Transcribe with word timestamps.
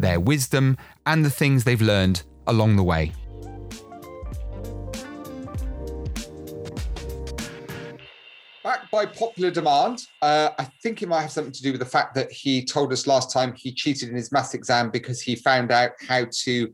their 0.00 0.20
wisdom, 0.20 0.76
and 1.06 1.24
the 1.24 1.30
things 1.30 1.64
they've 1.64 1.80
learned 1.80 2.22
along 2.46 2.76
the 2.76 2.82
way. 2.82 3.12
Back 8.62 8.90
by 8.90 9.06
popular 9.06 9.50
demand, 9.50 10.06
uh, 10.20 10.50
I 10.58 10.64
think 10.82 11.02
it 11.02 11.08
might 11.08 11.22
have 11.22 11.32
something 11.32 11.52
to 11.52 11.62
do 11.62 11.72
with 11.72 11.80
the 11.80 11.86
fact 11.86 12.14
that 12.14 12.30
he 12.30 12.64
told 12.64 12.92
us 12.92 13.06
last 13.06 13.32
time 13.32 13.54
he 13.56 13.72
cheated 13.72 14.10
in 14.10 14.14
his 14.14 14.30
maths 14.32 14.54
exam 14.54 14.90
because 14.90 15.20
he 15.20 15.34
found 15.34 15.72
out 15.72 15.92
how 16.06 16.26
to 16.44 16.72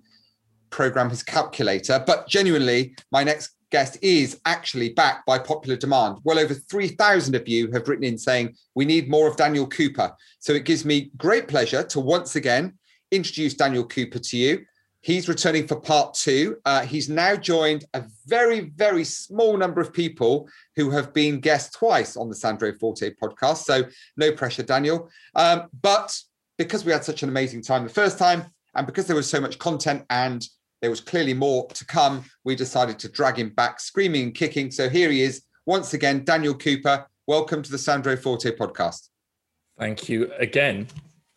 program 0.70 1.08
his 1.08 1.22
calculator. 1.22 2.02
But 2.04 2.28
genuinely, 2.28 2.96
my 3.12 3.22
next 3.22 3.56
guest 3.70 3.98
is 4.02 4.40
actually 4.44 4.90
back 4.90 5.24
by 5.26 5.38
popular 5.38 5.76
demand. 5.76 6.18
Well 6.24 6.38
over 6.38 6.54
3,000 6.54 7.34
of 7.34 7.48
you 7.48 7.70
have 7.72 7.88
written 7.88 8.04
in 8.04 8.18
saying 8.18 8.54
we 8.74 8.84
need 8.84 9.08
more 9.08 9.28
of 9.28 9.36
Daniel 9.36 9.66
Cooper. 9.66 10.12
So 10.38 10.52
it 10.52 10.64
gives 10.64 10.84
me 10.84 11.10
great 11.16 11.48
pleasure 11.48 11.82
to 11.84 12.00
once 12.00 12.36
again 12.36 12.74
introduce 13.10 13.54
Daniel 13.54 13.84
Cooper 13.84 14.18
to 14.18 14.36
you. 14.36 14.64
He's 15.00 15.28
returning 15.28 15.68
for 15.68 15.80
part 15.80 16.14
two. 16.14 16.56
Uh, 16.64 16.82
he's 16.82 17.08
now 17.08 17.36
joined 17.36 17.84
a 17.94 18.04
very, 18.26 18.72
very 18.76 19.04
small 19.04 19.56
number 19.56 19.80
of 19.80 19.92
people 19.92 20.48
who 20.74 20.90
have 20.90 21.14
been 21.14 21.38
guests 21.38 21.76
twice 21.76 22.16
on 22.16 22.28
the 22.28 22.34
Sandro 22.34 22.72
Forte 22.72 23.14
podcast. 23.14 23.58
So 23.58 23.84
no 24.16 24.32
pressure, 24.32 24.64
Daniel. 24.64 25.08
Um, 25.36 25.68
but 25.80 26.18
because 26.58 26.84
we 26.84 26.90
had 26.90 27.04
such 27.04 27.22
an 27.22 27.28
amazing 27.28 27.62
time 27.62 27.84
the 27.84 27.90
first 27.90 28.18
time, 28.18 28.46
and 28.74 28.84
because 28.86 29.06
there 29.06 29.16
was 29.16 29.30
so 29.30 29.40
much 29.40 29.58
content 29.58 30.04
and 30.10 30.44
there 30.80 30.90
was 30.90 31.00
clearly 31.00 31.34
more 31.34 31.68
to 31.68 31.86
come, 31.86 32.24
we 32.44 32.56
decided 32.56 32.98
to 32.98 33.08
drag 33.08 33.38
him 33.38 33.50
back 33.50 33.78
screaming 33.78 34.24
and 34.24 34.34
kicking. 34.34 34.70
So 34.72 34.88
here 34.88 35.10
he 35.10 35.22
is 35.22 35.42
once 35.66 35.94
again, 35.94 36.24
Daniel 36.24 36.54
Cooper. 36.54 37.06
Welcome 37.28 37.62
to 37.62 37.70
the 37.70 37.78
Sandro 37.78 38.16
Forte 38.16 38.50
podcast. 38.56 39.08
Thank 39.78 40.08
you 40.08 40.32
again 40.38 40.88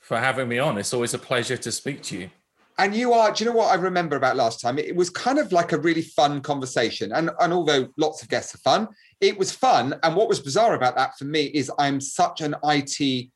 for 0.10 0.18
having 0.18 0.48
me 0.48 0.58
on. 0.58 0.76
It's 0.80 0.92
always 0.92 1.14
a 1.14 1.20
pleasure 1.20 1.56
to 1.56 1.72
speak 1.72 2.02
to 2.06 2.18
you. 2.18 2.32
And 2.80 2.96
you 2.96 3.14
are, 3.14 3.32
do 3.32 3.44
you 3.44 3.50
know 3.52 3.56
what 3.56 3.72
I 3.72 3.76
remember 3.76 4.16
about 4.16 4.36
last 4.36 4.60
time? 4.60 4.80
It 4.80 4.96
was 4.96 5.12
kind 5.12 5.38
of 5.38 5.52
like 5.52 5.72
a 5.72 5.78
really 5.78 6.02
fun 6.02 6.42
conversation. 6.42 7.12
And, 7.12 7.30
and 7.40 7.54
although 7.54 7.90
lots 7.96 8.24
of 8.24 8.28
guests 8.28 8.56
are 8.56 8.58
fun, 8.58 8.88
it 9.22 9.38
was 9.38 9.52
fun. 9.52 9.94
And 10.02 10.16
what 10.16 10.28
was 10.28 10.40
bizarre 10.40 10.74
about 10.74 10.96
that 10.96 11.16
for 11.20 11.26
me 11.26 11.44
is 11.44 11.72
I'm 11.78 12.02
such 12.02 12.42
an 12.42 12.56
IT, 12.64 13.30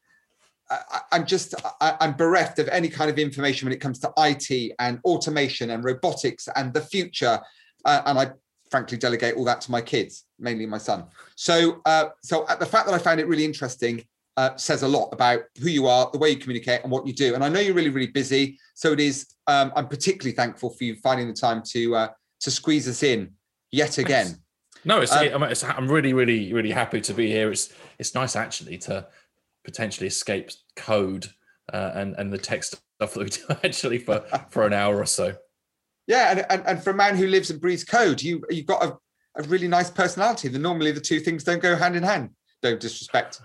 I, 0.71 0.73
uh, 0.73 0.79
uh, 0.93 0.99
I'm 1.11 1.27
just, 1.27 1.53
I, 1.79 1.95
I'm 2.01 2.13
bereft 2.13 2.57
of 2.57 2.67
any 2.69 2.89
kind 2.89 3.11
of 3.11 3.19
information 3.19 3.67
when 3.67 3.73
it 3.73 3.79
comes 3.79 3.99
to 3.99 4.11
IT 4.17 4.73
and 4.79 4.99
automation 5.05 5.69
and 5.69 5.83
robotics 5.83 6.49
and 6.55 6.73
the 6.73 6.81
future. 6.81 7.39
Uh, 7.85 8.01
and 8.07 8.17
I 8.17 8.31
frankly 8.71 8.97
delegate 8.97 9.35
all 9.35 9.45
that 9.45 9.61
to 9.61 9.69
my 9.69 9.81
kids, 9.81 10.23
mainly 10.39 10.65
my 10.65 10.79
son. 10.79 11.05
So, 11.35 11.83
uh, 11.85 12.05
so 12.23 12.47
the 12.59 12.65
fact 12.65 12.87
that 12.87 12.95
I 12.95 12.97
found 12.97 13.19
it 13.19 13.27
really 13.27 13.45
interesting 13.45 14.03
uh, 14.37 14.55
says 14.55 14.83
a 14.83 14.87
lot 14.87 15.09
about 15.11 15.41
who 15.61 15.69
you 15.69 15.87
are, 15.87 16.09
the 16.11 16.17
way 16.17 16.31
you 16.31 16.37
communicate, 16.37 16.81
and 16.83 16.91
what 16.91 17.05
you 17.05 17.13
do. 17.13 17.35
And 17.35 17.43
I 17.43 17.49
know 17.49 17.59
you're 17.59 17.75
really, 17.75 17.89
really 17.89 18.11
busy, 18.11 18.59
so 18.73 18.91
it 18.91 18.99
is. 18.99 19.27
Um, 19.47 19.71
I'm 19.75 19.87
particularly 19.87 20.35
thankful 20.35 20.69
for 20.71 20.83
you 20.83 20.95
finding 20.97 21.27
the 21.27 21.33
time 21.33 21.61
to 21.67 21.95
uh, 21.95 22.07
to 22.41 22.51
squeeze 22.51 22.87
us 22.87 23.03
in 23.03 23.33
yet 23.71 23.97
again. 23.97 24.37
No, 24.85 24.99
it's, 24.99 25.13
um, 25.13 25.43
it's, 25.43 25.63
I'm 25.63 25.89
really, 25.89 26.11
really, 26.11 26.51
really 26.51 26.71
happy 26.71 26.99
to 27.01 27.13
be 27.13 27.27
here. 27.27 27.51
It's 27.51 27.71
it's 27.99 28.15
nice 28.15 28.35
actually 28.35 28.77
to 28.79 29.07
potentially 29.63 30.07
escape 30.07 30.49
code 30.75 31.27
uh, 31.71 31.91
and 31.93 32.15
and 32.17 32.33
the 32.33 32.37
tech 32.37 32.63
stuff 32.63 32.81
that 32.99 33.17
we 33.17 33.29
do 33.29 33.41
actually 33.63 33.99
for 33.99 34.23
for 34.49 34.65
an 34.65 34.73
hour 34.73 34.97
or 34.97 35.05
so. 35.05 35.35
Yeah, 36.07 36.31
and, 36.31 36.45
and 36.49 36.67
and 36.67 36.83
for 36.83 36.89
a 36.89 36.95
man 36.95 37.15
who 37.15 37.27
lives 37.27 37.49
and 37.49 37.61
breathes 37.61 37.83
code, 37.83 38.21
you 38.21 38.43
you've 38.49 38.65
got 38.65 38.83
a, 38.83 38.97
a 39.39 39.43
really 39.43 39.67
nice 39.67 39.91
personality. 39.91 40.47
The 40.47 40.59
normally 40.59 40.91
the 40.91 40.99
two 40.99 41.19
things 41.19 41.43
don't 41.43 41.61
go 41.61 41.75
hand 41.75 41.95
in 41.95 42.03
hand 42.03 42.31
don't 42.63 42.79
disrespect. 42.79 43.41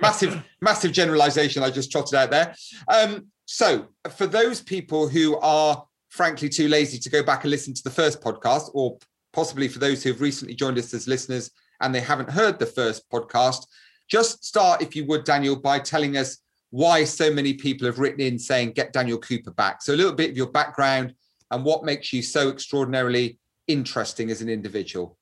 massive, 0.00 0.42
massive 0.62 0.92
generalization 0.92 1.62
I 1.62 1.70
just 1.70 1.92
trotted 1.92 2.14
out 2.14 2.30
there. 2.30 2.54
Um, 2.88 3.26
so, 3.44 3.88
for 4.16 4.26
those 4.26 4.62
people 4.62 5.08
who 5.08 5.36
are 5.40 5.84
frankly 6.08 6.48
too 6.48 6.68
lazy 6.68 6.98
to 6.98 7.10
go 7.10 7.22
back 7.22 7.44
and 7.44 7.50
listen 7.50 7.74
to 7.74 7.82
the 7.82 7.90
first 7.90 8.22
podcast, 8.22 8.70
or 8.72 8.96
possibly 9.32 9.68
for 9.68 9.80
those 9.80 10.02
who 10.02 10.12
have 10.12 10.20
recently 10.20 10.54
joined 10.54 10.78
us 10.78 10.94
as 10.94 11.06
listeners 11.06 11.50
and 11.82 11.94
they 11.94 12.00
haven't 12.00 12.30
heard 12.30 12.58
the 12.58 12.66
first 12.66 13.10
podcast, 13.10 13.66
just 14.08 14.44
start, 14.44 14.82
if 14.82 14.96
you 14.96 15.04
would, 15.06 15.24
Daniel, 15.24 15.56
by 15.56 15.78
telling 15.78 16.16
us 16.16 16.38
why 16.70 17.04
so 17.04 17.32
many 17.32 17.54
people 17.54 17.86
have 17.86 17.98
written 17.98 18.20
in 18.20 18.38
saying, 18.38 18.72
get 18.72 18.92
Daniel 18.92 19.18
Cooper 19.18 19.50
back. 19.50 19.82
So, 19.82 19.94
a 19.94 19.96
little 19.96 20.14
bit 20.14 20.30
of 20.30 20.36
your 20.36 20.50
background 20.50 21.14
and 21.50 21.64
what 21.64 21.84
makes 21.84 22.12
you 22.12 22.22
so 22.22 22.48
extraordinarily 22.48 23.38
interesting 23.66 24.30
as 24.30 24.40
an 24.40 24.48
individual. 24.48 25.18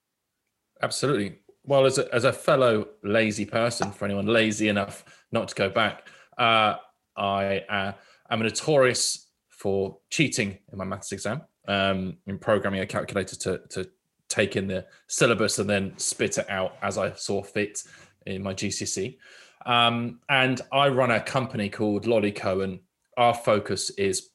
Absolutely 0.83 1.39
well, 1.69 1.85
as 1.85 1.99
a, 1.99 2.13
as 2.15 2.25
a 2.25 2.33
fellow 2.33 2.89
lazy 3.05 3.45
person, 3.45 3.93
for 3.93 4.07
anyone 4.07 4.27
lazy 4.27 4.69
enough 4.69 5.05
not 5.33 5.49
to 5.49 5.55
go 5.55 5.69
back, 5.69 6.09
uh, 6.39 6.77
I 7.15 7.59
uh, 7.69 7.93
am 8.31 8.41
notorious 8.41 9.29
for 9.51 9.99
cheating 10.09 10.59
in 10.73 10.79
my 10.79 10.85
maths 10.85 11.13
exam. 11.13 11.43
Um, 11.67 12.17
in 12.27 12.39
programming 12.39 12.81
a 12.81 12.87
calculator 12.87 13.37
to, 13.37 13.61
to 13.69 13.91
take 14.31 14.57
in 14.57 14.67
the 14.67 14.87
syllabus 15.09 15.59
and 15.59 15.69
then 15.69 15.93
spit 15.99 16.39
it 16.39 16.49
out 16.49 16.77
as 16.81 16.97
I 16.97 17.13
saw 17.13 17.43
fit 17.43 17.83
in 18.25 18.43
my 18.43 18.55
GCSE. 18.55 19.19
Um, 19.67 20.21
and 20.31 20.63
I 20.73 20.89
run 20.89 21.11
a 21.11 21.21
company 21.21 21.69
called 21.69 22.07
Lollico, 22.07 22.63
and 22.63 22.81
our 23.19 23.35
focus 23.35 23.91
is 23.91 24.31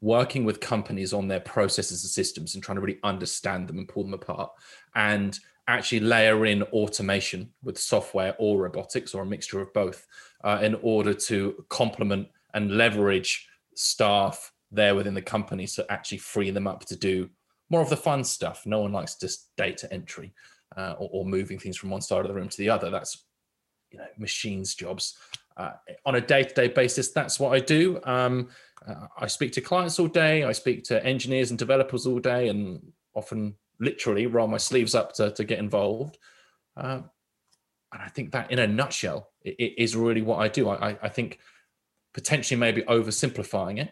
working 0.00 0.46
with 0.46 0.60
companies 0.60 1.12
on 1.12 1.28
their 1.28 1.40
processes 1.40 2.02
and 2.02 2.10
systems 2.10 2.54
and 2.54 2.64
trying 2.64 2.76
to 2.76 2.80
really 2.80 3.00
understand 3.04 3.68
them 3.68 3.76
and 3.76 3.88
pull 3.88 4.02
them 4.02 4.14
apart 4.14 4.50
and 4.94 5.38
actually 5.68 6.00
layer 6.00 6.46
in 6.46 6.62
automation 6.64 7.50
with 7.62 7.78
software 7.78 8.34
or 8.38 8.60
robotics 8.60 9.14
or 9.14 9.22
a 9.22 9.26
mixture 9.26 9.60
of 9.60 9.72
both 9.72 10.06
uh, 10.44 10.58
in 10.62 10.76
order 10.82 11.14
to 11.14 11.64
complement 11.68 12.28
and 12.54 12.76
leverage 12.76 13.48
staff 13.74 14.52
there 14.70 14.94
within 14.94 15.14
the 15.14 15.22
company 15.22 15.66
to 15.66 15.90
actually 15.90 16.18
free 16.18 16.50
them 16.50 16.66
up 16.66 16.84
to 16.86 16.96
do 16.96 17.28
more 17.70 17.80
of 17.80 17.90
the 17.90 17.96
fun 17.96 18.22
stuff. 18.24 18.62
No 18.66 18.80
one 18.80 18.92
likes 18.92 19.14
just 19.16 19.50
data 19.56 19.90
entry 19.92 20.34
uh, 20.76 20.94
or, 20.98 21.08
or, 21.12 21.24
moving 21.24 21.58
things 21.58 21.76
from 21.76 21.90
one 21.90 22.02
side 22.02 22.20
of 22.20 22.28
the 22.28 22.34
room 22.34 22.48
to 22.48 22.58
the 22.58 22.68
other. 22.68 22.90
That's 22.90 23.24
you 23.90 23.98
know 23.98 24.06
machines 24.18 24.74
jobs. 24.74 25.16
Uh, 25.56 25.72
on 26.06 26.14
a 26.14 26.20
day-to-day 26.20 26.68
basis, 26.68 27.12
that's 27.12 27.38
what 27.38 27.52
I 27.52 27.60
do. 27.60 28.00
Um, 28.04 28.48
uh, 28.86 29.06
I 29.18 29.26
speak 29.26 29.52
to 29.52 29.60
clients 29.60 29.98
all 29.98 30.06
day. 30.06 30.44
I 30.44 30.52
speak 30.52 30.82
to 30.84 31.04
engineers 31.04 31.50
and 31.50 31.58
developers 31.58 32.06
all 32.06 32.18
day, 32.18 32.48
and 32.48 32.80
often 33.14 33.54
literally 33.82 34.26
roll 34.26 34.46
my 34.46 34.56
sleeves 34.58 34.94
up 34.94 35.12
to, 35.14 35.30
to 35.32 35.44
get 35.44 35.58
involved. 35.58 36.16
Um, 36.76 37.10
and 37.92 38.02
I 38.02 38.08
think 38.08 38.32
that, 38.32 38.50
in 38.50 38.58
a 38.58 38.66
nutshell, 38.66 39.28
it, 39.42 39.56
it 39.58 39.82
is 39.82 39.96
really 39.96 40.22
what 40.22 40.38
I 40.38 40.48
do. 40.48 40.70
I, 40.70 40.96
I 41.02 41.08
think 41.08 41.38
potentially 42.14 42.58
maybe 42.58 42.82
oversimplifying 42.82 43.80
it. 43.80 43.90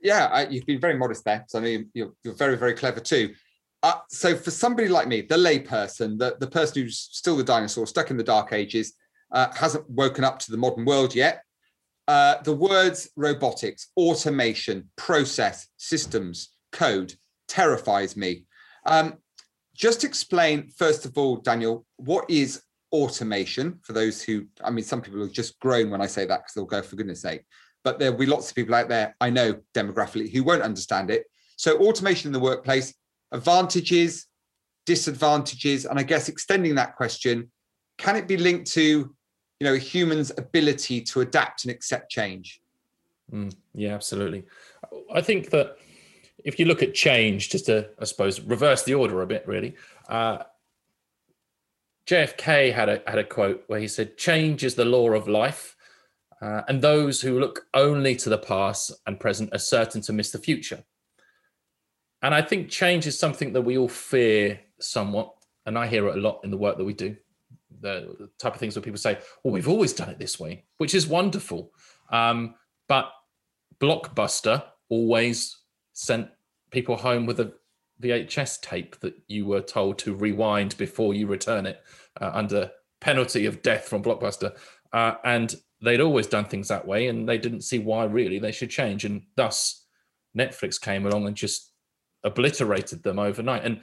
Yeah, 0.00 0.26
I, 0.26 0.46
you've 0.46 0.66
been 0.66 0.80
very 0.80 0.96
modest 0.96 1.24
there. 1.24 1.44
So 1.48 1.58
I 1.58 1.62
know 1.62 1.84
you're, 1.94 2.12
you're 2.22 2.34
very, 2.34 2.56
very 2.56 2.74
clever 2.74 3.00
too. 3.00 3.34
Uh, 3.82 3.94
so 4.10 4.36
for 4.36 4.50
somebody 4.50 4.88
like 4.88 5.08
me, 5.08 5.22
the 5.22 5.36
layperson, 5.36 6.18
the, 6.18 6.36
the 6.38 6.46
person 6.46 6.82
who's 6.82 6.98
still 6.98 7.36
the 7.36 7.44
dinosaur, 7.44 7.86
stuck 7.86 8.10
in 8.10 8.16
the 8.16 8.24
dark 8.24 8.52
ages, 8.52 8.94
uh, 9.32 9.52
hasn't 9.54 9.88
woken 9.90 10.24
up 10.24 10.38
to 10.38 10.50
the 10.50 10.56
modern 10.56 10.84
world 10.84 11.14
yet, 11.14 11.42
uh, 12.08 12.40
the 12.42 12.52
words 12.52 13.10
robotics, 13.16 13.88
automation, 13.96 14.88
process, 14.96 15.68
systems, 15.76 16.50
code 16.72 17.14
terrifies 17.46 18.16
me. 18.16 18.44
Um, 18.88 19.18
just 19.74 20.02
explain, 20.02 20.70
first 20.70 21.04
of 21.04 21.16
all, 21.16 21.36
Daniel, 21.36 21.86
what 21.96 22.28
is 22.28 22.62
automation 22.90 23.78
for 23.82 23.92
those 23.92 24.22
who, 24.22 24.46
I 24.64 24.70
mean, 24.70 24.84
some 24.84 25.02
people 25.02 25.20
have 25.20 25.32
just 25.32 25.58
grown 25.60 25.90
when 25.90 26.00
I 26.00 26.06
say 26.06 26.24
that 26.24 26.38
because 26.38 26.54
they'll 26.54 26.64
go, 26.64 26.82
for 26.82 26.96
goodness 26.96 27.22
sake. 27.22 27.44
But 27.84 27.98
there'll 27.98 28.18
be 28.18 28.26
lots 28.26 28.48
of 28.48 28.56
people 28.56 28.74
out 28.74 28.88
there, 28.88 29.14
I 29.20 29.30
know 29.30 29.60
demographically, 29.74 30.32
who 30.32 30.42
won't 30.42 30.62
understand 30.62 31.10
it. 31.10 31.26
So, 31.56 31.78
automation 31.78 32.28
in 32.28 32.32
the 32.32 32.40
workplace, 32.40 32.94
advantages, 33.30 34.26
disadvantages, 34.86 35.84
and 35.84 35.98
I 35.98 36.02
guess 36.02 36.28
extending 36.28 36.74
that 36.76 36.96
question, 36.96 37.52
can 37.98 38.16
it 38.16 38.26
be 38.26 38.36
linked 38.36 38.70
to, 38.72 38.80
you 38.80 39.64
know, 39.64 39.74
a 39.74 39.78
human's 39.78 40.30
ability 40.38 41.02
to 41.02 41.20
adapt 41.20 41.64
and 41.64 41.70
accept 41.70 42.10
change? 42.10 42.60
Mm, 43.32 43.54
yeah, 43.74 43.94
absolutely. 43.94 44.44
I 45.12 45.20
think 45.20 45.50
that 45.50 45.76
if 46.44 46.58
you 46.58 46.66
look 46.66 46.82
at 46.82 46.94
change, 46.94 47.50
just 47.50 47.66
to, 47.66 47.88
I 47.98 48.04
suppose, 48.04 48.40
reverse 48.40 48.82
the 48.84 48.94
order 48.94 49.22
a 49.22 49.26
bit, 49.26 49.46
really. 49.46 49.74
Uh, 50.08 50.38
JFK 52.06 52.72
had 52.72 52.88
a 52.88 53.02
had 53.06 53.18
a 53.18 53.24
quote 53.24 53.64
where 53.66 53.80
he 53.80 53.88
said, 53.88 54.16
"Change 54.16 54.64
is 54.64 54.74
the 54.74 54.84
law 54.84 55.10
of 55.10 55.28
life." 55.28 55.76
Uh, 56.40 56.62
and 56.68 56.80
those 56.80 57.20
who 57.20 57.40
look 57.40 57.66
only 57.74 58.14
to 58.14 58.28
the 58.28 58.38
past 58.38 58.92
and 59.06 59.18
present 59.18 59.52
are 59.52 59.58
certain 59.58 60.00
to 60.00 60.12
miss 60.12 60.30
the 60.30 60.38
future. 60.38 60.84
And 62.22 62.34
I 62.34 62.42
think 62.42 62.68
change 62.68 63.06
is 63.06 63.18
something 63.18 63.52
that 63.52 63.62
we 63.62 63.78
all 63.78 63.88
fear 63.88 64.60
somewhat. 64.80 65.34
And 65.66 65.78
I 65.78 65.86
hear 65.86 66.08
it 66.08 66.16
a 66.16 66.20
lot 66.20 66.40
in 66.44 66.50
the 66.50 66.56
work 66.56 66.78
that 66.78 66.84
we 66.84 66.94
do. 66.94 67.16
The, 67.80 68.28
type 68.38 68.54
of 68.54 68.60
things 68.60 68.74
where 68.74 68.82
people 68.82 68.98
say, 68.98 69.18
well, 69.42 69.52
we've 69.52 69.68
always 69.68 69.92
done 69.92 70.10
it 70.10 70.18
this 70.18 70.40
way, 70.40 70.64
which 70.78 70.94
is 70.94 71.06
wonderful. 71.06 71.72
Um, 72.10 72.54
but 72.88 73.12
Blockbuster 73.80 74.64
always 74.88 75.57
sent 75.98 76.28
people 76.70 76.96
home 76.96 77.26
with 77.26 77.40
a 77.40 77.52
VHS 78.00 78.60
tape 78.60 78.98
that 79.00 79.14
you 79.26 79.46
were 79.46 79.60
told 79.60 79.98
to 79.98 80.14
rewind 80.14 80.76
before 80.78 81.12
you 81.12 81.26
return 81.26 81.66
it 81.66 81.82
uh, 82.20 82.30
under 82.32 82.70
penalty 83.00 83.46
of 83.46 83.62
death 83.62 83.88
from 83.88 84.02
Blockbuster. 84.02 84.56
Uh, 84.92 85.14
and 85.24 85.56
they'd 85.82 86.00
always 86.00 86.28
done 86.28 86.44
things 86.44 86.68
that 86.68 86.86
way 86.86 87.08
and 87.08 87.28
they 87.28 87.36
didn't 87.36 87.62
see 87.62 87.80
why 87.80 88.04
really 88.04 88.38
they 88.38 88.52
should 88.52 88.70
change. 88.70 89.04
And 89.04 89.22
thus, 89.34 89.86
Netflix 90.36 90.80
came 90.80 91.04
along 91.04 91.26
and 91.26 91.34
just 91.34 91.72
obliterated 92.22 93.02
them 93.02 93.18
overnight. 93.18 93.64
And 93.64 93.80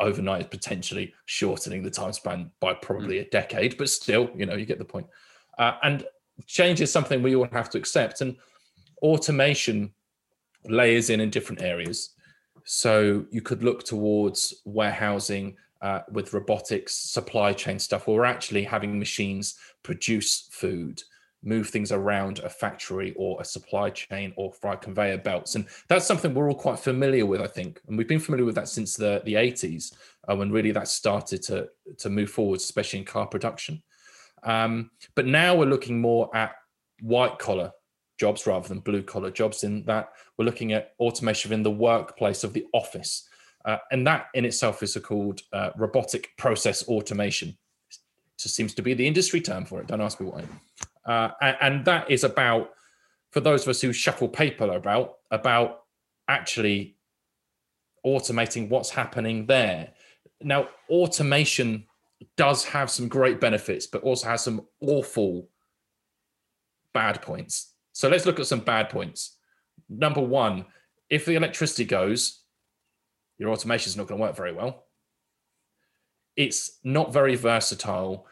overnight 0.00 0.42
is 0.42 0.46
potentially 0.48 1.14
shortening 1.24 1.82
the 1.82 1.90
time 1.90 2.12
span 2.12 2.50
by 2.60 2.74
probably 2.74 3.16
mm. 3.16 3.26
a 3.26 3.30
decade, 3.30 3.78
but 3.78 3.88
still, 3.88 4.28
you 4.36 4.44
know, 4.44 4.54
you 4.54 4.66
get 4.66 4.78
the 4.78 4.84
point. 4.84 5.06
Uh, 5.58 5.76
and 5.82 6.04
change 6.46 6.82
is 6.82 6.92
something 6.92 7.22
we 7.22 7.34
all 7.34 7.48
have 7.52 7.70
to 7.70 7.78
accept. 7.78 8.20
And 8.20 8.36
automation 9.00 9.94
layers 10.64 11.10
in 11.10 11.20
in 11.20 11.30
different 11.30 11.62
areas. 11.62 12.10
So 12.64 13.24
you 13.30 13.40
could 13.40 13.62
look 13.62 13.84
towards 13.84 14.62
warehousing 14.64 15.56
uh, 15.80 16.00
with 16.10 16.32
robotics, 16.32 16.94
supply 16.94 17.52
chain 17.52 17.78
stuff, 17.78 18.06
where 18.06 18.16
we're 18.16 18.24
actually 18.24 18.64
having 18.64 18.98
machines 18.98 19.56
produce 19.82 20.48
food, 20.50 21.02
move 21.42 21.68
things 21.68 21.92
around 21.92 22.40
a 22.40 22.48
factory 22.48 23.14
or 23.16 23.40
a 23.40 23.44
supply 23.44 23.90
chain 23.90 24.32
or 24.36 24.52
fry 24.52 24.76
conveyor 24.76 25.18
belts. 25.18 25.54
And 25.54 25.66
that's 25.88 26.06
something 26.06 26.34
we're 26.34 26.50
all 26.50 26.54
quite 26.54 26.78
familiar 26.78 27.24
with, 27.24 27.40
I 27.40 27.46
think. 27.46 27.80
And 27.88 27.96
we've 27.96 28.08
been 28.08 28.18
familiar 28.18 28.44
with 28.44 28.56
that 28.56 28.68
since 28.68 28.94
the, 28.94 29.22
the 29.24 29.34
80s, 29.34 29.94
uh, 30.28 30.36
when 30.36 30.50
really 30.50 30.72
that 30.72 30.88
started 30.88 31.42
to, 31.44 31.68
to 31.98 32.10
move 32.10 32.30
forward, 32.30 32.56
especially 32.56 32.98
in 32.98 33.04
car 33.04 33.26
production. 33.26 33.82
Um, 34.42 34.90
but 35.14 35.26
now 35.26 35.54
we're 35.54 35.66
looking 35.66 36.00
more 36.00 36.34
at 36.36 36.52
white 37.00 37.38
collar 37.38 37.72
jobs 38.18 38.46
rather 38.46 38.68
than 38.68 38.80
blue 38.80 39.02
collar 39.02 39.30
jobs 39.30 39.64
in 39.64 39.84
that 39.84 40.10
we're 40.36 40.44
looking 40.44 40.72
at 40.72 40.92
automation 41.00 41.52
in 41.52 41.62
the 41.62 41.70
workplace 41.70 42.44
of 42.44 42.52
the 42.52 42.66
office. 42.74 43.28
Uh, 43.64 43.78
and 43.90 44.06
that 44.06 44.26
in 44.34 44.44
itself 44.44 44.82
is 44.82 44.96
called 45.02 45.42
uh, 45.52 45.70
robotic 45.76 46.30
process 46.36 46.86
automation. 46.88 47.48
It 47.48 47.98
just 48.38 48.54
seems 48.54 48.74
to 48.74 48.82
be 48.82 48.94
the 48.94 49.06
industry 49.06 49.40
term 49.40 49.64
for 49.64 49.80
it. 49.80 49.86
Don't 49.86 50.00
ask 50.00 50.20
me 50.20 50.26
why 50.26 50.44
uh, 51.08 51.30
and, 51.40 51.56
and, 51.60 51.84
that 51.86 52.10
is 52.10 52.22
about 52.22 52.70
for 53.30 53.40
those 53.40 53.62
of 53.62 53.68
us 53.68 53.80
who 53.80 53.92
shuffle 53.92 54.28
paper 54.28 54.70
about 54.70 55.14
about 55.30 55.84
actually 56.28 56.96
automating 58.06 58.68
what's 58.68 58.90
happening 58.90 59.46
there. 59.46 59.92
Now 60.42 60.68
automation 60.90 61.86
does 62.36 62.64
have 62.64 62.90
some 62.90 63.08
great 63.08 63.40
benefits 63.40 63.86
but 63.86 64.02
also 64.02 64.28
has 64.28 64.42
some 64.42 64.66
awful 64.80 65.48
bad 66.92 67.22
points 67.22 67.74
so 67.98 68.08
let's 68.08 68.26
look 68.26 68.38
at 68.38 68.46
some 68.46 68.60
bad 68.60 68.90
points. 68.90 69.38
Number 69.88 70.20
one, 70.20 70.66
if 71.10 71.26
the 71.26 71.34
electricity 71.34 71.84
goes, 71.84 72.44
your 73.38 73.50
automation 73.50 73.90
is 73.90 73.96
not 73.96 74.06
going 74.06 74.20
to 74.20 74.22
work 74.22 74.36
very 74.36 74.52
well. 74.52 74.84
It's 76.36 76.78
not 76.84 77.12
very 77.12 77.34
versatile. 77.34 78.28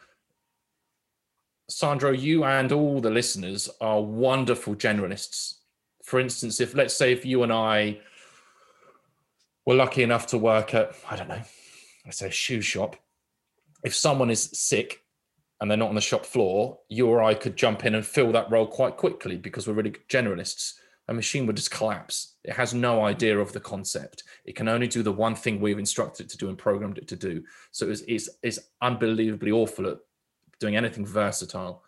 Sandro, 1.69 2.13
you 2.13 2.45
and 2.45 2.71
all 2.71 3.01
the 3.01 3.11
listeners 3.11 3.69
are 3.81 4.01
wonderful 4.01 4.77
generalists. 4.77 5.55
For 6.05 6.21
instance, 6.21 6.61
if 6.61 6.77
let's 6.77 6.97
say 6.97 7.11
if 7.11 7.27
you 7.27 7.43
and 7.43 7.53
I 7.53 7.99
were 9.67 9.75
lucky 9.75 10.05
enough 10.05 10.29
to 10.29 10.39
work 10.39 10.75
at, 10.75 10.95
I 11.11 11.17
don't 11.17 11.29
know, 11.29 11.43
let's 12.05 12.19
say 12.19 12.29
a 12.29 12.31
shoe 12.31 12.61
shop, 12.61 12.95
if 13.83 13.97
someone 13.97 14.31
is 14.31 14.45
sick 14.45 15.03
and 15.61 15.71
they're 15.71 15.79
not 15.79 15.89
on 15.89 15.95
the 15.95 16.01
shop 16.01 16.27
floor, 16.27 16.79
you 16.89 17.07
or 17.07 17.23
I 17.23 17.35
could 17.35 17.57
jump 17.57 17.85
in 17.85 17.95
and 17.95 18.05
fill 18.05 18.33
that 18.33 18.51
role 18.51 18.67
quite 18.67 18.97
quickly 18.97 19.37
because 19.37 19.67
we're 19.67 19.75
really 19.75 19.95
generalists. 20.09 20.75
A 21.09 21.15
machine 21.15 21.47
would 21.47 21.57
just 21.57 21.71
collapse. 21.71 22.35
It 22.45 22.53
has 22.53 22.75
no 22.75 23.05
idea 23.05 23.39
of 23.39 23.53
the 23.53 23.61
concept. 23.61 24.25
It 24.45 24.57
can 24.57 24.69
only 24.69 24.89
do 24.89 25.03
the 25.03 25.13
one 25.13 25.35
thing 25.35 25.61
we've 25.61 25.79
instructed 25.79 26.27
it 26.27 26.31
to 26.31 26.37
do 26.37 26.49
and 26.49 26.59
programmed 26.59 26.99
it 26.99 27.09
to 27.09 27.17
do. 27.17 27.45
So 27.71 27.89
it's, 27.89 28.03
it's, 28.03 28.29
it's 28.43 28.59
unbelievably 28.83 29.53
awful 29.53 29.89
at 29.89 29.99
doing 30.59 30.77
anything 30.77 31.07
versatile. 31.07 31.85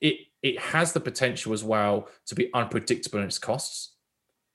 It, 0.00 0.18
it 0.42 0.58
has 0.60 0.92
the 0.92 1.00
potential 1.00 1.52
as 1.52 1.64
well 1.64 2.08
to 2.26 2.34
be 2.34 2.50
unpredictable 2.54 3.18
in 3.18 3.26
its 3.26 3.38
costs. 3.38 3.94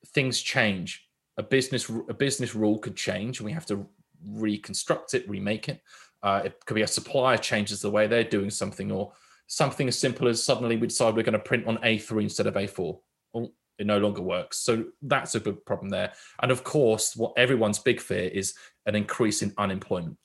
Things 0.07 0.41
change. 0.41 1.07
A 1.37 1.43
business 1.43 1.89
a 1.89 2.13
business 2.13 2.53
rule 2.53 2.77
could 2.77 2.95
change, 2.95 3.39
and 3.39 3.45
we 3.45 3.51
have 3.51 3.65
to 3.65 3.87
reconstruct 4.23 5.15
it, 5.15 5.27
remake 5.27 5.67
it. 5.67 5.81
Uh, 6.23 6.41
it 6.45 6.65
could 6.65 6.75
be 6.75 6.81
a 6.81 6.87
supplier 6.87 7.37
changes 7.37 7.81
the 7.81 7.91
way 7.91 8.07
they're 8.07 8.23
doing 8.23 8.49
something, 8.49 8.91
or 8.91 9.11
something 9.47 9.87
as 9.87 9.99
simple 9.99 10.27
as 10.27 10.41
suddenly 10.41 10.77
we 10.77 10.87
decide 10.87 11.15
we're 11.15 11.23
going 11.23 11.33
to 11.33 11.39
print 11.39 11.67
on 11.67 11.77
A3 11.77 12.23
instead 12.23 12.47
of 12.47 12.55
A4. 12.55 12.97
Well, 13.33 13.51
it 13.77 13.87
no 13.87 13.97
longer 13.97 14.21
works. 14.21 14.59
So 14.59 14.85
that's 15.01 15.35
a 15.35 15.39
big 15.39 15.65
problem 15.65 15.89
there. 15.89 16.13
And 16.41 16.51
of 16.51 16.63
course, 16.63 17.15
what 17.15 17.33
everyone's 17.37 17.79
big 17.79 17.99
fear 17.99 18.29
is 18.29 18.53
an 18.85 18.95
increase 18.95 19.41
in 19.41 19.53
unemployment. 19.57 20.17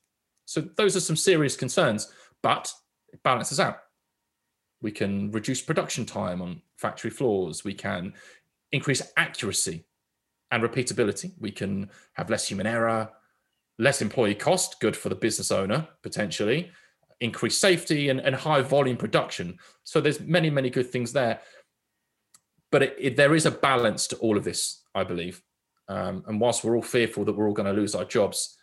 So 0.45 0.63
those 0.77 0.97
are 0.97 1.01
some 1.01 1.17
serious 1.17 1.57
concerns, 1.57 2.13
but 2.43 2.73
it 3.13 3.23
balances 3.23 3.59
out. 3.59 3.79
We 4.81 4.93
can 4.93 5.33
reduce 5.33 5.61
production 5.61 6.07
time 6.07 6.41
on 6.41 6.63
factory 6.77 7.11
floors. 7.11 7.65
We 7.65 7.75
can 7.75 8.15
increase 8.71 9.03
accuracy 9.17 9.85
and 10.51 10.63
repeatability. 10.63 11.33
We 11.39 11.51
can 11.51 11.91
have 12.15 12.31
less 12.31 12.49
human 12.49 12.67
error 12.67 13.11
less 13.79 14.03
employee 14.03 14.35
cost, 14.35 14.81
good 14.81 14.97
for 14.97 15.09
the 15.09 15.15
business 15.15 15.51
owner 15.51 15.89
potentially, 16.03 16.71
increased 17.21 17.61
safety 17.61 18.09
and, 18.09 18.21
and 18.21 18.35
high 18.35 18.61
volume 18.61 18.97
production. 18.97 19.59
So 19.85 20.01
there's 20.01 20.21
many, 20.21 20.51
many 20.51 20.71
good 20.71 20.91
things 20.91 21.13
there. 21.13 21.41
But 22.71 22.83
it, 22.83 22.97
it, 22.99 23.17
there 23.17 23.35
is 23.35 23.47
a 23.47 23.51
balance 23.51 24.07
to 24.09 24.17
all 24.17 24.37
of 24.37 24.45
this, 24.45 24.83
I 24.95 25.05
believe. 25.05 25.43
Um, 25.89 26.23
and 26.27 26.41
whilst 26.41 26.65
we're 26.65 26.77
all 26.77 26.83
fearful 26.83 27.25
that 27.25 27.33
we're 27.33 27.49
all 27.49 27.55
going 27.55 27.73
to 27.75 27.81
lose 27.81 27.95
our 27.95 28.05
jobs, 28.05 28.57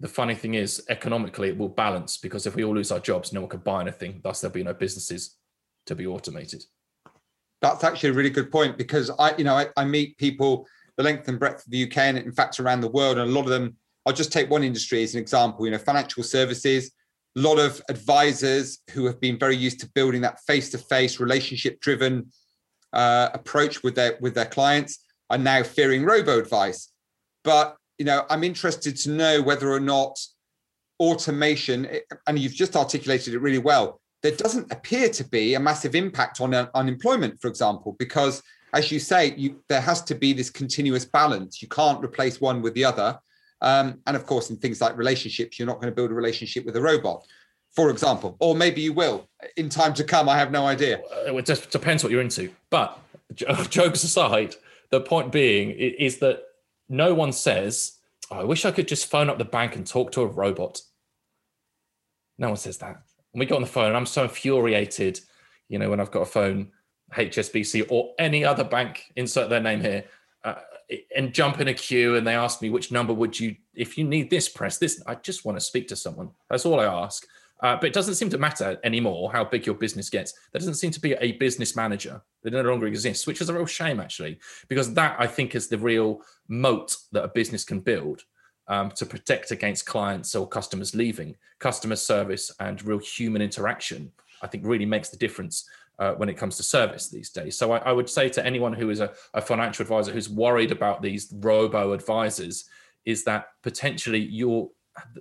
the 0.00 0.08
funny 0.08 0.34
thing 0.34 0.54
is, 0.54 0.84
economically, 0.88 1.48
it 1.48 1.58
will 1.58 1.68
balance 1.68 2.18
because 2.18 2.46
if 2.46 2.54
we 2.54 2.64
all 2.64 2.74
lose 2.74 2.92
our 2.92 3.00
jobs, 3.00 3.32
no 3.32 3.40
one 3.40 3.50
can 3.50 3.60
buy 3.60 3.80
anything. 3.80 4.20
Thus, 4.22 4.40
there'll 4.40 4.54
be 4.54 4.62
no 4.62 4.74
businesses 4.74 5.36
to 5.86 5.96
be 5.96 6.06
automated. 6.06 6.62
That's 7.60 7.82
actually 7.82 8.10
a 8.10 8.14
really 8.14 8.30
good 8.30 8.52
point 8.52 8.78
because 8.78 9.10
I, 9.18 9.36
you 9.36 9.42
know, 9.42 9.54
I, 9.54 9.66
I 9.76 9.84
meet 9.84 10.16
people 10.18 10.68
the 10.96 11.02
length 11.02 11.26
and 11.28 11.38
breadth 11.38 11.64
of 11.64 11.70
the 11.70 11.84
UK 11.84 11.96
and 11.98 12.18
in 12.18 12.32
fact 12.32 12.60
around 12.60 12.80
the 12.80 12.88
world, 12.88 13.18
and 13.18 13.28
a 13.28 13.32
lot 13.32 13.42
of 13.42 13.48
them 13.48 13.76
I'll 14.08 14.14
just 14.14 14.32
take 14.32 14.48
one 14.48 14.64
industry 14.64 15.02
as 15.02 15.14
an 15.14 15.20
example, 15.20 15.66
you 15.66 15.70
know, 15.70 15.76
financial 15.76 16.22
services, 16.22 16.90
a 17.36 17.40
lot 17.40 17.58
of 17.58 17.82
advisors 17.90 18.78
who 18.92 19.04
have 19.04 19.20
been 19.20 19.38
very 19.38 19.54
used 19.54 19.80
to 19.80 19.90
building 19.94 20.22
that 20.22 20.40
face-to-face 20.46 21.20
relationship 21.20 21.78
driven 21.80 22.32
uh, 22.94 23.28
approach 23.34 23.82
with 23.82 23.94
their 23.94 24.16
with 24.22 24.34
their 24.34 24.46
clients 24.46 25.04
are 25.28 25.36
now 25.36 25.62
fearing 25.62 26.06
robo 26.06 26.38
advice. 26.38 26.90
But 27.44 27.76
you 27.98 28.06
know, 28.06 28.24
I'm 28.30 28.44
interested 28.44 28.96
to 28.96 29.10
know 29.10 29.42
whether 29.42 29.70
or 29.70 29.78
not 29.78 30.18
automation, 30.98 31.86
and 32.26 32.38
you've 32.38 32.54
just 32.54 32.76
articulated 32.76 33.34
it 33.34 33.42
really 33.42 33.58
well, 33.58 34.00
there 34.22 34.32
doesn't 34.32 34.72
appear 34.72 35.10
to 35.10 35.24
be 35.24 35.52
a 35.52 35.60
massive 35.60 35.94
impact 35.94 36.40
on 36.40 36.54
uh, 36.54 36.68
unemployment, 36.74 37.38
for 37.42 37.48
example, 37.48 37.94
because 37.98 38.42
as 38.72 38.90
you 38.90 39.00
say, 39.00 39.34
you, 39.36 39.62
there 39.68 39.82
has 39.82 40.02
to 40.04 40.14
be 40.14 40.32
this 40.32 40.48
continuous 40.48 41.04
balance. 41.04 41.60
You 41.60 41.68
can't 41.68 42.02
replace 42.02 42.40
one 42.40 42.62
with 42.62 42.72
the 42.72 42.86
other. 42.86 43.18
Um, 43.60 44.00
and 44.06 44.16
of 44.16 44.26
course, 44.26 44.50
in 44.50 44.56
things 44.56 44.80
like 44.80 44.96
relationships, 44.96 45.58
you're 45.58 45.66
not 45.66 45.76
going 45.76 45.90
to 45.90 45.94
build 45.94 46.10
a 46.10 46.14
relationship 46.14 46.64
with 46.64 46.76
a 46.76 46.80
robot, 46.80 47.26
for 47.74 47.90
example, 47.90 48.36
or 48.40 48.54
maybe 48.54 48.80
you 48.80 48.92
will 48.92 49.28
in 49.56 49.68
time 49.68 49.94
to 49.94 50.04
come. 50.04 50.28
I 50.28 50.38
have 50.38 50.50
no 50.50 50.66
idea. 50.66 51.00
It 51.26 51.46
just 51.46 51.70
depends 51.70 52.02
what 52.02 52.12
you're 52.12 52.20
into. 52.20 52.50
But 52.70 52.98
jokes 53.70 54.04
aside, 54.04 54.54
the 54.90 55.00
point 55.00 55.32
being 55.32 55.70
is 55.70 56.18
that 56.18 56.42
no 56.88 57.14
one 57.14 57.32
says, 57.32 57.98
oh, 58.30 58.40
I 58.40 58.44
wish 58.44 58.64
I 58.64 58.70
could 58.70 58.88
just 58.88 59.10
phone 59.10 59.28
up 59.28 59.38
the 59.38 59.44
bank 59.44 59.76
and 59.76 59.86
talk 59.86 60.12
to 60.12 60.22
a 60.22 60.26
robot. 60.26 60.80
No 62.38 62.48
one 62.48 62.56
says 62.56 62.78
that. 62.78 63.02
When 63.32 63.40
we 63.40 63.46
get 63.46 63.56
on 63.56 63.62
the 63.62 63.68
phone, 63.68 63.88
and 63.88 63.96
I'm 63.96 64.06
so 64.06 64.22
infuriated, 64.22 65.20
you 65.68 65.78
know, 65.78 65.90
when 65.90 66.00
I've 66.00 66.10
got 66.10 66.22
a 66.22 66.26
phone, 66.26 66.72
HSBC 67.12 67.86
or 67.90 68.14
any 68.18 68.44
other 68.44 68.64
bank, 68.64 69.04
insert 69.16 69.50
their 69.50 69.60
name 69.60 69.80
here, 69.80 70.04
and 71.14 71.34
jump 71.34 71.60
in 71.60 71.68
a 71.68 71.74
queue 71.74 72.16
and 72.16 72.26
they 72.26 72.34
ask 72.34 72.62
me 72.62 72.70
which 72.70 72.90
number 72.90 73.12
would 73.12 73.38
you 73.38 73.56
if 73.74 73.98
you 73.98 74.04
need 74.04 74.30
this 74.30 74.48
press 74.48 74.78
this. 74.78 75.02
I 75.06 75.16
just 75.16 75.44
want 75.44 75.58
to 75.58 75.64
speak 75.64 75.88
to 75.88 75.96
someone. 75.96 76.30
That's 76.48 76.64
all 76.64 76.80
i 76.80 76.84
ask. 76.84 77.26
Uh, 77.60 77.74
but 77.74 77.86
it 77.86 77.92
doesn't 77.92 78.14
seem 78.14 78.30
to 78.30 78.38
matter 78.38 78.78
anymore 78.84 79.32
how 79.32 79.44
big 79.44 79.66
your 79.66 79.74
business 79.74 80.08
gets. 80.08 80.32
There 80.52 80.60
doesn't 80.60 80.76
seem 80.76 80.92
to 80.92 81.00
be 81.00 81.14
a 81.14 81.32
business 81.32 81.74
manager. 81.74 82.22
That 82.42 82.52
no 82.52 82.62
longer 82.62 82.86
exists 82.86 83.26
which 83.26 83.40
is 83.40 83.48
a 83.48 83.54
real 83.54 83.66
shame 83.66 84.00
actually 84.00 84.38
because 84.68 84.94
that 84.94 85.16
i 85.18 85.26
think 85.26 85.54
is 85.54 85.68
the 85.68 85.76
real 85.76 86.22
moat 86.46 86.96
that 87.12 87.24
a 87.24 87.28
business 87.28 87.64
can 87.64 87.80
build 87.80 88.22
um, 88.68 88.90
to 88.92 89.04
protect 89.04 89.50
against 89.50 89.86
clients 89.86 90.34
or 90.34 90.46
customers 90.46 90.94
leaving. 90.94 91.34
Customer 91.58 91.96
service 91.96 92.52
and 92.60 92.84
real 92.84 92.98
human 92.98 93.42
interaction 93.42 94.12
i 94.40 94.46
think 94.46 94.64
really 94.64 94.86
makes 94.86 95.10
the 95.10 95.16
difference 95.16 95.68
uh, 95.98 96.12
when 96.12 96.28
it 96.28 96.36
comes 96.36 96.56
to 96.56 96.62
service 96.62 97.08
these 97.08 97.30
days. 97.30 97.56
So 97.58 97.72
I, 97.72 97.78
I 97.78 97.92
would 97.92 98.08
say 98.08 98.28
to 98.30 98.46
anyone 98.46 98.72
who 98.72 98.90
is 98.90 99.00
a, 99.00 99.12
a, 99.34 99.40
financial 99.40 99.82
advisor 99.82 100.12
who's 100.12 100.28
worried 100.28 100.70
about 100.70 101.02
these 101.02 101.32
robo 101.36 101.92
advisors 101.92 102.64
is 103.04 103.24
that 103.24 103.46
potentially 103.62 104.20
you're 104.20 104.68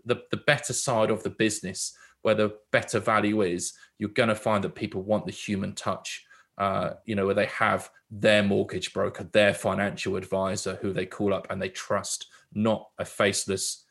the, 0.05 0.17
the 0.31 0.37
better 0.37 0.73
side 0.73 1.09
of 1.09 1.23
the 1.23 1.29
business 1.29 1.95
where 2.21 2.35
the 2.35 2.55
better 2.71 2.99
value 2.99 3.41
is, 3.41 3.73
you're 3.99 4.09
going 4.09 4.29
to 4.29 4.35
find 4.35 4.63
that 4.63 4.75
people 4.75 5.01
want 5.01 5.25
the 5.25 5.31
human 5.31 5.73
touch. 5.73 6.23
Uh, 6.57 6.95
you 7.05 7.13
know, 7.13 7.27
where 7.27 7.35
they 7.35 7.45
have 7.45 7.87
their 8.09 8.41
mortgage 8.41 8.91
broker, 8.91 9.23
their 9.31 9.53
financial 9.53 10.15
advisor 10.15 10.79
who 10.81 10.91
they 10.91 11.05
call 11.05 11.31
up 11.31 11.45
and 11.51 11.61
they 11.61 11.69
trust, 11.69 12.25
not 12.51 12.89
a 12.97 13.05
faceless 13.05 13.85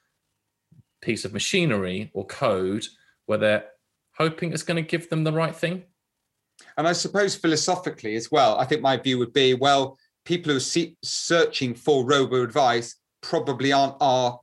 piece 1.00 1.24
of 1.24 1.32
machinery 1.32 2.10
or 2.12 2.26
code 2.26 2.84
where 3.26 3.38
they're 3.38 3.64
hoping 4.16 4.52
it's 4.52 4.64
going 4.64 4.82
to 4.82 4.88
give 4.88 5.08
them 5.10 5.22
the 5.22 5.32
right 5.32 5.54
thing. 5.54 5.84
And 6.76 6.86
I 6.86 6.92
suppose 6.92 7.34
philosophically 7.34 8.16
as 8.16 8.30
well, 8.30 8.58
I 8.58 8.64
think 8.64 8.82
my 8.82 8.96
view 8.96 9.18
would 9.18 9.32
be 9.32 9.54
well, 9.54 9.98
people 10.24 10.52
who 10.52 10.58
are 10.58 10.90
searching 11.02 11.74
for 11.74 12.04
robo 12.04 12.42
advice 12.42 12.96
probably 13.22 13.72
aren't 13.72 13.96
our 14.00 14.38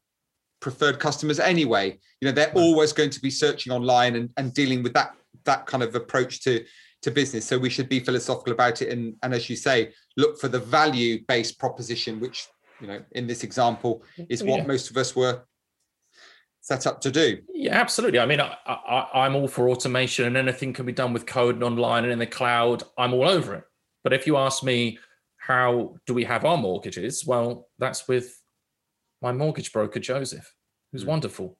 preferred 0.59 0.99
customers 0.99 1.39
anyway. 1.39 1.99
You 2.21 2.27
know, 2.27 2.31
they're 2.31 2.47
right. 2.47 2.57
always 2.57 2.93
going 2.93 3.09
to 3.11 3.19
be 3.19 3.29
searching 3.29 3.71
online 3.71 4.15
and, 4.15 4.29
and 4.37 4.53
dealing 4.53 4.83
with 4.83 4.93
that 4.93 5.15
that 5.45 5.65
kind 5.65 5.83
of 5.83 5.93
approach 5.95 6.41
to 6.43 6.63
to 7.01 7.11
business. 7.11 7.45
So 7.45 7.59
we 7.59 7.69
should 7.69 7.89
be 7.89 7.99
philosophical 7.99 8.53
about 8.53 8.81
it 8.81 8.89
and, 8.89 9.15
and 9.23 9.33
as 9.33 9.49
you 9.49 9.57
say, 9.57 9.91
look 10.15 10.39
for 10.39 10.47
the 10.47 10.59
value-based 10.59 11.59
proposition, 11.59 12.19
which, 12.21 12.47
you 12.79 12.87
know, 12.87 13.01
in 13.11 13.27
this 13.27 13.43
example 13.43 14.03
is 14.29 14.41
oh, 14.41 14.45
what 14.45 14.59
yeah. 14.59 14.67
most 14.67 14.89
of 14.89 14.95
us 14.95 15.13
were 15.13 15.43
set 16.63 16.87
up 16.87 17.01
to 17.01 17.11
do. 17.11 17.39
Yeah, 17.53 17.79
absolutely. 17.79 18.19
I 18.19 18.25
mean, 18.25 18.39
I, 18.39 18.55
I, 18.65 19.25
I'm 19.25 19.35
all 19.35 19.49
for 19.49 19.69
automation 19.69 20.25
and 20.25 20.37
anything 20.37 20.71
can 20.71 20.85
be 20.85 20.93
done 20.93 21.11
with 21.11 21.25
code 21.25 21.55
and 21.55 21.63
online 21.63 22.05
and 22.05 22.13
in 22.13 22.19
the 22.19 22.25
cloud. 22.25 22.83
I'm 22.97 23.13
all 23.13 23.27
over 23.27 23.55
it. 23.55 23.65
But 24.01 24.13
if 24.13 24.25
you 24.25 24.37
ask 24.37 24.63
me, 24.63 24.97
how 25.37 25.95
do 26.05 26.13
we 26.13 26.23
have 26.23 26.45
our 26.45 26.55
mortgages? 26.55 27.25
Well, 27.25 27.67
that's 27.79 28.07
with 28.07 28.41
my 29.21 29.33
mortgage 29.33 29.73
broker 29.73 29.99
Joseph, 29.99 30.55
who's 30.93 31.03
mm. 31.03 31.07
wonderful, 31.07 31.57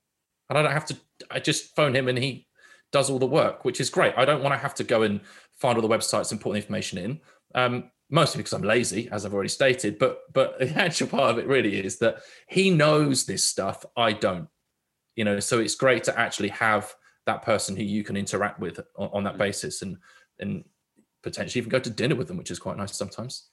and 0.50 0.58
I 0.58 0.62
don't 0.62 0.72
have 0.72 0.86
to. 0.86 0.98
I 1.30 1.40
just 1.40 1.76
phone 1.76 1.94
him 1.94 2.08
and 2.08 2.18
he 2.18 2.48
does 2.94 3.10
all 3.10 3.20
the 3.20 3.26
work, 3.26 3.66
which 3.66 3.82
is 3.82 3.90
great. 3.90 4.14
I 4.16 4.24
don't 4.24 4.42
want 4.42 4.54
to 4.54 4.60
have 4.60 4.76
to 4.76 4.86
go 4.86 5.02
and 5.02 5.20
find 5.60 5.78
all 5.78 5.86
the 5.86 5.94
websites 5.94 6.32
and 6.32 6.40
put 6.40 6.52
the 6.52 6.58
information 6.58 6.98
in. 6.98 7.20
Um, 7.56 7.92
mostly 8.10 8.40
because 8.40 8.54
I'm 8.54 8.64
lazy, 8.64 9.10
as 9.12 9.26
I've 9.26 9.34
already 9.34 9.50
stated. 9.50 10.00
But 10.00 10.20
but 10.32 10.60
the 10.60 10.70
actual 10.76 11.08
part 11.08 11.32
of 11.32 11.40
it 11.40 11.48
really 11.48 11.84
is 11.84 12.00
that 12.00 12.20
he 12.48 12.70
knows 12.70 13.26
this 13.26 13.44
stuff. 13.44 13.86
I 13.98 14.14
don't. 14.14 14.48
You 15.16 15.26
know, 15.26 15.40
so 15.40 15.60
it's 15.60 15.76
great 15.76 16.04
to 16.06 16.20
actually 16.20 16.50
have 16.50 16.94
that 17.26 17.44
person 17.44 17.76
who 17.76 17.84
you 17.84 18.04
can 18.04 18.18
interact 18.18 18.60
with 18.60 18.80
on, 18.98 19.10
on 19.14 19.24
that 19.24 19.36
mm. 19.36 19.40
basis 19.40 19.82
and 19.82 19.98
and 20.40 20.64
potentially 21.24 21.60
even 21.60 21.70
go 21.70 21.80
to 21.80 21.90
dinner 21.90 22.16
with 22.16 22.28
them, 22.28 22.38
which 22.38 22.52
is 22.52 22.60
quite 22.60 22.78
nice 22.78 22.96
sometimes. 22.96 23.50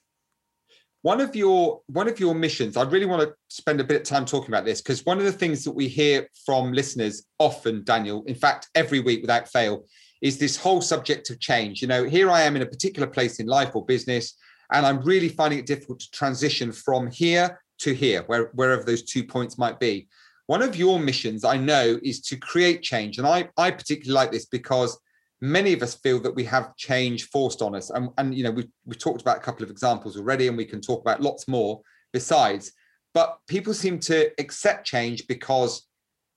One 1.02 1.20
of 1.20 1.34
your 1.34 1.80
one 1.86 2.08
of 2.08 2.20
your 2.20 2.34
missions 2.34 2.76
i 2.76 2.82
really 2.82 3.06
want 3.06 3.22
to 3.22 3.34
spend 3.48 3.80
a 3.80 3.84
bit 3.84 4.02
of 4.02 4.06
time 4.06 4.26
talking 4.26 4.50
about 4.50 4.66
this 4.66 4.82
because 4.82 5.06
one 5.06 5.16
of 5.16 5.24
the 5.24 5.32
things 5.32 5.64
that 5.64 5.70
we 5.70 5.88
hear 5.88 6.28
from 6.44 6.74
listeners 6.74 7.24
often 7.38 7.82
daniel 7.84 8.22
in 8.26 8.34
fact 8.34 8.68
every 8.74 9.00
week 9.00 9.22
without 9.22 9.48
fail 9.48 9.86
is 10.20 10.36
this 10.36 10.58
whole 10.58 10.82
subject 10.82 11.30
of 11.30 11.40
change. 11.40 11.80
You 11.80 11.88
know 11.88 12.04
here 12.04 12.30
i 12.30 12.42
am 12.42 12.54
in 12.54 12.60
a 12.60 12.66
particular 12.66 13.08
place 13.08 13.40
in 13.40 13.46
life 13.46 13.74
or 13.74 13.86
business 13.86 14.34
and 14.72 14.84
i'm 14.84 15.00
really 15.00 15.30
finding 15.30 15.58
it 15.58 15.64
difficult 15.64 16.00
to 16.00 16.10
transition 16.10 16.70
from 16.70 17.10
here 17.10 17.58
to 17.78 17.94
here 17.94 18.22
where, 18.26 18.50
wherever 18.52 18.82
those 18.82 19.02
two 19.02 19.24
points 19.24 19.56
might 19.56 19.80
be 19.80 20.06
one 20.54 20.62
of 20.62 20.76
your 20.76 20.98
missions 20.98 21.44
i 21.44 21.56
know 21.56 21.98
is 22.02 22.20
to 22.20 22.36
create 22.36 22.82
change 22.82 23.18
and 23.18 23.26
i 23.26 23.48
i 23.56 23.70
particularly 23.70 24.14
like 24.14 24.32
this 24.32 24.46
because 24.46 24.98
many 25.40 25.72
of 25.72 25.82
us 25.82 25.94
feel 25.94 26.20
that 26.20 26.34
we 26.34 26.44
have 26.44 26.76
change 26.76 27.28
forced 27.28 27.62
on 27.62 27.74
us. 27.74 27.90
And, 27.90 28.10
and 28.18 28.34
you 28.34 28.44
know, 28.44 28.50
we've, 28.50 28.68
we've 28.84 28.98
talked 28.98 29.22
about 29.22 29.38
a 29.38 29.40
couple 29.40 29.64
of 29.64 29.70
examples 29.70 30.16
already, 30.16 30.48
and 30.48 30.56
we 30.56 30.64
can 30.64 30.80
talk 30.80 31.00
about 31.00 31.22
lots 31.22 31.48
more 31.48 31.80
besides. 32.12 32.72
But 33.14 33.38
people 33.48 33.74
seem 33.74 33.98
to 34.00 34.30
accept 34.38 34.86
change 34.86 35.26
because 35.26 35.86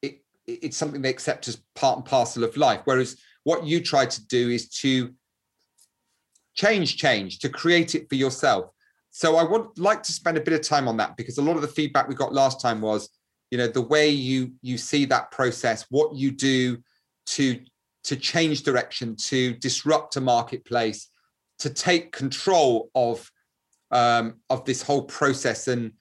it, 0.01 0.23
it's 0.47 0.77
something 0.77 1.01
they 1.01 1.09
accept 1.09 1.47
as 1.47 1.61
part 1.75 1.97
and 1.97 2.05
parcel 2.05 2.43
of 2.43 2.57
life. 2.57 2.81
Whereas 2.85 3.17
what 3.43 3.65
you 3.65 3.81
try 3.81 4.05
to 4.05 4.27
do 4.27 4.49
is 4.49 4.69
to 4.69 5.13
change 6.55 6.97
change, 6.97 7.39
to 7.39 7.49
create 7.49 7.95
it 7.95 8.07
for 8.09 8.15
yourself. 8.15 8.69
So 9.11 9.35
I 9.35 9.43
would 9.43 9.77
like 9.77 10.01
to 10.03 10.11
spend 10.11 10.37
a 10.37 10.41
bit 10.41 10.53
of 10.53 10.61
time 10.61 10.87
on 10.87 10.97
that 10.97 11.17
because 11.17 11.37
a 11.37 11.41
lot 11.41 11.55
of 11.55 11.61
the 11.61 11.67
feedback 11.67 12.07
we 12.07 12.15
got 12.15 12.33
last 12.33 12.61
time 12.61 12.81
was, 12.81 13.09
you 13.53 13.57
know, 13.57 13.67
the 13.67 13.81
way 13.81 14.09
you 14.09 14.51
you 14.63 14.79
see 14.79 15.05
that 15.05 15.29
process, 15.29 15.85
what 15.91 16.15
you 16.15 16.31
do 16.31 16.79
to 17.27 17.59
to 18.05 18.15
change 18.15 18.63
direction, 18.63 19.15
to 19.15 19.53
disrupt 19.53 20.15
a 20.15 20.21
marketplace, 20.21 21.09
to 21.59 21.69
take 21.69 22.11
control 22.11 22.89
of 22.95 23.31
um, 23.91 24.39
of 24.49 24.65
this 24.65 24.81
whole 24.81 25.03
process 25.03 25.67
and 25.67 25.91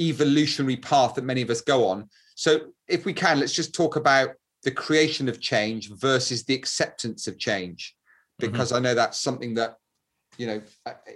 evolutionary 0.00 0.76
path 0.76 1.14
that 1.16 1.24
many 1.24 1.42
of 1.42 1.50
us 1.50 1.60
go 1.60 1.86
on. 1.86 2.08
So, 2.34 2.72
if 2.88 3.04
we 3.04 3.12
can, 3.12 3.40
let's 3.40 3.52
just 3.52 3.74
talk 3.74 3.96
about 3.96 4.30
the 4.62 4.70
creation 4.70 5.28
of 5.28 5.38
change 5.38 5.90
versus 5.90 6.44
the 6.44 6.54
acceptance 6.54 7.26
of 7.26 7.38
change, 7.38 7.94
mm-hmm. 8.40 8.50
because 8.50 8.68
mm-hmm. 8.68 8.86
I 8.86 8.88
know 8.88 8.94
that's 8.94 9.18
something 9.18 9.52
that 9.56 9.76
you 10.38 10.46
know 10.46 10.62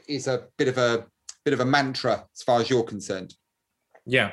is 0.07 0.27
a 0.27 0.45
bit 0.59 0.69
of 0.69 0.77
a 0.77 1.07
bit 1.47 1.55
of 1.55 1.61
a 1.61 1.65
mantra 1.65 2.27
as 2.35 2.43
far 2.43 2.61
as 2.61 2.69
you're 2.69 2.83
concerned. 2.83 3.35
Yeah, 4.05 4.33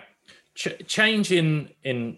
Ch- 0.56 0.86
change 0.88 1.32
in 1.32 1.70
in 1.84 2.18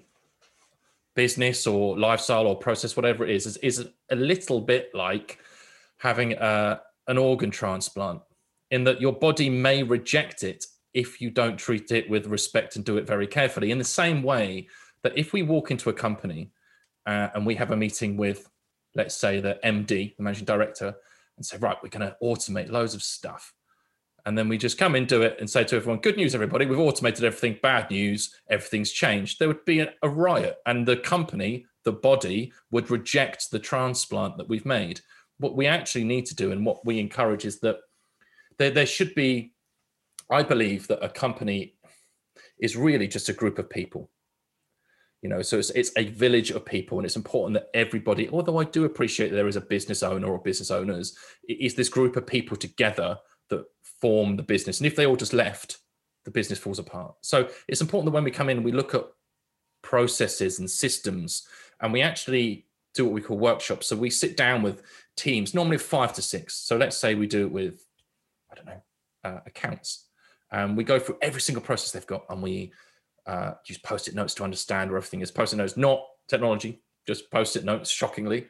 business 1.15 1.65
or 1.65 1.97
lifestyle 1.97 2.45
or 2.45 2.55
process, 2.55 2.95
whatever 2.95 3.23
it 3.23 3.29
is, 3.29 3.45
is, 3.45 3.57
is 3.57 3.87
a 4.11 4.15
little 4.15 4.61
bit 4.61 4.91
like 4.93 5.39
having 5.97 6.33
a, 6.33 6.81
an 7.07 7.17
organ 7.17 7.49
transplant, 7.49 8.21
in 8.71 8.83
that 8.83 8.99
your 8.99 9.13
body 9.13 9.49
may 9.49 9.81
reject 9.81 10.43
it 10.43 10.65
if 10.93 11.21
you 11.21 11.29
don't 11.29 11.57
treat 11.57 11.91
it 11.91 12.09
with 12.09 12.27
respect 12.27 12.75
and 12.75 12.85
do 12.85 12.97
it 12.97 13.07
very 13.07 13.27
carefully. 13.27 13.71
In 13.71 13.77
the 13.77 13.83
same 13.83 14.23
way 14.23 14.67
that 15.03 15.17
if 15.17 15.33
we 15.33 15.41
walk 15.41 15.71
into 15.71 15.89
a 15.89 15.93
company 15.93 16.51
uh, 17.05 17.29
and 17.33 17.45
we 17.45 17.55
have 17.55 17.71
a 17.71 17.77
meeting 17.77 18.17
with, 18.17 18.49
let's 18.95 19.15
say, 19.15 19.39
the 19.39 19.59
MD, 19.63 20.15
the 20.15 20.23
managing 20.23 20.45
director, 20.45 20.93
and 21.37 21.45
say, 21.45 21.57
right, 21.57 21.77
we're 21.81 21.89
going 21.89 22.09
to 22.09 22.15
automate 22.23 22.69
loads 22.69 22.93
of 22.93 23.03
stuff 23.03 23.53
and 24.25 24.35
then 24.37 24.49
we 24.49 24.57
just 24.57 24.79
come 24.79 24.95
into 24.95 25.21
it 25.21 25.37
and 25.39 25.47
say 25.47 25.63
to 25.63 25.75
everyone, 25.75 26.01
good 26.01 26.17
news, 26.17 26.33
everybody, 26.33 26.65
we've 26.65 26.79
automated 26.79 27.23
everything, 27.23 27.59
bad 27.61 27.91
news, 27.91 28.35
everything's 28.49 28.91
changed. 28.91 29.37
There 29.37 29.47
would 29.47 29.65
be 29.65 29.81
a, 29.81 30.09
riot, 30.09 30.57
and 30.65 30.85
the 30.85 30.97
company, 30.97 31.67
the 31.83 31.91
body, 31.91 32.51
would 32.71 32.89
reject 32.89 33.51
the 33.51 33.59
transplant 33.59 34.37
that 34.37 34.49
we've 34.49 34.65
made. 34.65 35.01
What 35.37 35.55
we 35.55 35.67
actually 35.67 36.05
need 36.05 36.25
to 36.27 36.35
do, 36.35 36.51
and 36.51 36.65
what 36.65 36.83
we 36.85 36.99
encourage, 36.99 37.45
is 37.45 37.59
that 37.59 37.77
there, 38.57 38.71
there 38.71 38.87
should 38.87 39.13
be, 39.13 39.53
I 40.31 40.41
believe 40.41 40.87
that 40.87 41.05
a 41.05 41.09
company 41.09 41.75
is 42.57 42.75
really 42.75 43.07
just 43.07 43.29
a 43.29 43.33
group 43.33 43.59
of 43.59 43.69
people. 43.69 44.09
You 45.21 45.29
know, 45.29 45.43
so 45.43 45.59
it's, 45.59 45.69
it's 45.71 45.91
a 45.97 46.05
village 46.05 46.49
of 46.49 46.65
people, 46.65 46.97
and 46.97 47.05
it's 47.05 47.15
important 47.15 47.53
that 47.55 47.69
everybody, 47.75 48.27
although 48.29 48.57
I 48.57 48.63
do 48.63 48.85
appreciate 48.85 49.29
that 49.29 49.35
there 49.35 49.47
is 49.47 49.55
a 49.55 49.61
business 49.61 50.01
owner 50.01 50.27
or 50.27 50.39
business 50.39 50.71
owners, 50.71 51.15
is 51.47 51.75
this 51.75 51.89
group 51.89 52.15
of 52.15 52.25
people 52.25 52.57
together 52.57 53.19
form 54.05 54.35
the 54.35 54.43
business. 54.43 54.79
And 54.79 54.85
if 54.85 54.95
they 54.95 55.07
all 55.07 55.15
just 55.15 55.33
left, 55.33 55.79
the 56.25 56.31
business 56.31 56.59
falls 56.59 56.79
apart. 56.79 57.15
So 57.21 57.49
it's 57.67 57.81
important 57.81 58.05
that 58.05 58.15
when 58.15 58.23
we 58.23 58.39
come 58.39 58.49
in, 58.51 58.61
we 58.61 58.71
look 58.71 58.93
at 58.93 59.05
processes 59.81 60.59
and 60.59 60.69
systems, 60.69 61.47
and 61.79 61.91
we 61.91 62.03
actually 62.03 62.67
do 62.93 63.03
what 63.05 63.13
we 63.15 63.21
call 63.21 63.37
workshops. 63.37 63.87
So 63.87 63.95
we 63.95 64.11
sit 64.11 64.37
down 64.37 64.61
with 64.61 64.83
teams, 65.15 65.53
normally 65.53 65.79
five 65.79 66.13
to 66.13 66.21
six. 66.21 66.55
So 66.67 66.77
let's 66.77 66.97
say 66.97 67.15
we 67.15 67.25
do 67.25 67.47
it 67.47 67.51
with, 67.51 67.75
I 68.51 68.55
don't 68.55 68.69
know, 68.71 68.81
uh, 69.23 69.39
accounts. 69.47 69.89
And 70.51 70.77
we 70.77 70.83
go 70.83 70.99
through 70.99 71.17
every 71.21 71.41
single 71.41 71.63
process 71.63 71.91
they've 71.91 72.13
got, 72.15 72.25
and 72.29 72.43
we 72.43 72.73
uh, 73.25 73.53
use 73.67 73.79
post-it 73.79 74.15
notes 74.15 74.35
to 74.35 74.43
understand 74.43 74.91
where 74.91 74.99
everything 74.99 75.21
is. 75.21 75.31
Post-it 75.31 75.57
notes, 75.57 75.77
not 75.77 75.99
technology, 76.27 76.83
just 77.07 77.31
post-it 77.31 77.65
notes. 77.65 77.89
Shockingly, 77.89 78.47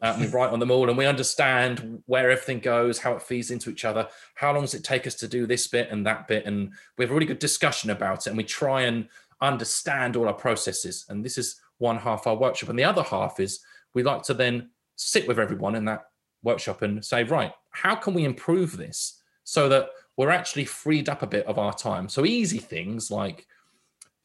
uh, 0.00 0.16
we 0.18 0.26
write 0.28 0.50
on 0.52 0.60
them 0.60 0.70
all 0.70 0.88
and 0.88 0.96
we 0.96 1.06
understand 1.06 2.02
where 2.06 2.30
everything 2.30 2.60
goes, 2.60 2.98
how 2.98 3.14
it 3.14 3.22
feeds 3.22 3.50
into 3.50 3.70
each 3.70 3.84
other. 3.84 4.08
How 4.34 4.52
long 4.52 4.62
does 4.62 4.74
it 4.74 4.84
take 4.84 5.06
us 5.06 5.14
to 5.16 5.28
do 5.28 5.46
this 5.46 5.66
bit 5.66 5.90
and 5.90 6.06
that 6.06 6.28
bit? 6.28 6.46
And 6.46 6.72
we 6.96 7.04
have 7.04 7.10
a 7.10 7.14
really 7.14 7.26
good 7.26 7.40
discussion 7.40 7.90
about 7.90 8.26
it 8.26 8.30
and 8.30 8.36
we 8.36 8.44
try 8.44 8.82
and 8.82 9.08
understand 9.40 10.16
all 10.16 10.28
our 10.28 10.34
processes. 10.34 11.04
And 11.08 11.24
this 11.24 11.36
is 11.36 11.60
one 11.78 11.96
half 11.96 12.26
our 12.26 12.36
workshop. 12.36 12.68
And 12.68 12.78
the 12.78 12.84
other 12.84 13.02
half 13.02 13.40
is 13.40 13.60
we 13.94 14.02
like 14.04 14.22
to 14.24 14.34
then 14.34 14.70
sit 14.94 15.26
with 15.26 15.38
everyone 15.38 15.74
in 15.74 15.84
that 15.86 16.06
workshop 16.44 16.82
and 16.82 17.04
say, 17.04 17.24
right, 17.24 17.52
how 17.70 17.96
can 17.96 18.14
we 18.14 18.24
improve 18.24 18.76
this 18.76 19.20
so 19.42 19.68
that 19.68 19.90
we're 20.16 20.30
actually 20.30 20.64
freed 20.64 21.08
up 21.08 21.22
a 21.22 21.26
bit 21.26 21.46
of 21.46 21.58
our 21.58 21.72
time? 21.72 22.08
So 22.08 22.24
easy 22.24 22.58
things 22.58 23.10
like, 23.10 23.46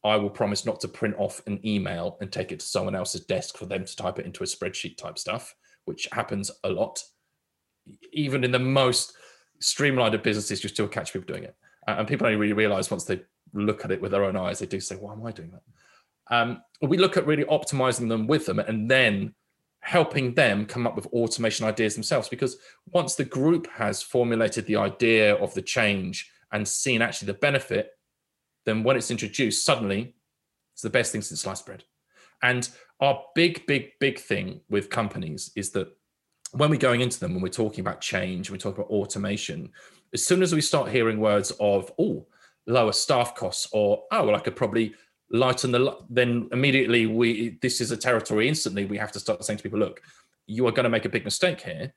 I 0.04 0.16
will 0.16 0.30
promise 0.30 0.66
not 0.66 0.80
to 0.80 0.88
print 0.88 1.14
off 1.18 1.40
an 1.46 1.58
email 1.66 2.18
and 2.20 2.30
take 2.30 2.52
it 2.52 2.60
to 2.60 2.66
someone 2.66 2.94
else's 2.94 3.22
desk 3.22 3.56
for 3.56 3.64
them 3.64 3.86
to 3.86 3.96
type 3.96 4.18
it 4.18 4.26
into 4.26 4.44
a 4.44 4.46
spreadsheet 4.46 4.98
type 4.98 5.18
stuff 5.18 5.54
which 5.84 6.08
happens 6.12 6.50
a 6.64 6.68
lot. 6.68 7.02
Even 8.12 8.44
in 8.44 8.52
the 8.52 8.58
most 8.58 9.14
streamlined 9.60 10.14
of 10.14 10.22
businesses, 10.22 10.62
you 10.62 10.68
still 10.68 10.88
catch 10.88 11.12
people 11.12 11.32
doing 11.32 11.44
it. 11.44 11.56
And 11.86 12.08
people 12.08 12.26
only 12.26 12.38
really 12.38 12.52
realize 12.54 12.90
once 12.90 13.04
they 13.04 13.22
look 13.52 13.84
at 13.84 13.90
it 13.90 14.00
with 14.00 14.12
their 14.12 14.24
own 14.24 14.36
eyes, 14.36 14.58
they 14.58 14.66
do 14.66 14.80
say, 14.80 14.96
why 14.96 15.12
am 15.12 15.24
I 15.24 15.32
doing 15.32 15.52
that? 15.52 15.62
Um, 16.34 16.62
we 16.80 16.96
look 16.96 17.16
at 17.16 17.26
really 17.26 17.44
optimizing 17.44 18.08
them 18.08 18.26
with 18.26 18.46
them 18.46 18.58
and 18.58 18.90
then 18.90 19.34
helping 19.80 20.34
them 20.34 20.64
come 20.64 20.86
up 20.86 20.96
with 20.96 21.06
automation 21.08 21.66
ideas 21.66 21.94
themselves. 21.94 22.28
Because 22.28 22.56
once 22.86 23.14
the 23.14 23.24
group 23.24 23.66
has 23.72 24.02
formulated 24.02 24.66
the 24.66 24.76
idea 24.76 25.34
of 25.34 25.52
the 25.52 25.62
change 25.62 26.30
and 26.52 26.66
seen 26.66 27.02
actually 27.02 27.26
the 27.26 27.34
benefit, 27.34 27.90
then 28.64 28.82
when 28.82 28.96
it's 28.96 29.10
introduced, 29.10 29.64
suddenly 29.64 30.14
it's 30.72 30.82
the 30.82 30.90
best 30.90 31.12
thing 31.12 31.20
since 31.20 31.42
sliced 31.42 31.66
bread. 31.66 31.84
And 32.44 32.68
our 33.00 33.24
big, 33.34 33.66
big, 33.66 33.92
big 33.98 34.18
thing 34.18 34.60
with 34.68 34.90
companies 34.90 35.50
is 35.56 35.70
that 35.70 35.88
when 36.52 36.68
we're 36.68 36.76
going 36.76 37.00
into 37.00 37.18
them, 37.18 37.32
when 37.32 37.42
we're 37.42 37.48
talking 37.48 37.80
about 37.80 38.02
change, 38.02 38.50
we 38.50 38.58
talk 38.58 38.76
about 38.76 38.90
automation, 38.90 39.70
as 40.12 40.24
soon 40.24 40.42
as 40.42 40.54
we 40.54 40.60
start 40.60 40.90
hearing 40.90 41.18
words 41.18 41.52
of, 41.58 41.90
oh, 41.98 42.26
lower 42.66 42.92
staff 42.92 43.34
costs, 43.34 43.66
or 43.72 44.04
oh, 44.12 44.26
well, 44.26 44.36
I 44.36 44.40
could 44.40 44.56
probably 44.56 44.94
lighten 45.30 45.72
the, 45.72 45.96
then 46.10 46.48
immediately 46.52 47.06
we, 47.06 47.58
this 47.62 47.80
is 47.80 47.90
a 47.90 47.96
territory 47.96 48.46
instantly 48.46 48.84
we 48.84 48.98
have 48.98 49.10
to 49.12 49.20
start 49.20 49.42
saying 49.42 49.56
to 49.56 49.62
people, 49.62 49.78
look, 49.78 50.02
you 50.46 50.66
are 50.66 50.72
going 50.72 50.84
to 50.84 50.90
make 50.90 51.06
a 51.06 51.08
big 51.08 51.24
mistake 51.24 51.62
here. 51.62 51.94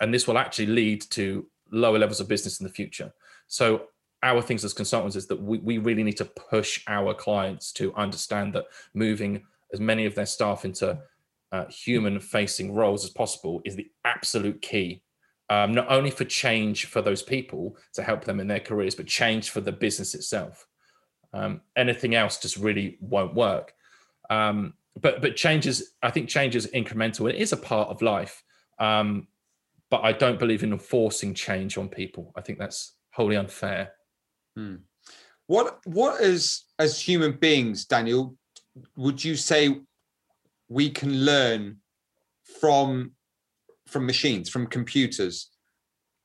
And 0.00 0.12
this 0.12 0.26
will 0.26 0.38
actually 0.38 0.66
lead 0.66 1.02
to 1.10 1.46
lower 1.70 1.98
levels 1.98 2.20
of 2.20 2.28
business 2.28 2.60
in 2.60 2.66
the 2.66 2.72
future. 2.72 3.12
So 3.46 3.88
our 4.22 4.40
things 4.40 4.64
as 4.64 4.72
consultants 4.72 5.16
is 5.16 5.26
that 5.26 5.40
we, 5.40 5.58
we 5.58 5.76
really 5.78 6.02
need 6.02 6.16
to 6.16 6.24
push 6.24 6.82
our 6.88 7.12
clients 7.12 7.72
to 7.72 7.94
understand 7.94 8.54
that 8.54 8.64
moving 8.94 9.42
as 9.72 9.80
many 9.80 10.06
of 10.06 10.14
their 10.14 10.26
staff 10.26 10.64
into 10.64 10.98
uh, 11.52 11.66
human 11.66 12.20
facing 12.20 12.74
roles 12.74 13.04
as 13.04 13.10
possible 13.10 13.60
is 13.64 13.76
the 13.76 13.90
absolute 14.04 14.60
key. 14.62 15.02
Um, 15.48 15.74
not 15.74 15.90
only 15.90 16.10
for 16.10 16.24
change 16.24 16.86
for 16.86 17.00
those 17.02 17.22
people 17.22 17.76
to 17.94 18.02
help 18.02 18.24
them 18.24 18.40
in 18.40 18.48
their 18.48 18.60
careers 18.60 18.96
but 18.96 19.06
change 19.06 19.50
for 19.50 19.60
the 19.60 19.72
business 19.72 20.14
itself. 20.14 20.66
Um, 21.32 21.60
anything 21.76 22.14
else 22.14 22.38
just 22.38 22.56
really 22.56 22.98
won't 23.00 23.34
work. 23.34 23.72
Um, 24.28 24.74
but 25.00 25.20
but 25.20 25.36
changes 25.36 25.92
i 26.02 26.10
think 26.10 26.28
change 26.28 26.56
is 26.56 26.66
incremental. 26.68 27.28
It 27.28 27.36
is 27.36 27.52
a 27.52 27.56
part 27.56 27.88
of 27.88 28.02
life 28.02 28.42
um, 28.78 29.28
but 29.90 30.02
i 30.02 30.12
don't 30.12 30.38
believe 30.38 30.62
in 30.62 30.72
enforcing 30.72 31.34
change 31.34 31.78
on 31.78 31.88
people. 31.88 32.32
I 32.36 32.40
think 32.40 32.58
that's 32.58 32.94
wholly 33.12 33.36
unfair. 33.36 33.92
Hmm. 34.56 34.76
what 35.46 35.80
what 35.84 36.20
is 36.22 36.64
as 36.78 36.98
human 36.98 37.32
beings 37.32 37.84
daniel 37.84 38.38
would 38.96 39.22
you 39.22 39.36
say 39.36 39.80
we 40.68 40.90
can 40.90 41.24
learn 41.24 41.78
from 42.60 43.12
from 43.86 44.06
machines, 44.06 44.48
from 44.48 44.66
computers? 44.66 45.50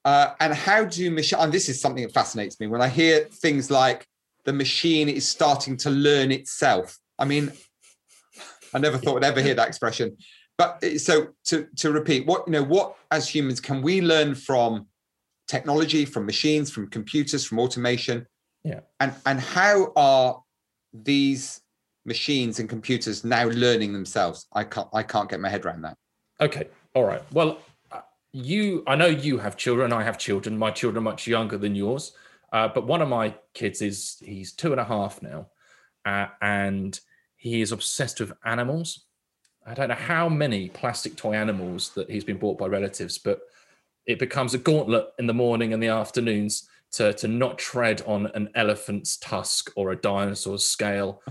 Uh, 0.04 0.34
and 0.40 0.54
how 0.54 0.84
do 0.84 1.12
machine? 1.12 1.40
And 1.40 1.54
this 1.54 1.70
is 1.70 1.80
something 1.80 2.04
that 2.04 2.14
fascinates 2.14 2.60
me 2.60 2.68
when 2.68 2.82
I 2.82 2.88
hear 2.88 3.26
things 3.26 3.70
like 3.70 4.08
the 4.46 4.54
machine 4.54 5.08
is 5.10 5.28
starting 5.28 5.78
to 5.78 5.90
learn 5.90 6.32
itself. 6.32 6.98
I 7.20 7.26
mean, 7.26 7.52
I 8.74 8.80
never 8.80 8.98
thought 8.98 9.18
I'd 9.18 9.30
ever 9.30 9.42
hear 9.42 9.54
that 9.54 9.68
expression. 9.68 10.18
But 10.58 10.84
uh, 10.84 10.98
so 10.98 11.30
to 11.46 11.68
to 11.78 11.92
repeat, 11.92 12.26
what 12.26 12.48
you 12.48 12.54
know, 12.54 12.64
what 12.64 12.96
as 13.12 13.28
humans 13.28 13.60
can 13.60 13.82
we 13.82 14.02
learn 14.02 14.36
from 14.36 14.88
technology, 15.48 16.06
from 16.06 16.26
machines, 16.26 16.72
from 16.72 16.88
computers, 16.88 17.46
from 17.46 17.60
automation? 17.60 18.26
Yeah. 18.64 18.82
And 19.00 19.14
and 19.26 19.40
how 19.40 19.92
are 19.96 20.42
these 20.94 21.62
machines 22.06 22.60
and 22.60 22.70
computers 22.70 23.24
now 23.24 23.48
learning 23.48 23.94
themselves. 23.94 24.48
I 24.54 24.64
can't 24.64 24.88
I 24.94 25.04
can't 25.04 25.30
get 25.30 25.40
my 25.40 25.50
head 25.50 25.66
around 25.66 25.82
that. 25.84 25.98
Okay. 26.40 26.68
All 26.96 27.06
right. 27.06 27.22
Well, 27.32 27.60
uh, 27.92 28.02
you 28.32 28.84
I 28.88 28.96
know 28.96 29.08
you 29.08 29.38
have 29.38 29.58
children. 29.58 29.94
I 29.94 30.04
have 30.04 30.18
children. 30.18 30.58
My 30.58 30.72
children 30.72 31.04
are 31.04 31.10
much 31.10 31.28
younger 31.28 31.58
than 31.58 31.76
yours. 31.76 32.14
Uh, 32.52 32.68
but 32.68 32.86
one 32.86 33.02
of 33.02 33.08
my 33.08 33.34
kids 33.54 33.82
is 33.82 34.22
he's 34.26 34.52
two 34.52 34.72
and 34.72 34.82
a 34.82 34.84
half 34.84 35.22
now, 35.22 35.48
uh, 36.06 36.28
and 36.42 37.00
he 37.38 37.62
is 37.62 37.72
obsessed 37.72 38.20
with 38.20 38.34
animals. 38.44 39.06
I 39.66 39.74
don't 39.74 39.90
know 39.90 39.96
how 39.96 40.28
many 40.28 40.70
plastic 40.70 41.16
toy 41.16 41.34
animals 41.34 41.92
that 41.92 42.10
he's 42.10 42.24
been 42.24 42.38
bought 42.38 42.58
by 42.58 42.66
relatives, 42.66 43.18
but 43.18 43.42
it 44.06 44.20
becomes 44.20 44.54
a 44.54 44.58
gauntlet 44.58 45.10
in 45.20 45.28
the 45.28 45.34
morning 45.34 45.74
and 45.74 45.82
the 45.82 45.88
afternoons 45.88 46.68
to 46.94 47.14
to 47.14 47.28
not 47.28 47.58
tread 47.58 48.02
on 48.06 48.28
an 48.28 48.50
elephant's 48.56 49.18
tusk 49.18 49.72
or 49.76 49.92
a 49.92 49.96
dinosaur's 49.96 50.66
scale 50.66 51.22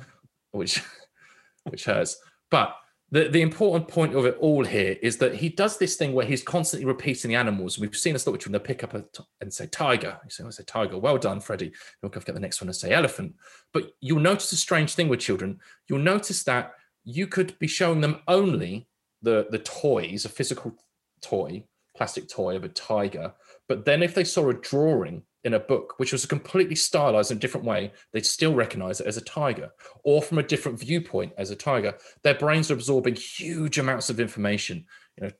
which 0.53 0.83
which 1.65 1.85
hurts. 1.85 2.19
But 2.51 2.77
the, 3.13 3.29
the 3.29 3.43
important 3.43 3.89
point 3.89 4.15
of 4.15 4.25
it 4.25 4.37
all 4.39 4.65
here 4.65 4.97
is 5.03 5.17
that 5.19 5.35
he 5.35 5.49
does 5.49 5.79
this 5.79 5.97
thing 5.97 6.13
where 6.13 6.27
he's 6.27 6.43
constantly 6.43 6.87
repeating 6.87 7.31
the 7.31 7.35
animals. 7.35 7.79
We've 7.79 7.97
seen 7.97 8.15
a 8.15 8.19
story 8.21 8.39
when 8.45 8.53
they 8.53 8.59
pick 8.61 8.85
up 8.85 8.95
a, 8.95 9.05
and 9.41 9.53
say 9.53 9.67
tiger. 9.67 10.19
You 10.23 10.31
say, 10.31 10.45
oh, 10.45 10.47
I 10.47 10.51
say 10.51 10.63
tiger. 10.65 10.97
Well 10.97 11.19
done, 11.19 11.41
Freddie. 11.41 11.73
You'll 12.03 12.11
get 12.11 12.25
the 12.25 12.39
next 12.39 12.61
one 12.61 12.69
and 12.69 12.77
say 12.77 12.93
elephant. 12.93 13.35
But 13.73 13.93
you'll 14.01 14.21
notice 14.21 14.53
a 14.53 14.57
strange 14.57 14.95
thing 14.95 15.09
with 15.09 15.21
children. 15.21 15.59
You'll 15.89 15.99
notice 15.99 16.45
that 16.45 16.75
you 17.05 17.27
could 17.27 17.59
be 17.59 17.67
showing 17.67 18.01
them 18.01 18.21
only 18.29 18.87
the, 19.23 19.49
the 19.51 19.59
toys, 19.59 20.25
a 20.25 20.29
physical 20.29 20.77
toy, 21.21 21.65
plastic 21.97 22.29
toy 22.29 22.55
of 22.55 22.63
a 22.63 22.69
tiger. 22.69 23.33
But 23.69 23.85
then 23.85 24.05
if 24.05 24.15
they 24.15 24.25
saw 24.25 24.51
a 24.51 24.55
drawing 24.55 25.23
in 25.45 25.55
a 25.55 25.61
book, 25.61 25.95
which 25.99 26.13
was 26.13 26.25
a 26.25 26.29
completely 26.29 26.75
stylized 26.75 27.31
in 27.31 27.39
a 27.39 27.41
different 27.41 27.67
way, 27.67 27.93
they'd 28.13 28.27
still 28.27 28.55
recognize 28.55 29.01
it 29.01 29.07
as 29.07 29.17
a 29.17 29.23
tiger, 29.23 29.71
or 30.05 30.21
from 30.21 30.39
a 30.39 30.43
different 30.43 30.79
viewpoint 30.79 31.33
as 31.39 31.51
a 31.51 31.57
tiger. 31.57 31.95
Their 32.23 32.35
brains 32.35 32.71
are 32.71 32.75
absorbing 32.75 33.15
huge 33.15 33.79
amounts 33.79 34.11
of 34.11 34.21
information, 34.21 34.85
you 35.17 35.27
know, 35.27 35.33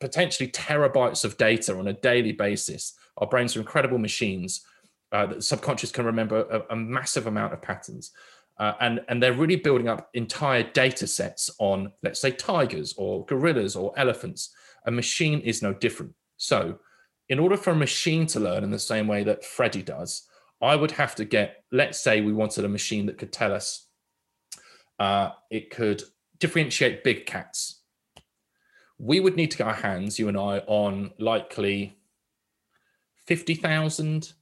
potentially 0.00 0.50
terabytes 0.50 1.24
of 1.24 1.36
data 1.38 1.78
on 1.78 1.88
a 1.88 1.92
daily 1.92 2.32
basis. 2.32 2.94
Our 3.18 3.28
brains 3.28 3.56
are 3.56 3.60
incredible 3.60 3.98
machines. 3.98 4.66
Uh, 5.12 5.26
the 5.26 5.42
subconscious 5.42 5.92
can 5.92 6.04
remember 6.04 6.40
a, 6.50 6.74
a 6.74 6.76
massive 6.76 7.26
amount 7.26 7.52
of 7.52 7.62
patterns. 7.62 8.12
Uh, 8.58 8.72
and, 8.80 9.00
and 9.08 9.22
they're 9.22 9.32
really 9.32 9.56
building 9.56 9.88
up 9.88 10.08
entire 10.14 10.62
data 10.62 11.06
sets 11.06 11.50
on, 11.58 11.92
let's 12.02 12.20
say, 12.20 12.30
tigers 12.30 12.94
or 12.96 13.24
gorillas 13.26 13.76
or 13.76 13.92
elephants. 13.96 14.54
A 14.86 14.90
machine 14.90 15.40
is 15.40 15.62
no 15.62 15.72
different. 15.72 16.14
So 16.36 16.78
in 17.28 17.38
order 17.38 17.56
for 17.56 17.70
a 17.70 17.76
machine 17.76 18.26
to 18.28 18.40
learn 18.40 18.64
in 18.64 18.70
the 18.70 18.78
same 18.78 19.06
way 19.06 19.24
that 19.24 19.44
Freddie 19.44 19.82
does, 19.82 20.28
I 20.62 20.76
would 20.76 20.92
have 20.92 21.14
to 21.16 21.24
get, 21.24 21.64
let's 21.72 22.00
say 22.00 22.20
we 22.20 22.32
wanted 22.32 22.64
a 22.64 22.68
machine 22.68 23.06
that 23.06 23.18
could 23.18 23.32
tell 23.32 23.52
us 23.52 23.88
uh, 24.98 25.30
it 25.50 25.70
could 25.70 26.02
differentiate 26.38 27.04
big 27.04 27.26
cats. 27.26 27.82
We 28.98 29.20
would 29.20 29.36
need 29.36 29.50
to 29.50 29.58
get 29.58 29.66
our 29.66 29.74
hands, 29.74 30.18
you 30.18 30.28
and 30.28 30.38
I, 30.38 30.58
on 30.66 31.12
likely 31.18 31.98
50,000, 33.26 34.32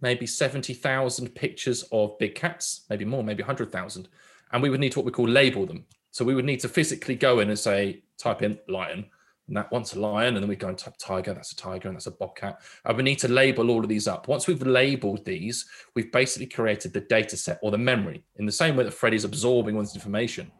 maybe 0.00 0.26
70,000 0.26 1.34
pictures 1.34 1.84
of 1.92 2.18
big 2.18 2.34
cats, 2.34 2.84
maybe 2.90 3.04
more, 3.04 3.24
maybe 3.24 3.42
100,000. 3.42 4.08
And 4.52 4.62
we 4.62 4.68
would 4.68 4.80
need 4.80 4.92
to 4.92 4.98
what 4.98 5.06
we 5.06 5.12
call 5.12 5.28
label 5.28 5.64
them. 5.64 5.86
So 6.10 6.24
we 6.24 6.34
would 6.34 6.44
need 6.44 6.60
to 6.60 6.68
physically 6.68 7.14
go 7.14 7.38
in 7.38 7.48
and 7.48 7.58
say, 7.58 8.02
type 8.18 8.42
in 8.42 8.58
lion, 8.68 9.06
and 9.50 9.56
that 9.56 9.72
one's 9.72 9.94
a 9.94 10.00
lion, 10.00 10.36
and 10.36 10.44
then 10.44 10.48
we 10.48 10.54
go 10.54 10.68
and 10.68 10.78
type 10.78 10.94
tiger, 10.96 11.34
that's 11.34 11.50
a 11.50 11.56
tiger, 11.56 11.88
and 11.88 11.96
that's 11.96 12.06
a 12.06 12.12
bobcat. 12.12 12.60
And 12.84 12.96
we 12.96 13.02
need 13.02 13.18
to 13.18 13.26
label 13.26 13.68
all 13.68 13.80
of 13.80 13.88
these 13.88 14.06
up. 14.06 14.28
Once 14.28 14.46
we've 14.46 14.62
labeled 14.62 15.24
these, 15.24 15.66
we've 15.96 16.12
basically 16.12 16.46
created 16.46 16.92
the 16.92 17.00
data 17.00 17.36
set 17.36 17.58
or 17.60 17.72
the 17.72 17.76
memory 17.76 18.22
in 18.36 18.46
the 18.46 18.52
same 18.52 18.76
way 18.76 18.84
that 18.84 18.94
Freddie's 18.94 19.24
absorbing 19.24 19.74
all 19.74 19.82
this 19.82 19.96
information. 19.96 20.52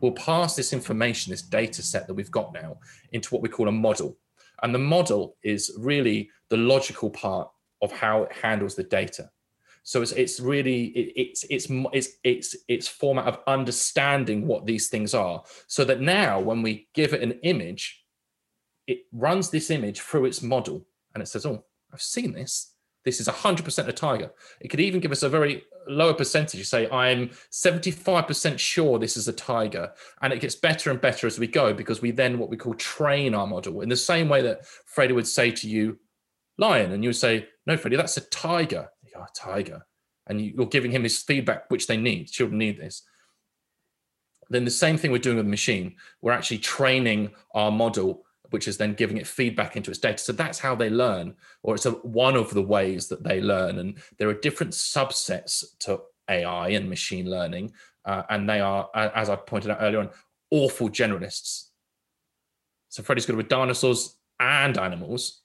We'll 0.00 0.12
pass 0.12 0.56
this 0.56 0.72
information, 0.72 1.30
this 1.30 1.42
data 1.42 1.82
set 1.82 2.06
that 2.06 2.14
we've 2.14 2.30
got 2.30 2.54
now, 2.54 2.78
into 3.12 3.34
what 3.34 3.42
we 3.42 3.50
call 3.50 3.68
a 3.68 3.72
model. 3.72 4.16
And 4.62 4.74
the 4.74 4.78
model 4.78 5.36
is 5.42 5.76
really 5.78 6.30
the 6.48 6.56
logical 6.56 7.10
part 7.10 7.50
of 7.82 7.92
how 7.92 8.22
it 8.22 8.32
handles 8.32 8.76
the 8.76 8.84
data. 8.84 9.28
So 9.82 10.00
it's 10.00 10.12
it's 10.12 10.40
really 10.40 10.84
it, 10.86 11.12
it's 11.16 11.44
it's 11.50 11.66
it's 11.92 12.08
it's 12.24 12.56
it's 12.66 12.88
format 12.88 13.26
of 13.26 13.40
understanding 13.46 14.46
what 14.46 14.64
these 14.64 14.88
things 14.88 15.12
are, 15.12 15.42
so 15.66 15.84
that 15.84 16.00
now 16.00 16.40
when 16.40 16.62
we 16.62 16.88
give 16.94 17.12
it 17.12 17.22
an 17.22 17.32
image, 17.42 18.04
it 18.88 19.04
runs 19.12 19.50
this 19.50 19.70
image 19.70 20.00
through 20.00 20.24
its 20.24 20.42
model 20.42 20.84
and 21.14 21.22
it 21.22 21.26
says, 21.26 21.46
oh, 21.46 21.62
I've 21.92 22.02
seen 22.02 22.32
this. 22.32 22.72
This 23.04 23.20
is 23.20 23.28
100% 23.28 23.86
a 23.86 23.92
tiger. 23.92 24.30
It 24.60 24.68
could 24.68 24.80
even 24.80 25.00
give 25.00 25.12
us 25.12 25.22
a 25.22 25.28
very 25.28 25.62
lower 25.86 26.14
percentage. 26.14 26.58
You 26.58 26.64
say, 26.64 26.90
I'm 26.90 27.28
75% 27.52 28.58
sure 28.58 28.98
this 28.98 29.16
is 29.16 29.28
a 29.28 29.32
tiger. 29.32 29.92
And 30.22 30.32
it 30.32 30.40
gets 30.40 30.54
better 30.54 30.90
and 30.90 31.00
better 31.00 31.26
as 31.26 31.38
we 31.38 31.46
go 31.46 31.72
because 31.72 32.02
we 32.02 32.10
then 32.10 32.38
what 32.38 32.50
we 32.50 32.56
call 32.56 32.74
train 32.74 33.34
our 33.34 33.46
model 33.46 33.82
in 33.82 33.88
the 33.90 33.96
same 33.96 34.28
way 34.28 34.42
that 34.42 34.66
Freddie 34.66 35.14
would 35.14 35.28
say 35.28 35.50
to 35.50 35.68
you, 35.68 35.98
lion. 36.56 36.92
And 36.92 37.04
you 37.04 37.10
would 37.10 37.16
say, 37.16 37.46
no, 37.66 37.76
Freddie, 37.76 37.96
that's 37.96 38.16
a 38.16 38.22
tiger. 38.22 38.88
You 39.02 39.12
go, 39.14 39.26
tiger. 39.34 39.86
And 40.26 40.40
you're 40.40 40.66
giving 40.66 40.90
him 40.90 41.02
his 41.02 41.22
feedback, 41.22 41.70
which 41.70 41.86
they 41.86 41.96
need. 41.96 42.28
Children 42.28 42.58
need 42.58 42.80
this 42.80 43.02
then 44.50 44.64
the 44.64 44.70
same 44.70 44.96
thing 44.96 45.10
we're 45.12 45.18
doing 45.18 45.36
with 45.36 45.44
the 45.44 45.50
machine. 45.50 45.94
We're 46.22 46.32
actually 46.32 46.58
training 46.58 47.32
our 47.54 47.70
model 47.70 48.24
which 48.50 48.68
is 48.68 48.76
then 48.76 48.94
giving 48.94 49.16
it 49.16 49.26
feedback 49.26 49.76
into 49.76 49.90
its 49.90 50.00
data. 50.00 50.18
So 50.18 50.32
that's 50.32 50.58
how 50.58 50.74
they 50.74 50.90
learn, 50.90 51.36
or 51.62 51.74
it's 51.74 51.86
a, 51.86 51.92
one 51.92 52.36
of 52.36 52.54
the 52.54 52.62
ways 52.62 53.08
that 53.08 53.22
they 53.22 53.40
learn. 53.40 53.78
And 53.78 53.98
there 54.18 54.28
are 54.28 54.34
different 54.34 54.72
subsets 54.72 55.64
to 55.80 56.00
AI 56.28 56.68
and 56.70 56.88
machine 56.88 57.30
learning, 57.30 57.72
uh, 58.04 58.22
and 58.30 58.48
they 58.48 58.60
are, 58.60 58.88
as 58.94 59.28
I 59.28 59.36
pointed 59.36 59.70
out 59.70 59.78
earlier 59.80 60.00
on, 60.00 60.10
awful 60.50 60.88
generalists. 60.88 61.68
So 62.88 63.02
Freddie's 63.02 63.26
good 63.26 63.36
with 63.36 63.48
dinosaurs 63.48 64.16
and 64.40 64.78
animals, 64.78 65.42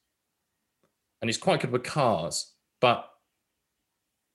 and 1.21 1.29
he's 1.29 1.37
quite 1.37 1.61
good 1.61 1.71
with 1.71 1.83
cars, 1.83 2.53
but 2.79 3.09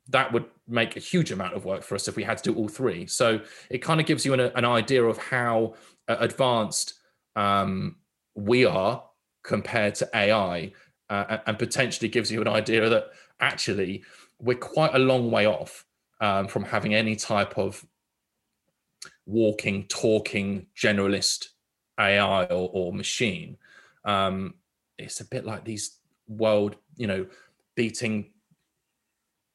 that 0.08 0.32
would 0.32 0.46
make 0.66 0.96
a 0.96 1.00
huge 1.00 1.30
amount 1.32 1.54
of 1.54 1.64
work 1.64 1.82
for 1.82 1.94
us 1.94 2.08
if 2.08 2.16
we 2.16 2.24
had 2.24 2.38
to 2.38 2.52
do 2.52 2.58
all 2.58 2.68
three. 2.68 3.06
So 3.06 3.40
it 3.70 3.78
kind 3.78 4.00
of 4.00 4.06
gives 4.06 4.24
you 4.24 4.34
an, 4.34 4.40
an 4.40 4.64
idea 4.64 5.04
of 5.04 5.18
how 5.18 5.74
uh, 6.08 6.16
advanced 6.18 6.94
um, 7.36 7.96
we 8.38 8.64
are 8.64 9.02
compared 9.42 9.94
to 9.96 10.08
AI, 10.14 10.72
uh, 11.10 11.38
and 11.46 11.58
potentially 11.58 12.08
gives 12.08 12.30
you 12.30 12.40
an 12.40 12.48
idea 12.48 12.88
that 12.88 13.08
actually 13.40 14.04
we're 14.38 14.56
quite 14.56 14.94
a 14.94 14.98
long 14.98 15.30
way 15.30 15.46
off 15.46 15.84
um, 16.20 16.46
from 16.46 16.64
having 16.64 16.94
any 16.94 17.16
type 17.16 17.56
of 17.58 17.84
walking, 19.26 19.84
talking 19.88 20.66
generalist 20.76 21.48
AI 21.98 22.44
or, 22.44 22.70
or 22.72 22.92
machine. 22.92 23.56
Um, 24.04 24.54
it's 24.98 25.20
a 25.20 25.24
bit 25.24 25.44
like 25.44 25.64
these 25.64 25.98
world, 26.28 26.76
you 26.96 27.06
know, 27.06 27.26
beating 27.74 28.32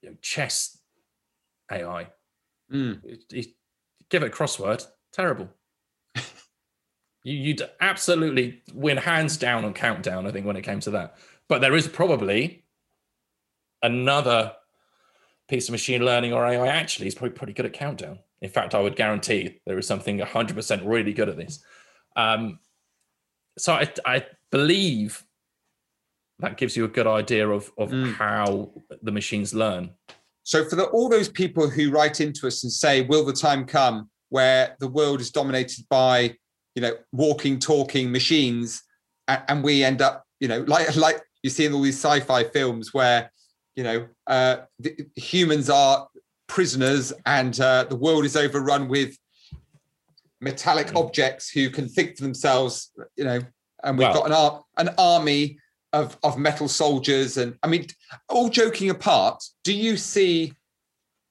you 0.01 0.09
know, 0.09 0.15
chess 0.21 0.77
AI. 1.71 2.07
Mm. 2.71 3.03
It- 3.05 3.23
it- 3.31 3.55
give 4.09 4.23
it 4.23 4.27
a 4.27 4.35
crossword, 4.35 4.85
terrible. 5.11 5.49
You, 7.23 7.35
you'd 7.37 7.69
absolutely 7.81 8.61
win 8.73 8.97
hands 8.97 9.37
down 9.37 9.65
on 9.65 9.73
countdown, 9.73 10.27
I 10.27 10.31
think, 10.31 10.45
when 10.45 10.55
it 10.57 10.63
came 10.63 10.79
to 10.81 10.91
that. 10.91 11.15
But 11.49 11.61
there 11.61 11.75
is 11.75 11.87
probably 11.87 12.63
another 13.81 14.53
piece 15.47 15.67
of 15.67 15.71
machine 15.73 16.03
learning 16.05 16.33
or 16.33 16.45
AI 16.45 16.67
actually 16.67 17.07
is 17.07 17.15
probably 17.15 17.35
pretty 17.35 17.53
good 17.53 17.65
at 17.65 17.73
countdown. 17.73 18.19
In 18.41 18.49
fact, 18.49 18.73
I 18.75 18.79
would 18.79 18.95
guarantee 18.95 19.59
there 19.65 19.77
is 19.77 19.87
something 19.87 20.19
100% 20.19 20.81
really 20.85 21.13
good 21.13 21.29
at 21.29 21.37
this. 21.37 21.63
Um, 22.15 22.59
so 23.57 23.73
I, 23.73 23.91
I 24.05 24.25
believe 24.51 25.23
that 26.39 26.57
gives 26.57 26.75
you 26.75 26.85
a 26.85 26.89
good 26.89 27.07
idea 27.07 27.47
of, 27.47 27.71
of 27.77 27.91
Mm. 27.91 28.13
how 28.15 28.71
the 29.01 29.11
machines 29.11 29.53
learn. 29.53 29.91
So 30.43 30.65
for 30.65 30.75
the, 30.75 30.85
all 30.85 31.07
those 31.07 31.29
people 31.29 31.69
who 31.69 31.91
write 31.91 32.19
into 32.19 32.47
us 32.47 32.63
and 32.63 32.71
say, 32.71 33.01
"Will 33.01 33.23
the 33.23 33.31
time 33.33 33.65
come 33.65 34.09
where 34.29 34.75
the 34.79 34.87
world 34.87 35.21
is 35.21 35.31
dominated 35.31 35.85
by, 35.89 36.35
you 36.75 36.81
know, 36.81 36.95
walking, 37.11 37.59
talking 37.59 38.11
machines, 38.11 38.83
and, 39.27 39.41
and 39.47 39.63
we 39.63 39.83
end 39.83 40.01
up, 40.01 40.25
you 40.39 40.47
know, 40.47 40.61
like 40.67 40.95
like 41.07 41.21
you 41.41 41.49
see 41.49 41.65
in 41.65 41.73
all 41.73 41.81
these 41.81 41.99
sci-fi 41.99 42.43
films 42.43 42.93
where, 42.93 43.31
you 43.75 43.83
know, 43.83 44.07
uh, 44.27 44.57
the, 44.79 44.95
humans 45.15 45.69
are 45.69 46.07
prisoners 46.47 47.11
and 47.25 47.59
uh, 47.59 47.83
the 47.85 47.95
world 47.95 48.25
is 48.25 48.35
overrun 48.35 48.87
with 48.87 49.17
metallic 50.41 50.87
Mm. 50.87 50.99
objects 50.99 51.49
who 51.49 51.69
can 51.69 51.87
think 51.87 52.17
for 52.17 52.23
themselves, 52.23 52.91
you 53.15 53.23
know, 53.23 53.39
and 53.83 53.97
we've 53.97 54.13
got 54.13 54.25
an 54.25 54.33
ar- 54.33 54.63
an 54.77 54.89
army 54.97 55.57
of 55.93 56.17
of 56.23 56.37
metal 56.37 56.67
soldiers, 56.67 57.37
and 57.37 57.57
I 57.63 57.67
mean, 57.67 57.87
all 58.29 58.49
joking 58.49 58.89
apart, 58.89 59.43
do 59.63 59.73
you 59.73 59.97
see 59.97 60.53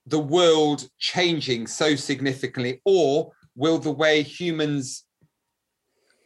the 0.06 0.18
world 0.18 0.88
changing 0.98 1.66
so 1.66 1.94
significantly, 1.94 2.80
or 2.84 3.32
will 3.54 3.78
the 3.78 3.92
way 3.92 4.22
humans 4.22 5.04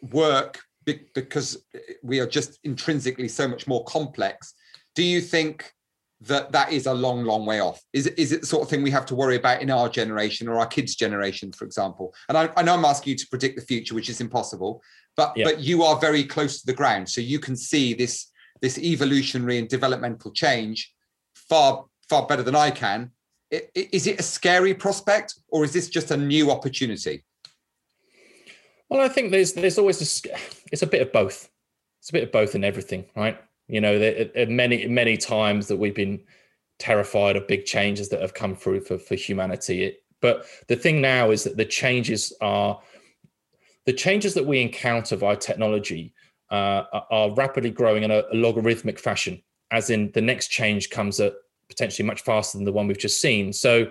work 0.02 0.61
be- 0.85 1.09
because 1.14 1.64
we 2.02 2.20
are 2.20 2.26
just 2.26 2.59
intrinsically 2.64 3.28
so 3.28 3.46
much 3.48 3.66
more 3.66 3.85
complex? 3.85 4.54
Do 4.94 5.02
you 5.02 5.20
think 5.20 5.72
that 6.22 6.50
that 6.52 6.72
is 6.72 6.87
a 6.87 6.94
long, 6.94 7.24
long 7.24 7.44
way 7.44 7.61
off? 7.61 7.82
Is 7.92 8.06
it, 8.06 8.18
is 8.18 8.32
it 8.32 8.40
the 8.40 8.46
sort 8.46 8.62
of 8.62 8.70
thing 8.70 8.82
we 8.82 8.90
have 8.90 9.04
to 9.06 9.14
worry 9.14 9.37
about 9.37 9.61
in 9.61 9.70
our 9.70 9.88
generation 9.88 10.48
or 10.48 10.59
our 10.59 10.66
kids' 10.66 10.94
generation, 10.94 11.52
for 11.52 11.64
example? 11.66 12.14
And 12.28 12.38
I, 12.38 12.48
I 12.56 12.62
know 12.62 12.74
I'm 12.74 12.85
asking 12.85 13.11
you 13.12 13.16
to 13.18 13.26
predict 13.28 13.56
the 13.59 13.66
future, 13.66 13.94
which 13.94 14.09
is 14.09 14.20
impossible, 14.20 14.82
but 15.16 15.32
Yeah. 15.37 15.44
but 15.44 15.61
you 15.61 15.82
are 15.82 15.98
very 15.98 16.24
close 16.24 16.61
to 16.61 16.66
the 16.66 16.72
ground, 16.72 17.09
so 17.09 17.20
you 17.20 17.38
can 17.38 17.56
see 17.56 17.94
this 17.94 18.30
this 18.62 18.78
evolutionary 18.78 19.59
and 19.59 19.68
developmental 19.68 20.30
change 20.32 20.90
far 21.35 21.85
far 22.09 22.26
better 22.26 22.42
than 22.42 22.56
I 22.56 22.70
can. 22.70 23.11
Is 23.50 24.06
it 24.06 24.18
a 24.18 24.22
scary 24.22 24.74
prospect, 24.74 25.35
or 25.48 25.64
is 25.64 25.72
this 25.72 25.88
just 25.88 26.11
a 26.11 26.16
new 26.16 26.50
opportunity? 26.50 27.24
Well, 28.88 29.01
I 29.01 29.09
think 29.09 29.31
there's 29.31 29.53
there's 29.55 29.79
always 29.79 30.01
a, 30.27 30.37
it's 30.72 30.83
a 30.83 30.87
bit 30.87 31.03
of 31.03 31.12
both. 31.12 31.51
It's 32.01 32.11
a 32.11 32.12
bit 32.12 32.25
of 32.25 32.33
both 32.33 32.55
in 32.55 32.64
everything, 32.64 33.05
right? 33.16 33.38
You 33.68 33.81
know, 33.81 33.99
there 33.99 34.31
are 34.37 34.46
many 34.46 34.87
many 34.87 35.16
times 35.16 35.66
that 35.68 35.77
we've 35.77 35.94
been 35.94 36.20
terrified 36.79 37.37
of 37.37 37.49
big 37.49 37.64
changes 37.64 38.09
that 38.11 38.20
have 38.20 38.35
come 38.35 38.55
through 38.55 38.81
for 38.81 38.99
for 38.99 39.14
humanity. 39.14 39.85
It, 39.85 39.99
but 40.20 40.46
the 40.68 40.77
thing 40.77 41.01
now 41.01 41.31
is 41.31 41.44
that 41.44 41.57
the 41.57 41.64
changes 41.64 42.33
are 42.40 42.81
the 43.87 43.92
changes 43.92 44.35
that 44.35 44.46
we 44.46 44.61
encounter 44.61 45.16
via 45.16 45.37
technology 45.37 46.14
uh, 46.51 46.85
are- 46.92 47.07
are 47.11 47.35
rapidly 47.35 47.70
growing 47.70 48.03
in 48.05 48.11
a, 48.11 48.22
a 48.33 48.35
logarithmic 48.35 48.99
fashion, 48.99 49.42
as 49.70 49.90
in 49.90 50.11
the 50.12 50.20
next 50.20 50.49
change 50.49 50.90
comes 50.90 51.18
at 51.20 51.35
potentially 51.68 52.07
much 52.07 52.22
faster 52.22 52.57
than 52.57 52.64
the 52.64 52.72
one 52.72 52.87
we've 52.87 52.99
just 52.99 53.20
seen. 53.20 53.53
So 53.53 53.90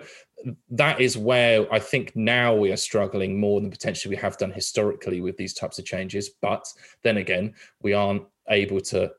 that 0.70 1.00
is 1.00 1.16
where 1.16 1.72
I 1.72 1.78
think 1.78 2.14
now 2.14 2.54
we 2.54 2.70
are 2.70 2.76
struggling 2.76 3.40
more 3.40 3.60
than 3.60 3.70
potentially 3.70 4.14
we 4.14 4.20
have 4.20 4.38
done 4.38 4.52
historically 4.52 5.20
with 5.20 5.36
these 5.36 5.54
types 5.54 5.78
of 5.78 5.84
changes. 5.84 6.30
But 6.40 6.66
then 7.02 7.16
again, 7.16 7.54
we 7.82 7.94
aren't 7.94 8.22
able 8.48 8.80
to 8.80 9.12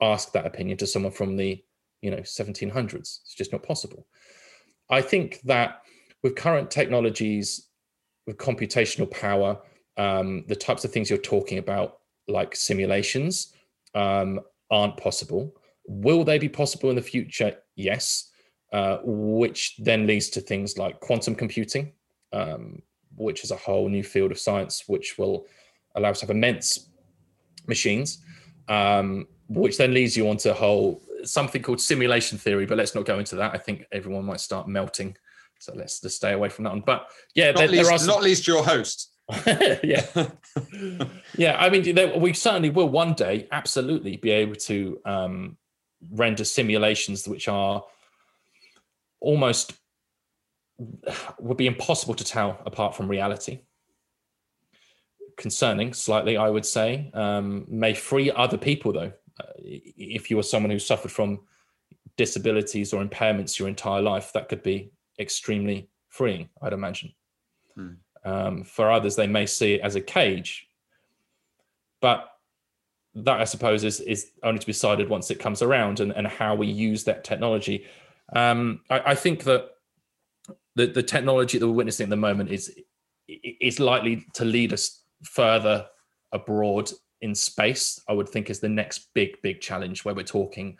ask 0.00 0.32
that 0.32 0.46
opinion 0.46 0.78
to 0.78 0.86
someone 0.86 1.12
from 1.12 1.36
the 1.36 1.62
you 2.02 2.10
know 2.10 2.18
1700s. 2.18 2.94
It's 2.94 3.34
just 3.34 3.52
not 3.52 3.62
possible. 3.62 4.06
I 4.88 5.02
think 5.02 5.40
that 5.42 5.82
with 6.22 6.36
current 6.36 6.70
technologies, 6.70 7.68
with 8.26 8.36
computational 8.36 9.10
power, 9.10 9.58
um, 9.96 10.44
the 10.48 10.56
types 10.56 10.84
of 10.84 10.92
things 10.92 11.10
you're 11.10 11.18
talking 11.18 11.58
about, 11.58 11.98
like 12.28 12.54
simulations, 12.54 13.54
um, 13.94 14.40
aren't 14.70 14.96
possible. 14.96 15.54
Will 15.86 16.24
they 16.24 16.38
be 16.38 16.48
possible 16.48 16.90
in 16.90 16.96
the 16.96 17.02
future? 17.02 17.56
Yes 17.74 18.29
uh, 18.72 18.98
which 19.02 19.76
then 19.78 20.06
leads 20.06 20.28
to 20.30 20.40
things 20.40 20.78
like 20.78 21.00
quantum 21.00 21.34
computing, 21.34 21.92
um, 22.32 22.80
which 23.16 23.44
is 23.44 23.50
a 23.50 23.56
whole 23.56 23.88
new 23.88 24.04
field 24.04 24.30
of 24.30 24.38
science, 24.38 24.84
which 24.86 25.18
will 25.18 25.46
allow 25.96 26.10
us 26.10 26.20
to 26.20 26.26
have 26.26 26.34
immense 26.34 26.88
machines, 27.66 28.18
um, 28.68 29.26
which 29.48 29.76
then 29.76 29.92
leads 29.92 30.16
you 30.16 30.28
onto 30.28 30.50
a 30.50 30.54
whole 30.54 31.02
something 31.24 31.62
called 31.62 31.80
simulation 31.80 32.38
theory. 32.38 32.66
But 32.66 32.78
let's 32.78 32.94
not 32.94 33.04
go 33.04 33.18
into 33.18 33.36
that. 33.36 33.54
I 33.54 33.58
think 33.58 33.86
everyone 33.92 34.24
might 34.24 34.40
start 34.40 34.68
melting. 34.68 35.16
So 35.58 35.74
let's 35.74 36.00
just 36.00 36.16
stay 36.16 36.32
away 36.32 36.48
from 36.48 36.64
that 36.64 36.70
one. 36.70 36.82
But 36.86 37.06
yeah, 37.34 37.50
Not 37.50 37.58
there, 37.58 37.68
least, 37.68 37.84
there 37.84 37.92
are 37.92 37.98
some, 37.98 38.06
not 38.06 38.22
least 38.22 38.46
your 38.46 38.64
host. 38.64 39.10
yeah, 39.46 40.06
yeah. 41.36 41.56
I 41.58 41.68
mean, 41.70 41.94
there, 41.94 42.16
we 42.18 42.32
certainly 42.32 42.70
will 42.70 42.88
one 42.88 43.14
day 43.14 43.46
absolutely 43.52 44.16
be 44.16 44.30
able 44.30 44.56
to 44.56 45.00
um, 45.04 45.56
render 46.10 46.44
simulations 46.44 47.28
which 47.28 47.46
are 47.46 47.84
almost 49.20 49.72
would 51.38 51.56
be 51.56 51.66
impossible 51.66 52.14
to 52.14 52.24
tell 52.24 52.58
apart 52.64 52.96
from 52.96 53.08
reality. 53.08 53.60
Concerning, 55.36 55.92
slightly, 55.92 56.36
I 56.36 56.48
would 56.48 56.66
say, 56.66 57.10
um, 57.14 57.66
may 57.68 57.94
free 57.94 58.30
other 58.30 58.56
people 58.58 58.92
though. 58.92 59.12
Uh, 59.38 59.52
if 59.56 60.30
you 60.30 60.38
are 60.38 60.42
someone 60.42 60.70
who 60.70 60.78
suffered 60.78 61.12
from 61.12 61.40
disabilities 62.16 62.92
or 62.92 63.02
impairments 63.04 63.58
your 63.58 63.68
entire 63.68 64.02
life, 64.02 64.32
that 64.32 64.48
could 64.48 64.62
be 64.62 64.92
extremely 65.18 65.88
freeing, 66.08 66.48
I'd 66.60 66.72
imagine. 66.72 67.12
Hmm. 67.74 67.92
Um, 68.24 68.64
for 68.64 68.90
others, 68.90 69.16
they 69.16 69.26
may 69.26 69.46
see 69.46 69.74
it 69.74 69.80
as 69.80 69.96
a 69.96 70.00
cage, 70.00 70.68
but 72.00 72.28
that 73.14 73.40
I 73.40 73.44
suppose 73.44 73.82
is 73.84 74.00
is 74.00 74.30
only 74.42 74.60
to 74.60 74.66
be 74.66 74.72
decided 74.72 75.08
once 75.08 75.30
it 75.30 75.38
comes 75.38 75.62
around 75.62 76.00
and, 76.00 76.12
and 76.12 76.26
how 76.26 76.54
we 76.54 76.66
use 76.66 77.04
that 77.04 77.24
technology. 77.24 77.86
Um, 78.34 78.80
I, 78.88 79.00
I 79.06 79.14
think 79.14 79.44
that 79.44 79.70
the, 80.76 80.86
the 80.86 81.02
technology 81.02 81.58
that 81.58 81.66
we're 81.66 81.74
witnessing 81.74 82.04
at 82.04 82.10
the 82.10 82.16
moment 82.16 82.50
is 82.50 82.72
is 83.28 83.78
likely 83.78 84.26
to 84.34 84.44
lead 84.44 84.72
us 84.72 85.02
further 85.22 85.86
abroad 86.32 86.90
in 87.20 87.34
space. 87.34 88.00
I 88.08 88.12
would 88.12 88.28
think 88.28 88.50
is 88.50 88.60
the 88.60 88.68
next 88.68 89.12
big 89.14 89.40
big 89.42 89.60
challenge 89.60 90.04
where 90.04 90.14
we're 90.14 90.24
talking 90.24 90.78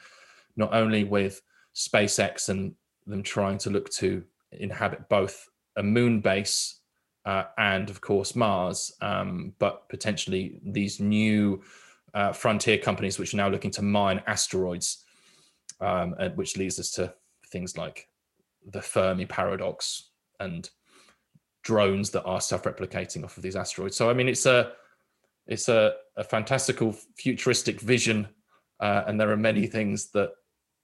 not 0.56 0.74
only 0.74 1.04
with 1.04 1.42
SpaceX 1.74 2.48
and 2.48 2.74
them 3.06 3.22
trying 3.22 3.58
to 3.58 3.70
look 3.70 3.90
to 3.90 4.24
inhabit 4.52 5.08
both 5.08 5.48
a 5.76 5.82
moon 5.82 6.20
base 6.20 6.80
uh, 7.24 7.44
and 7.58 7.90
of 7.90 8.00
course 8.00 8.34
Mars, 8.34 8.92
um, 9.00 9.52
but 9.58 9.88
potentially 9.88 10.60
these 10.64 11.00
new 11.00 11.62
uh, 12.14 12.32
frontier 12.32 12.78
companies 12.78 13.18
which 13.18 13.34
are 13.34 13.36
now 13.36 13.48
looking 13.48 13.70
to 13.72 13.82
mine 13.82 14.22
asteroids, 14.26 15.04
um, 15.80 16.14
and 16.18 16.36
which 16.36 16.56
leads 16.56 16.80
us 16.80 16.90
to 16.92 17.12
things 17.50 17.76
like 17.76 18.08
the 18.66 18.82
Fermi 18.82 19.26
paradox 19.26 20.10
and 20.38 20.70
drones 21.62 22.10
that 22.10 22.24
are 22.24 22.40
self-replicating 22.40 23.24
off 23.24 23.36
of 23.36 23.42
these 23.42 23.56
asteroids. 23.56 23.96
So 23.96 24.10
I 24.10 24.14
mean, 24.14 24.28
it's 24.28 24.46
a 24.46 24.72
it's 25.46 25.68
a, 25.68 25.94
a 26.16 26.24
fantastical 26.24 26.92
futuristic 27.16 27.80
vision, 27.80 28.28
uh, 28.78 29.04
and 29.06 29.20
there 29.20 29.30
are 29.30 29.36
many 29.36 29.66
things 29.66 30.10
that 30.12 30.30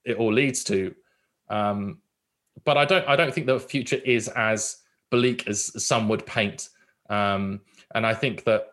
it 0.05 0.17
all 0.17 0.33
leads 0.33 0.65
to. 0.65 0.95
Um, 1.49 2.01
but 2.65 2.77
I 2.77 2.85
don't 2.85 3.07
I 3.09 3.17
don't 3.17 3.33
think 3.33 3.47
the 3.47 3.61
future 3.61 4.01
is 4.05 4.29
as 4.29 4.79
bleak 5.11 5.47
as 5.47 5.85
some 5.85 6.09
would 6.09 6.27
paint. 6.27 6.69
Um, 7.09 7.61
and 7.95 8.05
I 8.05 8.15
think 8.15 8.45
that 8.45 8.69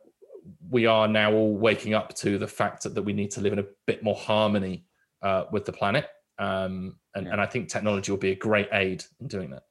we 0.69 0.87
are 0.87 1.07
now 1.07 1.31
all 1.33 1.55
waking 1.55 1.93
up 1.93 2.13
to 2.15 2.37
the 2.37 2.47
fact 2.47 2.83
that, 2.83 2.95
that 2.95 3.03
we 3.03 3.13
need 3.13 3.31
to 3.31 3.41
live 3.41 3.53
in 3.53 3.59
a 3.59 3.65
bit 3.85 4.03
more 4.03 4.15
harmony 4.15 4.85
uh, 5.21 5.45
with 5.51 5.65
the 5.65 5.71
planet. 5.71 6.07
Um, 6.43 6.95
and, 7.15 7.25
Yeah. 7.25 7.33
and 7.33 7.41
I 7.41 7.45
think 7.45 7.69
technology 7.69 8.11
will 8.11 8.19
be 8.19 8.31
a 8.31 8.35
great 8.35 8.69
aid 8.71 9.03
in 9.21 9.27
doing 9.27 9.49
that. 9.51 9.63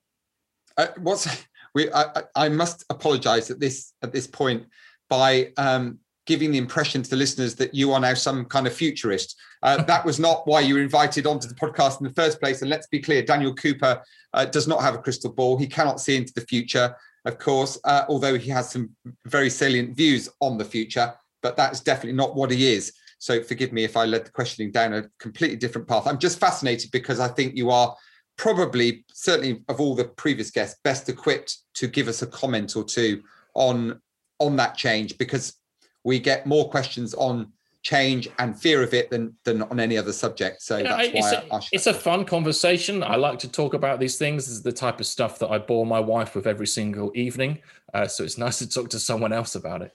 Uh, 0.77 0.87
what's 0.99 1.27
we? 1.75 1.91
I, 1.93 2.23
I- 2.35 2.49
must 2.49 2.85
apologise 2.91 3.51
at 3.51 3.61
this 3.61 3.93
at 4.03 4.13
this 4.13 4.27
point 4.27 4.65
by 5.09 5.53
um, 5.57 5.99
giving 6.27 6.53
the 6.53 6.59
impression 6.59 7.03
to 7.03 7.11
the 7.11 7.17
listeners 7.17 7.55
that 7.57 7.75
you 7.75 7.93
are 7.93 8.01
now 8.01 8.15
some 8.15 8.45
kind 8.47 8.67
of 8.67 8.73
futurist. 8.73 9.37
Uh, 9.63 9.83
that 9.91 10.05
was 10.05 10.19
not 10.19 10.47
why 10.47 10.61
you 10.61 10.75
were 10.75 10.81
invited 10.83 11.27
onto 11.27 11.49
the 11.49 11.55
podcast 11.55 12.01
in 12.01 12.07
the 12.07 12.13
first 12.15 12.41
place. 12.41 12.63
And 12.63 12.71
let's 12.71 12.87
be 12.87 13.01
clear, 13.01 13.23
Daniel 13.23 13.55
Cooper 13.55 14.03
uh, 14.33 14.45
does 14.47 14.67
not 14.69 14.81
have 14.83 14.95
a 14.95 14.99
crystal 14.99 15.33
ball. 15.33 15.59
He 15.59 15.67
cannot 15.67 16.01
see 16.01 16.17
into 16.17 16.33
the 16.35 16.47
future, 16.53 16.95
of 17.25 17.39
course, 17.39 17.79
uh, 17.85 18.05
although 18.09 18.39
he 18.39 18.51
has 18.51 18.71
some 18.71 18.91
very 19.27 19.51
salient 19.51 19.97
views 19.97 20.29
on 20.41 20.57
the 20.59 20.65
future. 20.65 21.13
But 21.43 21.57
that's 21.57 21.81
definitely 21.81 22.17
not 22.17 22.37
what 22.37 22.51
he 22.53 22.73
is. 22.73 22.93
So 23.23 23.41
forgive 23.41 23.73
me 23.73 23.85
if 23.85 23.97
I 23.97 24.05
led 24.05 24.27
the 24.27 24.33
questioning 24.33 24.73
down 24.73 24.95
a 24.95 25.09
completely 25.21 25.57
different 25.57 25.87
path. 25.87 26.09
I'm 26.09 26.19
just 26.19 26.41
fascinated 26.41 26.91
because 26.91 27.21
I 27.21 27.29
think 27.29 27.57
you 27.57 27.71
are 27.71 27.95
probably, 28.37 29.05
certainly 29.13 29.63
of 29.69 29.81
all 29.81 29.95
the 29.95 30.07
previous 30.07 30.51
guests, 30.51 30.81
best 30.83 31.09
equipped 31.09 31.59
to 31.75 31.87
give 31.87 32.09
us 32.09 32.23
a 32.23 32.27
comment 32.27 32.75
or 32.75 32.83
two 32.83 33.23
on 33.55 34.01
on 34.41 34.57
that 34.57 34.77
change 34.77 35.19
because 35.19 35.55
we 36.03 36.19
get 36.19 36.49
more 36.49 36.69
questions 36.69 37.15
on 37.15 37.53
change 37.83 38.29
and 38.41 38.61
fear 38.61 38.83
of 38.83 38.93
it 38.93 39.09
than 39.09 39.37
than 39.45 39.63
on 39.63 39.79
any 39.79 39.97
other 39.97 40.13
subject. 40.13 40.61
So 40.61 40.83
that's 40.83 41.11
it's 41.15 41.21
why 41.21 41.33
a, 41.33 41.55
I, 41.55 41.59
I 41.59 41.61
it's 41.71 41.87
a 41.87 41.95
fun 41.95 42.25
conversation. 42.25 43.05
I 43.05 43.15
like 43.15 43.39
to 43.39 43.49
talk 43.49 43.75
about 43.75 44.01
these 44.01 44.19
things. 44.19 44.47
This 44.47 44.55
is 44.55 44.63
the 44.65 44.73
type 44.73 44.99
of 44.99 45.07
stuff 45.07 45.39
that 45.39 45.49
I 45.49 45.59
bore 45.59 45.87
my 45.87 46.01
wife 46.01 46.35
with 46.35 46.49
every 46.49 46.67
single 46.67 47.13
evening. 47.15 47.61
Uh, 47.95 48.09
so 48.09 48.25
it's 48.25 48.37
nice 48.37 48.59
to 48.59 48.69
talk 48.69 48.91
to 48.91 48.99
someone 48.99 49.33
else 49.33 49.55
about 49.55 49.83
it. 49.83 49.93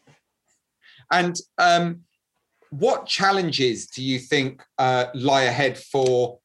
And 1.12 1.38
um, 1.58 2.04
what 2.70 3.06
challenges 3.06 3.88
do 3.88 4.04
you 4.04 4.20
think 4.20 4.64
uh, 4.78 5.06
lie 5.14 5.44
ahead 5.44 5.78
for 5.78 6.40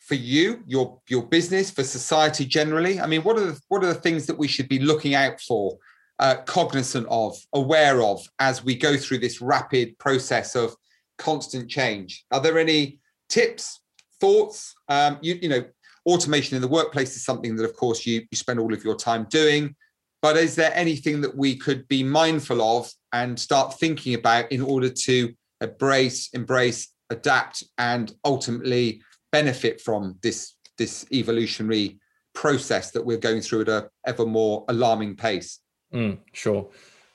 for 0.00 0.14
you, 0.14 0.62
your 0.66 1.00
your 1.08 1.26
business, 1.26 1.70
for 1.70 1.82
society 1.82 2.44
generally? 2.44 3.00
I 3.00 3.06
mean, 3.06 3.22
what 3.22 3.36
are 3.36 3.52
the, 3.52 3.60
what 3.68 3.82
are 3.82 3.88
the 3.88 3.94
things 3.94 4.26
that 4.26 4.38
we 4.38 4.48
should 4.48 4.68
be 4.68 4.78
looking 4.78 5.14
out 5.14 5.40
for 5.40 5.78
uh, 6.18 6.36
cognizant 6.46 7.06
of, 7.10 7.36
aware 7.52 8.02
of 8.02 8.26
as 8.38 8.64
we 8.64 8.74
go 8.74 8.96
through 8.96 9.18
this 9.18 9.40
rapid 9.40 9.98
process 9.98 10.54
of 10.54 10.74
constant 11.18 11.68
change? 11.68 12.24
Are 12.30 12.40
there 12.40 12.58
any 12.58 13.00
tips, 13.28 13.80
thoughts? 14.20 14.74
Um, 14.88 15.18
you, 15.20 15.38
you 15.42 15.48
know, 15.48 15.64
automation 16.06 16.56
in 16.56 16.62
the 16.62 16.68
workplace 16.68 17.16
is 17.16 17.24
something 17.24 17.56
that, 17.56 17.64
of 17.64 17.76
course, 17.76 18.06
you, 18.06 18.22
you 18.30 18.36
spend 18.36 18.60
all 18.60 18.72
of 18.72 18.84
your 18.84 18.96
time 18.96 19.26
doing. 19.28 19.74
But 20.22 20.36
is 20.36 20.54
there 20.54 20.72
anything 20.74 21.20
that 21.20 21.36
we 21.36 21.56
could 21.56 21.86
be 21.88 22.02
mindful 22.02 22.62
of 22.62 22.90
and 23.12 23.38
start 23.38 23.78
thinking 23.78 24.14
about 24.14 24.50
in 24.50 24.62
order 24.62 24.88
to 24.88 25.34
embrace, 25.60 26.30
embrace, 26.32 26.92
adapt, 27.10 27.64
and 27.78 28.12
ultimately 28.24 29.02
benefit 29.32 29.80
from 29.80 30.18
this 30.22 30.54
this 30.78 31.06
evolutionary 31.10 31.98
process 32.34 32.90
that 32.90 33.04
we're 33.04 33.16
going 33.16 33.40
through 33.40 33.62
at 33.62 33.68
a 33.68 33.88
ever 34.06 34.26
more 34.26 34.64
alarming 34.68 35.16
pace? 35.16 35.60
Mm, 35.92 36.18
sure. 36.32 36.70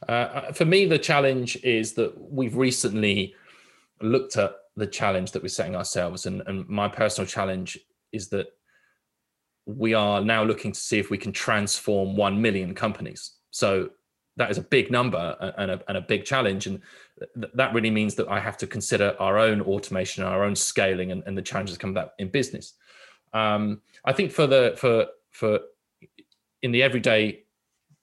Uh, 0.09 0.11
uh, 0.11 0.51
for 0.51 0.65
me, 0.65 0.85
the 0.85 0.97
challenge 0.97 1.57
is 1.63 1.93
that 1.93 2.13
we've 2.19 2.55
recently 2.55 3.35
looked 4.01 4.35
at 4.37 4.55
the 4.75 4.87
challenge 4.87 5.31
that 5.31 5.43
we're 5.43 5.47
setting 5.47 5.75
ourselves, 5.75 6.25
and, 6.25 6.41
and 6.47 6.67
my 6.67 6.87
personal 6.87 7.27
challenge 7.27 7.77
is 8.11 8.29
that 8.29 8.47
we 9.67 9.93
are 9.93 10.21
now 10.21 10.43
looking 10.43 10.71
to 10.71 10.79
see 10.79 10.97
if 10.97 11.11
we 11.11 11.17
can 11.17 11.31
transform 11.31 12.15
1 12.15 12.41
million 12.41 12.73
companies. 12.73 13.33
So 13.51 13.89
that 14.37 14.49
is 14.49 14.57
a 14.57 14.61
big 14.61 14.91
number 14.91 15.35
and 15.57 15.71
a, 15.71 15.81
and 15.87 15.97
a 15.97 16.01
big 16.01 16.25
challenge. 16.25 16.67
And 16.67 16.81
th- 17.35 17.51
that 17.55 17.73
really 17.73 17.91
means 17.91 18.15
that 18.15 18.29
I 18.29 18.39
have 18.39 18.57
to 18.57 18.67
consider 18.67 19.15
our 19.19 19.37
own 19.37 19.61
automation, 19.61 20.23
and 20.23 20.33
our 20.33 20.43
own 20.43 20.55
scaling, 20.55 21.11
and, 21.11 21.23
and 21.25 21.37
the 21.37 21.41
challenges 21.41 21.75
that 21.75 21.81
come 21.81 21.93
that 21.95 22.13
in 22.19 22.29
business. 22.29 22.73
Um, 23.33 23.81
I 24.05 24.13
think 24.13 24.31
for 24.31 24.47
the 24.47 24.73
for 24.77 25.07
for 25.31 25.59
in 26.61 26.71
the 26.71 26.83
everyday 26.83 27.43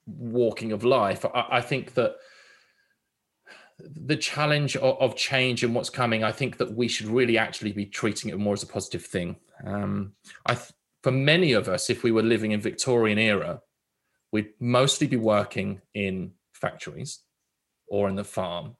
walking 0.07 0.73
of 0.73 0.85
life, 0.85 1.25
I, 1.25 1.47
I 1.51 1.61
think 1.61 1.95
that 1.95 2.17
the 3.79 4.17
challenge 4.17 4.77
of, 4.77 4.99
of, 4.99 5.15
change 5.15 5.63
and 5.63 5.75
what's 5.75 5.91
coming, 5.91 6.25
I 6.25 6.33
think 6.33 6.57
that 6.57 6.75
we 6.75 6.89
should 6.89 7.07
really 7.07 7.39
actually 7.39 7.73
be 7.73 7.87
treating 7.87 8.31
it 8.31 8.39
more 8.39 8.55
as 8.55 8.65
a 8.65 8.67
positive 8.67 9.05
thing. 9.05 9.37
Um, 9.65 10.15
I, 10.47 10.59
for 11.03 11.13
many 11.13 11.53
of 11.53 11.69
us, 11.69 11.89
if 11.89 12.03
we 12.03 12.11
were 12.11 12.23
living 12.23 12.53
in 12.53 12.61
Victorian 12.61 13.19
era, 13.19 13.61
we'd 14.33 14.51
mostly 14.61 15.07
be 15.07 15.17
working 15.17 15.81
in 15.95 16.33
factories 16.53 17.21
or 17.87 18.09
in 18.09 18.17
the 18.17 18.25
farm. 18.25 18.77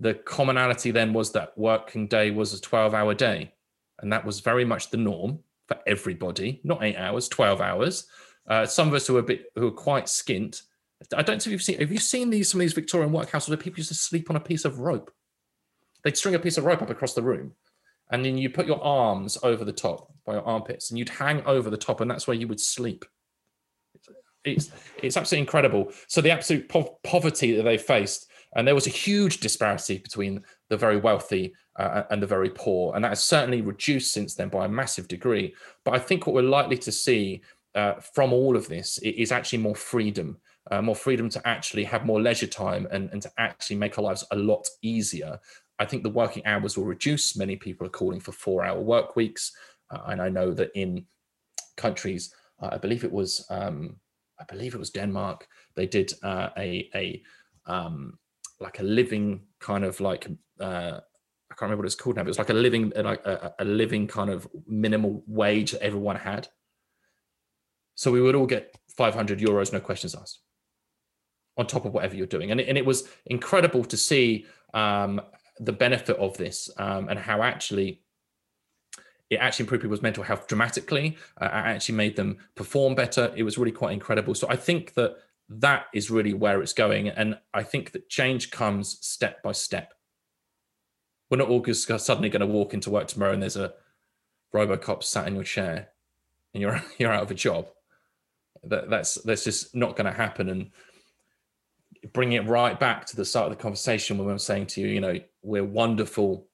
The 0.00 0.14
commonality 0.14 0.90
then 0.90 1.12
was 1.12 1.32
that 1.32 1.56
working 1.56 2.06
day 2.06 2.30
was 2.30 2.54
a 2.54 2.60
12 2.60 2.94
hour 2.94 3.14
day. 3.14 3.52
And 4.00 4.12
that 4.12 4.24
was 4.24 4.40
very 4.40 4.64
much 4.64 4.90
the 4.90 4.96
norm 4.96 5.40
for 5.66 5.78
everybody, 5.86 6.60
not 6.64 6.82
eight 6.82 6.96
hours, 6.96 7.28
12 7.28 7.60
hours. 7.60 8.06
Uh, 8.48 8.64
some 8.64 8.88
of 8.88 8.94
us 8.94 9.06
who 9.06 9.16
are 9.16 9.20
a 9.20 9.24
bit 9.24 9.52
who 9.56 9.66
are 9.66 9.72
quite 9.72 10.06
skint. 10.06 10.62
I 11.14 11.22
don't 11.22 11.34
know 11.34 11.34
if 11.34 11.46
you've 11.46 11.62
seen. 11.62 11.78
Have 11.80 11.92
you 11.92 11.98
seen 11.98 12.30
these 12.30 12.50
some 12.50 12.60
of 12.60 12.62
these 12.62 12.72
Victorian 12.72 13.12
workhouses 13.12 13.48
where 13.48 13.58
people 13.58 13.78
used 13.78 13.90
to 13.90 13.94
sleep 13.94 14.30
on 14.30 14.36
a 14.36 14.40
piece 14.40 14.64
of 14.64 14.78
rope? 14.78 15.12
They'd 16.02 16.16
string 16.16 16.34
a 16.34 16.38
piece 16.38 16.56
of 16.56 16.64
rope 16.64 16.80
up 16.80 16.90
across 16.90 17.12
the 17.12 17.22
room, 17.22 17.52
and 18.10 18.24
then 18.24 18.38
you 18.38 18.48
put 18.48 18.66
your 18.66 18.82
arms 18.82 19.36
over 19.42 19.64
the 19.64 19.72
top 19.72 20.12
by 20.24 20.34
your 20.34 20.44
armpits, 20.44 20.90
and 20.90 20.98
you'd 20.98 21.10
hang 21.10 21.44
over 21.44 21.68
the 21.68 21.76
top, 21.76 22.00
and 22.00 22.10
that's 22.10 22.26
where 22.26 22.36
you 22.36 22.48
would 22.48 22.60
sleep. 22.60 23.04
It's 24.44 24.70
it's 25.02 25.16
absolutely 25.16 25.42
incredible. 25.42 25.92
So 26.06 26.20
the 26.20 26.30
absolute 26.30 26.68
po- 26.68 26.98
poverty 27.04 27.56
that 27.56 27.64
they 27.64 27.78
faced, 27.78 28.30
and 28.54 28.66
there 28.66 28.74
was 28.74 28.86
a 28.86 28.90
huge 28.90 29.40
disparity 29.40 29.98
between 29.98 30.42
the 30.68 30.76
very 30.76 30.96
wealthy 30.96 31.54
uh, 31.78 32.04
and 32.10 32.22
the 32.22 32.26
very 32.26 32.50
poor, 32.50 32.94
and 32.94 33.04
that 33.04 33.10
has 33.10 33.22
certainly 33.22 33.60
reduced 33.60 34.12
since 34.12 34.34
then 34.34 34.48
by 34.48 34.64
a 34.64 34.68
massive 34.68 35.08
degree. 35.08 35.54
But 35.84 35.94
I 35.94 35.98
think 35.98 36.26
what 36.26 36.34
we're 36.34 36.42
likely 36.42 36.78
to 36.78 36.92
see 36.92 37.42
uh, 37.74 37.94
from 37.94 38.32
all 38.32 38.56
of 38.56 38.68
this 38.68 38.98
is 38.98 39.32
actually 39.32 39.58
more 39.58 39.74
freedom, 39.74 40.38
uh, 40.70 40.82
more 40.82 40.96
freedom 40.96 41.28
to 41.30 41.46
actually 41.46 41.84
have 41.84 42.06
more 42.06 42.20
leisure 42.20 42.46
time 42.46 42.88
and, 42.90 43.10
and 43.12 43.22
to 43.22 43.30
actually 43.38 43.76
make 43.76 43.98
our 43.98 44.04
lives 44.04 44.24
a 44.30 44.36
lot 44.36 44.66
easier. 44.82 45.38
I 45.78 45.84
think 45.84 46.02
the 46.02 46.10
working 46.10 46.44
hours 46.46 46.76
will 46.76 46.86
reduce. 46.86 47.36
Many 47.36 47.56
people 47.56 47.86
are 47.86 47.90
calling 47.90 48.20
for 48.20 48.32
four 48.32 48.64
hour 48.64 48.80
work 48.80 49.14
weeks. 49.14 49.52
Uh, 49.90 50.02
and 50.08 50.20
I 50.20 50.28
know 50.28 50.52
that 50.54 50.70
in 50.74 51.06
countries, 51.76 52.34
uh, 52.60 52.70
I 52.72 52.78
believe 52.78 53.04
it 53.04 53.12
was, 53.12 53.46
um, 53.50 53.96
I 54.40 54.44
believe 54.44 54.74
it 54.74 54.78
was 54.78 54.90
Denmark, 54.90 55.46
they 55.74 55.86
did 55.86 56.12
uh, 56.22 56.50
a, 56.56 56.88
a 56.94 57.22
um, 57.66 58.18
like 58.60 58.80
a 58.80 58.82
living 58.82 59.42
kind 59.60 59.84
of 59.84 60.00
like, 60.00 60.26
uh, 60.60 61.00
I 61.50 61.54
can't 61.54 61.62
remember 61.62 61.82
what 61.82 61.86
it's 61.86 61.94
called 61.94 62.16
now, 62.16 62.22
but 62.22 62.28
it 62.28 62.36
was 62.36 62.38
like 62.38 62.50
a 62.50 62.54
living, 62.54 62.92
like 62.96 63.24
a, 63.24 63.54
a 63.58 63.64
living 63.64 64.06
kind 64.06 64.30
of 64.30 64.48
minimal 64.66 65.22
wage 65.26 65.72
that 65.72 65.82
everyone 65.82 66.16
had 66.16 66.48
so 67.98 68.12
we 68.12 68.20
would 68.20 68.36
all 68.36 68.46
get 68.46 68.78
500 68.96 69.40
euros, 69.40 69.72
no 69.72 69.80
questions 69.80 70.14
asked, 70.14 70.38
on 71.56 71.66
top 71.66 71.84
of 71.84 71.92
whatever 71.92 72.14
you're 72.14 72.28
doing. 72.28 72.52
And 72.52 72.60
it, 72.60 72.68
and 72.68 72.78
it 72.78 72.86
was 72.86 73.08
incredible 73.26 73.84
to 73.86 73.96
see 73.96 74.46
um, 74.72 75.20
the 75.58 75.72
benefit 75.72 76.16
of 76.16 76.36
this 76.38 76.70
um, 76.78 77.08
and 77.08 77.18
how 77.18 77.42
actually 77.42 78.02
it 79.30 79.36
actually 79.36 79.64
improved 79.64 79.82
people's 79.82 80.02
mental 80.02 80.24
health 80.24 80.46
dramatically. 80.46 81.16
Uh, 81.40 81.46
it 81.46 81.52
actually 81.52 81.94
made 81.94 82.16
them 82.16 82.38
perform 82.54 82.94
better. 82.94 83.32
It 83.36 83.42
was 83.42 83.58
really 83.58 83.72
quite 83.72 83.92
incredible. 83.92 84.34
So 84.34 84.48
I 84.48 84.56
think 84.56 84.94
that 84.94 85.16
that 85.50 85.86
is 85.92 86.10
really 86.10 86.34
where 86.34 86.62
it's 86.62 86.72
going. 86.72 87.08
And 87.08 87.38
I 87.52 87.62
think 87.62 87.92
that 87.92 88.08
change 88.08 88.50
comes 88.50 88.98
step 89.00 89.42
by 89.42 89.52
step. 89.52 89.94
We're 91.30 91.38
not 91.38 91.48
all 91.48 91.60
just 91.60 91.86
suddenly 91.86 92.30
going 92.30 92.40
to 92.40 92.46
walk 92.46 92.72
into 92.72 92.90
work 92.90 93.08
tomorrow 93.08 93.32
and 93.32 93.42
there's 93.42 93.56
a 93.56 93.74
Robocop 94.54 95.02
sat 95.02 95.28
in 95.28 95.34
your 95.34 95.44
chair 95.44 95.88
and 96.54 96.62
you're 96.62 96.82
you're 96.98 97.12
out 97.12 97.22
of 97.22 97.30
a 97.30 97.34
job 97.34 97.68
that 98.64 98.90
that's 98.90 99.14
that's 99.16 99.44
just 99.44 99.74
not 99.74 99.96
going 99.96 100.06
to 100.06 100.16
happen 100.16 100.48
and 100.48 100.70
bringing 102.12 102.42
it 102.42 102.48
right 102.48 102.78
back 102.78 103.04
to 103.06 103.16
the 103.16 103.24
start 103.24 103.50
of 103.50 103.56
the 103.56 103.62
conversation 103.62 104.16
when 104.16 104.26
were 104.26 104.38
saying 104.38 104.66
to 104.66 104.80
you 104.80 104.88
you 104.88 105.00
know 105.00 105.18
we're 105.42 105.64
wonderful 105.64 106.46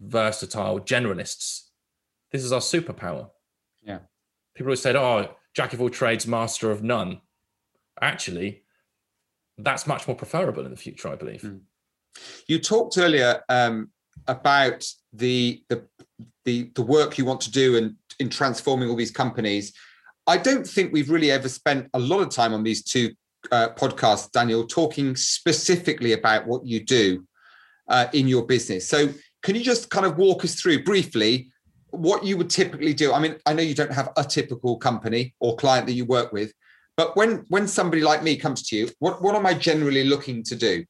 versatile 0.00 0.80
generalists 0.80 1.67
this 2.32 2.44
is 2.44 2.52
our 2.52 2.60
superpower. 2.60 3.30
Yeah. 3.82 4.00
People 4.54 4.72
have 4.72 4.78
said 4.78 4.96
oh 4.96 5.34
jack 5.54 5.72
of 5.72 5.80
all 5.80 5.90
trades 5.90 6.26
master 6.26 6.70
of 6.70 6.82
none. 6.82 7.20
Actually 8.00 8.62
that's 9.58 9.86
much 9.86 10.06
more 10.06 10.16
preferable 10.16 10.64
in 10.64 10.70
the 10.70 10.76
future 10.76 11.08
i 11.08 11.16
believe. 11.16 11.42
Mm. 11.42 11.60
you 12.46 12.58
talked 12.58 12.96
earlier 12.96 13.42
um, 13.48 13.90
about 14.26 14.84
the, 15.12 15.62
the 15.68 15.84
the 16.44 16.70
the 16.74 16.82
work 16.82 17.18
you 17.18 17.24
want 17.24 17.40
to 17.42 17.50
do 17.50 17.76
and 17.76 17.94
in 18.18 18.28
transforming 18.28 18.88
all 18.88 18.96
these 18.96 19.10
companies. 19.10 19.72
I 20.26 20.36
don't 20.36 20.66
think 20.66 20.92
we've 20.92 21.10
really 21.10 21.30
ever 21.30 21.48
spent 21.48 21.88
a 21.94 21.98
lot 21.98 22.20
of 22.20 22.30
time 22.30 22.52
on 22.52 22.62
these 22.62 22.82
two 22.82 23.12
uh, 23.52 23.70
podcasts, 23.70 24.30
Daniel, 24.30 24.66
talking 24.66 25.16
specifically 25.16 26.12
about 26.12 26.46
what 26.46 26.66
you 26.66 26.84
do 26.84 27.24
uh, 27.88 28.06
in 28.12 28.28
your 28.28 28.44
business. 28.44 28.88
So, 28.88 29.08
can 29.42 29.54
you 29.54 29.62
just 29.62 29.88
kind 29.90 30.04
of 30.04 30.18
walk 30.18 30.44
us 30.44 30.60
through 30.60 30.84
briefly 30.84 31.50
what 31.90 32.24
you 32.24 32.36
would 32.36 32.50
typically 32.50 32.94
do? 32.94 33.12
I 33.12 33.20
mean, 33.20 33.36
I 33.46 33.52
know 33.52 33.62
you 33.62 33.74
don't 33.74 33.92
have 33.92 34.10
a 34.16 34.24
typical 34.24 34.76
company 34.76 35.34
or 35.40 35.56
client 35.56 35.86
that 35.86 35.92
you 35.92 36.04
work 36.04 36.32
with, 36.32 36.52
but 36.96 37.16
when 37.16 37.44
when 37.48 37.68
somebody 37.68 38.02
like 38.02 38.22
me 38.22 38.36
comes 38.36 38.62
to 38.68 38.76
you, 38.76 38.88
what 38.98 39.22
what 39.22 39.34
am 39.34 39.46
I 39.46 39.54
generally 39.54 40.04
looking 40.04 40.42
to 40.44 40.56
do? 40.56 40.84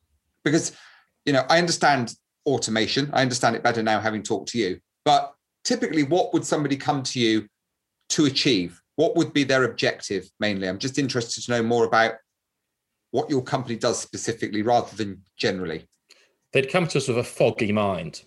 Because 0.45 0.73
you 1.25 1.33
know, 1.33 1.45
I 1.49 1.59
understand 1.59 2.15
automation. 2.47 3.11
I 3.13 3.23
understand 3.23 3.57
it 3.57 3.63
better 3.63 3.83
now 3.83 4.01
having 4.01 4.23
talked 4.23 4.49
to 4.51 4.59
you. 4.59 4.81
But 5.05 5.35
typically, 5.65 6.03
what 6.03 6.33
would 6.33 6.45
somebody 6.45 6.77
come 6.77 7.03
to 7.03 7.21
you 7.21 7.47
to 8.11 8.25
achieve? 8.25 8.81
what 8.99 9.15
would 9.15 9.33
be 9.33 9.45
their 9.45 9.63
objective 9.63 10.29
mainly? 10.41 10.69
I'm 10.69 10.79
just 10.79 10.99
interested 10.99 11.45
to 11.45 11.53
know 11.53 11.63
more 11.63 11.85
about 11.85 12.15
what 13.13 13.31
your 13.31 13.43
company 13.43 13.77
does 13.77 14.01
specifically 14.01 14.63
rather 14.63 14.95
than 14.97 15.23
generally. 15.37 15.87
they'd 16.53 16.69
come 16.69 16.89
to 16.89 16.99
us 16.99 17.07
with 17.07 17.17
a 17.17 17.23
foggy 17.23 17.71
mind. 17.71 18.23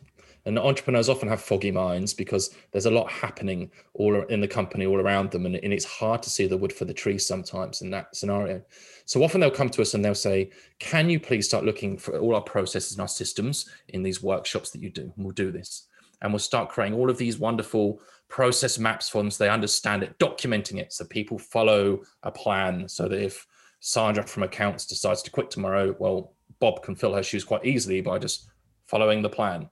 And 0.45 0.57
entrepreneurs 0.57 1.07
often 1.07 1.29
have 1.29 1.41
foggy 1.41 1.71
minds 1.71 2.13
because 2.13 2.55
there's 2.71 2.87
a 2.87 2.91
lot 2.91 3.11
happening 3.11 3.69
all 3.93 4.21
in 4.23 4.41
the 4.41 4.47
company, 4.47 4.85
all 4.85 4.99
around 4.99 5.29
them, 5.29 5.45
and, 5.45 5.55
and 5.55 5.71
it's 5.71 5.85
hard 5.85 6.23
to 6.23 6.31
see 6.31 6.47
the 6.47 6.57
wood 6.57 6.73
for 6.73 6.85
the 6.85 6.93
trees 6.93 7.25
sometimes 7.25 7.81
in 7.81 7.91
that 7.91 8.15
scenario. 8.15 8.61
So 9.05 9.23
often 9.23 9.39
they'll 9.39 9.51
come 9.51 9.69
to 9.69 9.81
us 9.81 9.93
and 9.93 10.03
they'll 10.03 10.15
say, 10.15 10.49
"Can 10.79 11.09
you 11.09 11.19
please 11.19 11.47
start 11.47 11.63
looking 11.63 11.97
for 11.97 12.17
all 12.17 12.33
our 12.33 12.41
processes 12.41 12.93
and 12.93 13.01
our 13.01 13.07
systems 13.07 13.69
in 13.89 14.01
these 14.01 14.23
workshops 14.23 14.71
that 14.71 14.81
you 14.81 14.89
do?" 14.89 15.13
And 15.15 15.25
we'll 15.25 15.31
do 15.31 15.51
this, 15.51 15.87
and 16.21 16.33
we'll 16.33 16.39
start 16.39 16.69
creating 16.69 16.97
all 16.97 17.09
of 17.09 17.17
these 17.17 17.37
wonderful 17.37 18.01
process 18.27 18.79
maps 18.79 19.09
for 19.09 19.19
them 19.19 19.29
so 19.29 19.43
they 19.43 19.49
understand 19.49 20.01
it, 20.01 20.17
documenting 20.17 20.79
it 20.79 20.93
so 20.93 21.05
people 21.05 21.37
follow 21.37 22.01
a 22.23 22.31
plan. 22.31 22.87
So 22.87 23.07
that 23.07 23.21
if 23.21 23.45
Sandra 23.79 24.23
from 24.23 24.43
accounts 24.43 24.87
decides 24.87 25.21
to 25.23 25.31
quit 25.31 25.51
tomorrow, 25.51 25.95
well, 25.99 26.33
Bob 26.59 26.81
can 26.81 26.95
fill 26.95 27.13
her 27.13 27.23
shoes 27.23 27.43
quite 27.43 27.65
easily 27.65 28.01
by 28.01 28.17
just 28.17 28.47
following 28.85 29.21
the 29.21 29.29
plan. 29.29 29.69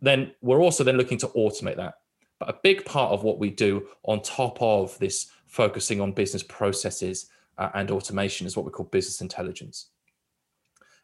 Then 0.00 0.32
we're 0.40 0.60
also 0.60 0.84
then 0.84 0.96
looking 0.96 1.18
to 1.18 1.28
automate 1.28 1.76
that. 1.76 1.94
But 2.38 2.50
a 2.50 2.58
big 2.62 2.84
part 2.84 3.12
of 3.12 3.24
what 3.24 3.38
we 3.38 3.50
do 3.50 3.88
on 4.04 4.22
top 4.22 4.60
of 4.60 4.96
this 4.98 5.30
focusing 5.46 6.00
on 6.00 6.12
business 6.12 6.42
processes 6.42 7.26
uh, 7.56 7.70
and 7.74 7.90
automation 7.90 8.46
is 8.46 8.56
what 8.56 8.64
we 8.64 8.70
call 8.70 8.86
business 8.86 9.20
intelligence. 9.20 9.90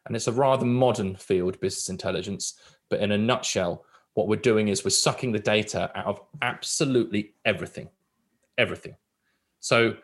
And 0.05 0.15
it's 0.15 0.27
a 0.27 0.31
rather 0.31 0.65
modern 0.65 1.15
field, 1.15 1.59
business 1.59 1.89
intelligence. 1.89 2.53
But 2.89 3.01
in 3.01 3.11
a 3.11 3.17
nutshell, 3.17 3.85
what 4.13 4.27
we're 4.27 4.37
doing 4.37 4.69
is 4.69 4.85
we're 4.85 4.91
sucking 4.91 5.31
the 5.31 5.39
data 5.39 5.91
out 5.95 6.05
of 6.05 6.21
absolutely 6.41 7.33
everything, 7.43 7.89
everything. 8.57 8.95
So 9.59 9.97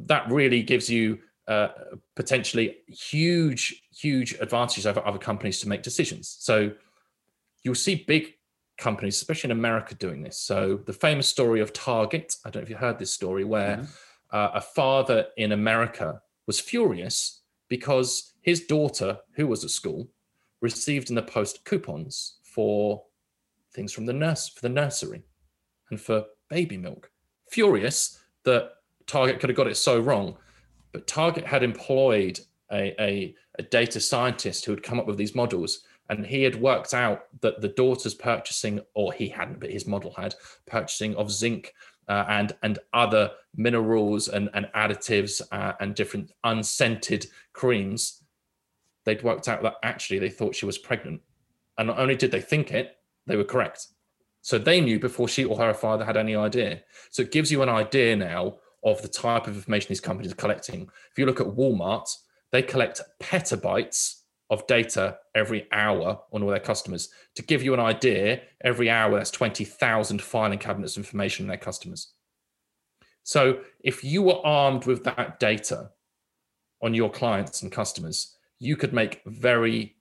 that 0.00 0.30
really 0.30 0.62
gives 0.62 0.88
you 0.88 1.18
uh, 1.48 1.68
potentially 2.14 2.76
huge, 2.86 3.82
huge 3.92 4.34
advantages 4.40 4.86
over 4.86 5.04
other 5.04 5.18
companies 5.18 5.58
to 5.60 5.68
make 5.68 5.82
decisions. 5.82 6.36
So 6.38 6.70
you'll 7.62 7.74
see 7.74 8.04
big 8.06 8.34
companies, 8.78 9.16
especially 9.16 9.50
in 9.50 9.58
America, 9.58 9.94
doing 9.94 10.22
this. 10.22 10.38
So 10.38 10.80
the 10.86 10.92
famous 10.92 11.28
story 11.28 11.60
of 11.60 11.72
Target, 11.72 12.36
I 12.44 12.50
don't 12.50 12.62
know 12.62 12.64
if 12.64 12.70
you 12.70 12.76
heard 12.76 12.98
this 12.98 13.12
story, 13.12 13.44
where 13.44 13.76
mm-hmm. 13.76 14.36
uh, 14.36 14.50
a 14.54 14.60
father 14.60 15.26
in 15.36 15.52
America 15.52 16.22
was 16.46 16.58
furious 16.58 17.42
because 17.68 18.32
his 18.40 18.66
daughter, 18.66 19.18
who 19.36 19.46
was 19.46 19.62
at 19.64 19.70
school, 19.70 20.08
received 20.60 21.10
in 21.10 21.14
the 21.14 21.22
post 21.22 21.64
coupons 21.64 22.38
for 22.42 23.04
things 23.72 23.92
from 23.92 24.06
the 24.06 24.12
nurse 24.12 24.48
for 24.48 24.62
the 24.62 24.68
nursery 24.68 25.22
and 25.90 26.00
for 26.00 26.24
baby 26.48 26.76
milk. 26.76 27.10
Furious 27.50 28.18
that 28.44 28.72
Target 29.06 29.40
could 29.40 29.50
have 29.50 29.56
got 29.56 29.68
it 29.68 29.76
so 29.76 30.00
wrong, 30.00 30.36
but 30.92 31.06
Target 31.06 31.46
had 31.46 31.62
employed 31.62 32.40
a, 32.72 32.94
a, 33.00 33.34
a 33.58 33.62
data 33.62 34.00
scientist 34.00 34.64
who 34.64 34.72
had 34.72 34.82
come 34.82 34.98
up 34.98 35.06
with 35.06 35.16
these 35.16 35.34
models 35.34 35.84
and 36.10 36.26
he 36.26 36.42
had 36.42 36.60
worked 36.60 36.92
out 36.92 37.26
that 37.40 37.60
the 37.60 37.68
daughter's 37.68 38.14
purchasing, 38.14 38.80
or 38.94 39.12
he 39.12 39.28
hadn't, 39.28 39.60
but 39.60 39.70
his 39.70 39.86
model 39.86 40.12
had 40.16 40.34
purchasing 40.66 41.14
of 41.14 41.30
zinc 41.30 41.72
uh, 42.08 42.24
and 42.28 42.52
and 42.62 42.80
other 42.92 43.30
minerals 43.56 44.28
and, 44.28 44.50
and 44.52 44.66
additives 44.74 45.40
uh, 45.52 45.72
and 45.80 45.94
different 45.94 46.32
unscented 46.44 47.26
creams. 47.52 48.24
They'd 49.04 49.22
worked 49.22 49.48
out 49.48 49.62
that 49.62 49.76
actually 49.82 50.18
they 50.18 50.28
thought 50.28 50.56
she 50.56 50.66
was 50.66 50.78
pregnant, 50.78 51.22
and 51.78 51.86
not 51.86 51.98
only 51.98 52.16
did 52.16 52.32
they 52.32 52.40
think 52.40 52.72
it, 52.72 52.96
they 53.26 53.36
were 53.36 53.44
correct. 53.44 53.86
So 54.42 54.58
they 54.58 54.80
knew 54.80 54.98
before 54.98 55.28
she 55.28 55.44
or 55.44 55.58
her 55.58 55.74
father 55.74 56.04
had 56.04 56.16
any 56.16 56.34
idea. 56.34 56.82
So 57.10 57.22
it 57.22 57.30
gives 57.30 57.52
you 57.52 57.62
an 57.62 57.68
idea 57.68 58.16
now 58.16 58.56
of 58.82 59.00
the 59.02 59.08
type 59.08 59.46
of 59.46 59.54
information 59.54 59.88
these 59.88 60.00
companies 60.00 60.32
are 60.32 60.36
collecting. 60.36 60.88
If 61.12 61.18
you 61.18 61.26
look 61.26 61.40
at 61.40 61.46
Walmart, 61.46 62.08
they 62.50 62.62
collect 62.62 63.02
petabytes 63.20 64.19
of 64.50 64.66
data 64.66 65.16
every 65.34 65.66
hour 65.72 66.20
on 66.32 66.42
all 66.42 66.50
their 66.50 66.58
customers. 66.58 67.08
To 67.36 67.42
give 67.42 67.62
you 67.62 67.72
an 67.72 67.80
idea, 67.80 68.42
every 68.62 68.90
hour 68.90 69.14
that's 69.14 69.30
20,000 69.30 70.20
filing 70.20 70.58
cabinets 70.58 70.96
of 70.96 71.04
information 71.04 71.44
on 71.44 71.48
their 71.48 71.56
customers. 71.56 72.12
So 73.22 73.60
if 73.80 74.02
you 74.02 74.22
were 74.22 74.44
armed 74.44 74.86
with 74.86 75.04
that 75.04 75.38
data 75.38 75.90
on 76.82 76.94
your 76.94 77.10
clients 77.10 77.62
and 77.62 77.70
customers, 77.70 78.36
you 78.58 78.76
could 78.76 78.92
make 78.92 79.22
very 79.24 79.96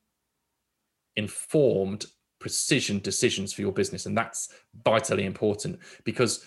informed 1.16 2.06
precision 2.40 3.00
decisions 3.00 3.54
for 3.54 3.62
your 3.62 3.72
business. 3.72 4.06
And 4.06 4.18
that's 4.18 4.50
vitally 4.84 5.26
important 5.26 5.80
because 6.06 6.46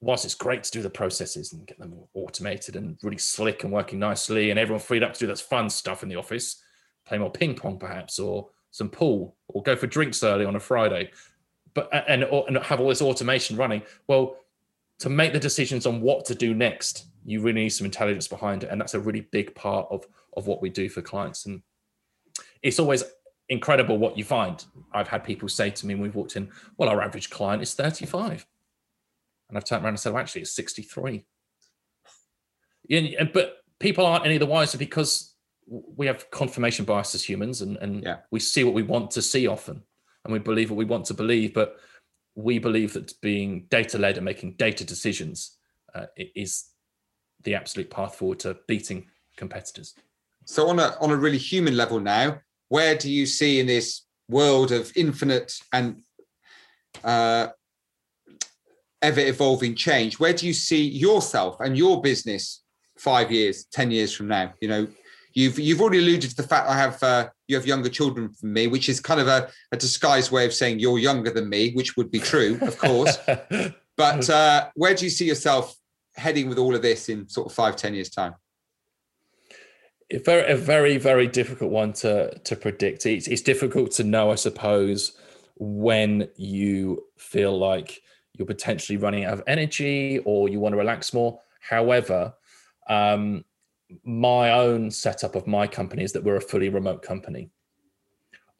whilst 0.00 0.24
it's 0.24 0.34
great 0.34 0.62
to 0.64 0.70
do 0.70 0.82
the 0.82 0.90
processes 0.90 1.52
and 1.52 1.66
get 1.66 1.78
them 1.78 1.94
automated 2.14 2.76
and 2.76 2.98
really 3.02 3.18
slick 3.18 3.64
and 3.64 3.72
working 3.72 3.98
nicely 3.98 4.50
and 4.50 4.58
everyone 4.58 4.80
freed 4.80 5.02
up 5.02 5.12
to 5.14 5.20
do 5.20 5.26
that 5.26 5.38
fun 5.38 5.70
stuff 5.70 6.02
in 6.02 6.08
the 6.08 6.16
office, 6.16 6.60
play 7.10 7.18
more 7.18 7.30
ping 7.30 7.56
pong 7.56 7.76
perhaps 7.76 8.20
or 8.20 8.48
some 8.70 8.88
pool 8.88 9.36
or 9.48 9.62
go 9.64 9.74
for 9.74 9.88
drinks 9.88 10.22
early 10.22 10.44
on 10.44 10.54
a 10.54 10.60
Friday, 10.60 11.10
but 11.74 11.90
and, 12.08 12.22
and 12.22 12.56
have 12.58 12.80
all 12.80 12.88
this 12.88 13.02
automation 13.02 13.56
running. 13.56 13.82
Well, 14.06 14.36
to 15.00 15.10
make 15.10 15.32
the 15.32 15.40
decisions 15.40 15.86
on 15.86 16.00
what 16.00 16.24
to 16.26 16.36
do 16.36 16.54
next, 16.54 17.06
you 17.24 17.40
really 17.40 17.62
need 17.62 17.70
some 17.70 17.84
intelligence 17.84 18.28
behind 18.28 18.62
it. 18.62 18.70
And 18.70 18.80
that's 18.80 18.94
a 18.94 19.00
really 19.00 19.22
big 19.22 19.54
part 19.56 19.88
of, 19.90 20.06
of 20.36 20.46
what 20.46 20.62
we 20.62 20.70
do 20.70 20.88
for 20.88 21.02
clients. 21.02 21.46
And 21.46 21.62
it's 22.62 22.78
always 22.78 23.02
incredible 23.48 23.98
what 23.98 24.16
you 24.16 24.22
find. 24.22 24.64
I've 24.92 25.08
had 25.08 25.24
people 25.24 25.48
say 25.48 25.70
to 25.70 25.86
me 25.86 25.94
when 25.94 26.02
we've 26.02 26.14
walked 26.14 26.36
in, 26.36 26.50
well, 26.76 26.88
our 26.88 27.02
average 27.02 27.28
client 27.28 27.60
is 27.60 27.74
35. 27.74 28.46
And 29.48 29.58
I've 29.58 29.64
turned 29.64 29.82
around 29.82 29.94
and 29.94 30.00
said, 30.00 30.12
well, 30.12 30.22
actually, 30.22 30.42
it's 30.42 30.52
63. 30.52 31.24
And, 32.90 33.32
but 33.32 33.56
people 33.80 34.06
aren't 34.06 34.26
any 34.26 34.38
the 34.38 34.46
wiser 34.46 34.78
because 34.78 35.29
we 35.70 36.06
have 36.06 36.30
confirmation 36.30 36.84
bias 36.84 37.14
as 37.14 37.22
humans 37.22 37.62
and, 37.62 37.76
and 37.76 38.02
yeah. 38.02 38.16
we 38.30 38.40
see 38.40 38.64
what 38.64 38.74
we 38.74 38.82
want 38.82 39.10
to 39.12 39.22
see 39.22 39.46
often 39.46 39.82
and 40.24 40.32
we 40.32 40.38
believe 40.38 40.70
what 40.70 40.76
we 40.76 40.84
want 40.84 41.04
to 41.06 41.14
believe. 41.14 41.54
But 41.54 41.76
we 42.34 42.58
believe 42.58 42.92
that 42.94 43.12
being 43.20 43.66
data 43.70 43.96
led 43.96 44.16
and 44.16 44.24
making 44.24 44.54
data 44.54 44.84
decisions 44.84 45.56
uh, 45.94 46.06
is 46.16 46.66
the 47.44 47.54
absolute 47.54 47.88
path 47.88 48.16
forward 48.16 48.40
to 48.40 48.58
beating 48.66 49.06
competitors. 49.36 49.94
So 50.44 50.68
on 50.68 50.80
a 50.80 50.96
on 51.00 51.10
a 51.10 51.16
really 51.16 51.38
human 51.38 51.76
level 51.76 52.00
now, 52.00 52.40
where 52.68 52.96
do 52.96 53.10
you 53.10 53.26
see 53.26 53.60
in 53.60 53.66
this 53.66 54.06
world 54.28 54.72
of 54.72 54.92
infinite 54.96 55.52
and 55.72 56.02
uh, 57.04 57.48
ever 59.02 59.20
evolving 59.20 59.74
change 59.74 60.18
where 60.18 60.32
do 60.32 60.46
you 60.46 60.52
see 60.52 60.82
yourself 60.82 61.58
and 61.60 61.76
your 61.76 62.00
business 62.02 62.62
five 62.98 63.32
years 63.32 63.64
ten 63.72 63.90
years 63.90 64.12
from 64.12 64.28
now 64.28 64.52
you 64.60 64.68
know 64.68 64.86
you've 65.32 65.58
you've 65.58 65.80
already 65.80 65.98
alluded 65.98 66.30
to 66.30 66.36
the 66.36 66.42
fact 66.42 66.68
i 66.68 66.76
have 66.76 67.02
uh, 67.02 67.28
you 67.48 67.56
have 67.56 67.66
younger 67.66 67.88
children 67.88 68.32
than 68.40 68.52
me 68.52 68.66
which 68.66 68.88
is 68.88 69.00
kind 69.00 69.20
of 69.20 69.28
a, 69.28 69.48
a 69.72 69.76
disguised 69.76 70.30
way 70.30 70.44
of 70.44 70.52
saying 70.52 70.78
you're 70.78 70.98
younger 70.98 71.30
than 71.30 71.48
me 71.48 71.72
which 71.72 71.96
would 71.96 72.10
be 72.10 72.18
true 72.18 72.58
of 72.62 72.76
course 72.78 73.18
but 73.96 74.30
uh, 74.30 74.68
where 74.74 74.94
do 74.94 75.04
you 75.04 75.10
see 75.10 75.26
yourself 75.26 75.76
heading 76.16 76.48
with 76.48 76.58
all 76.58 76.74
of 76.74 76.82
this 76.82 77.08
in 77.08 77.28
sort 77.28 77.46
of 77.46 77.52
five 77.52 77.76
ten 77.76 77.94
years 77.94 78.10
time 78.10 78.34
a 80.12 80.18
very, 80.18 80.52
a 80.52 80.56
very, 80.56 80.98
very 80.98 81.26
difficult 81.28 81.70
one 81.70 81.92
to 81.94 82.36
to 82.40 82.56
predict. 82.56 83.06
It's, 83.06 83.28
it's 83.28 83.42
difficult 83.42 83.92
to 83.92 84.02
know, 84.02 84.32
I 84.32 84.34
suppose, 84.34 85.12
when 85.56 86.28
you 86.36 87.04
feel 87.16 87.56
like 87.56 88.02
you're 88.32 88.46
potentially 88.46 88.96
running 88.96 89.24
out 89.24 89.34
of 89.34 89.42
energy 89.46 90.18
or 90.24 90.48
you 90.48 90.58
want 90.58 90.72
to 90.72 90.78
relax 90.78 91.12
more. 91.12 91.40
However, 91.60 92.34
um, 92.88 93.44
my 94.04 94.52
own 94.52 94.90
setup 94.90 95.34
of 95.34 95.46
my 95.46 95.66
company 95.66 96.04
is 96.04 96.12
that 96.12 96.24
we're 96.24 96.36
a 96.36 96.40
fully 96.40 96.68
remote 96.68 97.02
company. 97.02 97.50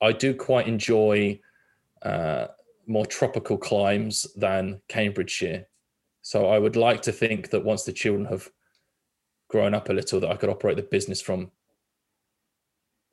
I 0.01 0.13
do 0.13 0.35
quite 0.35 0.67
enjoy 0.67 1.41
uh, 2.03 2.47
more 2.87 3.07
tropical 3.07 3.59
climes 3.59 4.27
than 4.37 4.81
Cambridgeshire. 4.89 5.67
So 6.23 6.47
I 6.47 6.59
would 6.59 6.77
like 6.77 7.03
to 7.03 7.13
think 7.13 7.51
that 7.51 7.65
once 7.65 7.85
the 7.85 7.93
children 7.93 8.27
have 8.27 8.51
grown 9.49 9.75
up 9.75 9.89
a 9.89 9.93
little 9.93 10.21
that 10.21 10.31
I 10.31 10.37
could 10.37 10.51
operate 10.51 10.77
the 10.77 10.83
business 10.83 11.21
from 11.21 11.51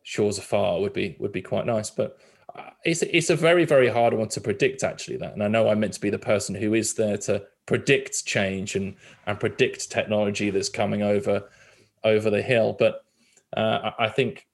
shores 0.03 0.37
afar 0.37 0.79
would 0.79 0.93
be 0.93 1.17
would 1.19 1.31
be 1.31 1.41
quite 1.41 1.65
nice. 1.65 1.89
But 1.89 2.17
uh, 2.55 2.69
it's 2.85 3.01
it's 3.01 3.29
a 3.29 3.35
very 3.35 3.65
very 3.65 3.89
hard 3.89 4.13
one 4.13 4.29
to 4.29 4.41
predict 4.41 4.83
actually 4.83 5.17
that, 5.17 5.33
and 5.33 5.43
I 5.43 5.47
know 5.47 5.67
I'm 5.67 5.79
meant 5.79 5.93
to 5.93 6.01
be 6.01 6.09
the 6.09 6.19
person 6.19 6.55
who 6.55 6.73
is 6.73 6.93
there 6.93 7.17
to 7.19 7.43
predict 7.65 8.25
change 8.25 8.75
and 8.75 8.95
and 9.25 9.39
predict 9.39 9.91
technology 9.91 10.49
that's 10.49 10.69
coming 10.69 11.01
over 11.01 11.49
over 12.07 12.29
the 12.29 12.41
hill. 12.41 12.75
But 12.77 13.03
uh, 13.55 13.91
I 13.99 14.09
think 14.09 14.45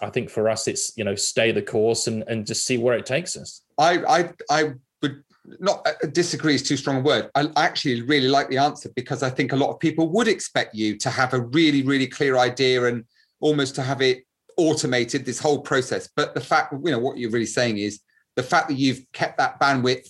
I 0.00 0.10
think 0.10 0.30
for 0.30 0.48
us 0.48 0.66
it's 0.68 0.96
you 0.96 1.04
know 1.04 1.14
stay 1.14 1.52
the 1.52 1.62
course 1.62 2.06
and 2.06 2.24
and 2.26 2.46
just 2.46 2.66
see 2.66 2.78
where 2.78 2.96
it 2.96 3.06
takes 3.06 3.36
us. 3.36 3.62
I 3.78 4.02
I 4.04 4.30
I 4.50 4.72
would 5.00 5.22
not 5.58 5.86
uh, 5.86 6.06
disagree 6.08 6.54
is 6.54 6.62
too 6.62 6.76
strong 6.76 6.98
a 6.98 7.00
word. 7.00 7.30
I 7.34 7.48
actually 7.56 8.02
really 8.02 8.28
like 8.28 8.48
the 8.48 8.58
answer 8.58 8.90
because 8.94 9.22
I 9.22 9.30
think 9.30 9.52
a 9.52 9.56
lot 9.56 9.70
of 9.70 9.80
people 9.80 10.08
would 10.10 10.28
expect 10.28 10.74
you 10.74 10.96
to 10.98 11.10
have 11.10 11.34
a 11.34 11.40
really, 11.40 11.82
really 11.82 12.06
clear 12.06 12.36
idea 12.38 12.84
and 12.86 13.04
almost 13.40 13.74
to 13.76 13.82
have 13.82 14.00
it 14.00 14.24
automated 14.56 15.24
this 15.24 15.38
whole 15.38 15.60
process. 15.60 16.08
But 16.14 16.34
the 16.34 16.40
fact, 16.40 16.72
you 16.84 16.92
know, 16.92 16.98
what 16.98 17.18
you're 17.18 17.30
really 17.30 17.46
saying 17.46 17.78
is 17.78 18.00
the 18.36 18.42
fact 18.42 18.68
that 18.68 18.78
you've 18.78 19.04
kept 19.12 19.38
that 19.38 19.60
bandwidth 19.60 20.08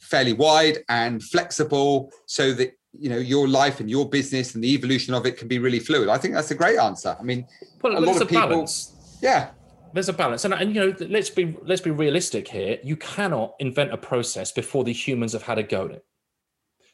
fairly 0.00 0.32
wide 0.32 0.78
and 0.88 1.22
flexible 1.22 2.12
so 2.26 2.52
that 2.52 2.72
you 2.98 3.08
know 3.08 3.18
your 3.18 3.48
life 3.48 3.80
and 3.80 3.90
your 3.90 4.08
business 4.08 4.54
and 4.54 4.62
the 4.62 4.72
evolution 4.74 5.14
of 5.14 5.26
it 5.26 5.36
can 5.36 5.48
be 5.48 5.58
really 5.58 5.80
fluid. 5.80 6.08
I 6.08 6.18
think 6.18 6.34
that's 6.34 6.50
a 6.50 6.54
great 6.54 6.78
answer. 6.78 7.16
I 7.18 7.22
mean, 7.22 7.46
well, 7.82 7.98
a 7.98 8.00
lot 8.00 8.20
of 8.20 8.28
people, 8.28 8.48
balance. 8.48 9.18
yeah, 9.22 9.50
there's 9.92 10.08
a 10.08 10.12
balance, 10.12 10.44
and, 10.44 10.54
and 10.54 10.74
you 10.74 10.80
know, 10.80 10.96
let's 11.08 11.30
be 11.30 11.56
let's 11.62 11.80
be 11.80 11.90
realistic 11.90 12.48
here. 12.48 12.78
You 12.82 12.96
cannot 12.96 13.54
invent 13.58 13.92
a 13.92 13.96
process 13.96 14.52
before 14.52 14.84
the 14.84 14.92
humans 14.92 15.32
have 15.32 15.42
had 15.42 15.58
a 15.58 15.62
go 15.62 15.86
at 15.86 15.92
it. 15.92 16.04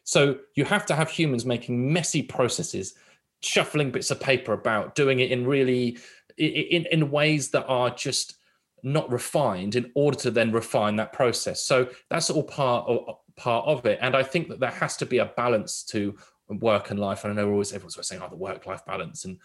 So 0.04 0.38
you 0.56 0.64
have 0.64 0.86
to 0.86 0.94
have 0.94 1.10
humans 1.10 1.44
making 1.44 1.92
messy 1.92 2.22
processes, 2.22 2.94
shuffling 3.42 3.90
bits 3.90 4.10
of 4.10 4.20
paper 4.20 4.52
about, 4.52 4.94
doing 4.94 5.20
it 5.20 5.30
in 5.30 5.46
really 5.46 5.98
in 6.36 6.86
in 6.90 7.10
ways 7.10 7.50
that 7.50 7.66
are 7.66 7.90
just 7.90 8.36
not 8.82 9.10
refined 9.10 9.76
in 9.76 9.90
order 9.94 10.16
to 10.18 10.30
then 10.30 10.52
refine 10.52 10.96
that 10.96 11.12
process. 11.12 11.62
So 11.62 11.88
that's 12.08 12.30
all 12.30 12.42
part 12.42 12.88
of 12.88 13.16
part 13.40 13.66
of 13.66 13.86
it. 13.86 13.98
And 14.02 14.14
I 14.14 14.22
think 14.22 14.48
that 14.48 14.60
there 14.60 14.70
has 14.70 14.96
to 14.98 15.06
be 15.06 15.18
a 15.18 15.24
balance 15.24 15.82
to 15.84 16.16
work 16.48 16.90
and 16.90 17.00
life. 17.00 17.24
And 17.24 17.32
I 17.32 17.36
know 17.42 17.50
always 17.50 17.72
everyone's 17.72 17.96
always 17.96 18.08
saying, 18.08 18.22
"Oh, 18.22 18.28
the 18.28 18.36
work-life 18.36 18.84
balance." 18.86 19.24
And 19.24 19.38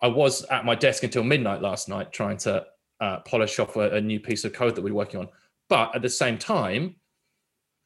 I 0.00 0.08
was 0.08 0.44
at 0.44 0.64
my 0.64 0.74
desk 0.74 1.02
until 1.02 1.24
midnight 1.24 1.62
last 1.62 1.88
night 1.88 2.12
trying 2.12 2.38
to 2.38 2.66
uh, 3.00 3.18
polish 3.20 3.58
off 3.58 3.76
a, 3.76 3.96
a 3.96 4.00
new 4.00 4.20
piece 4.20 4.44
of 4.44 4.52
code 4.52 4.74
that 4.76 4.82
we 4.82 4.90
we're 4.90 4.98
working 4.98 5.20
on. 5.20 5.28
But 5.68 5.94
at 5.94 6.02
the 6.02 6.10
same 6.10 6.38
time, 6.38 6.96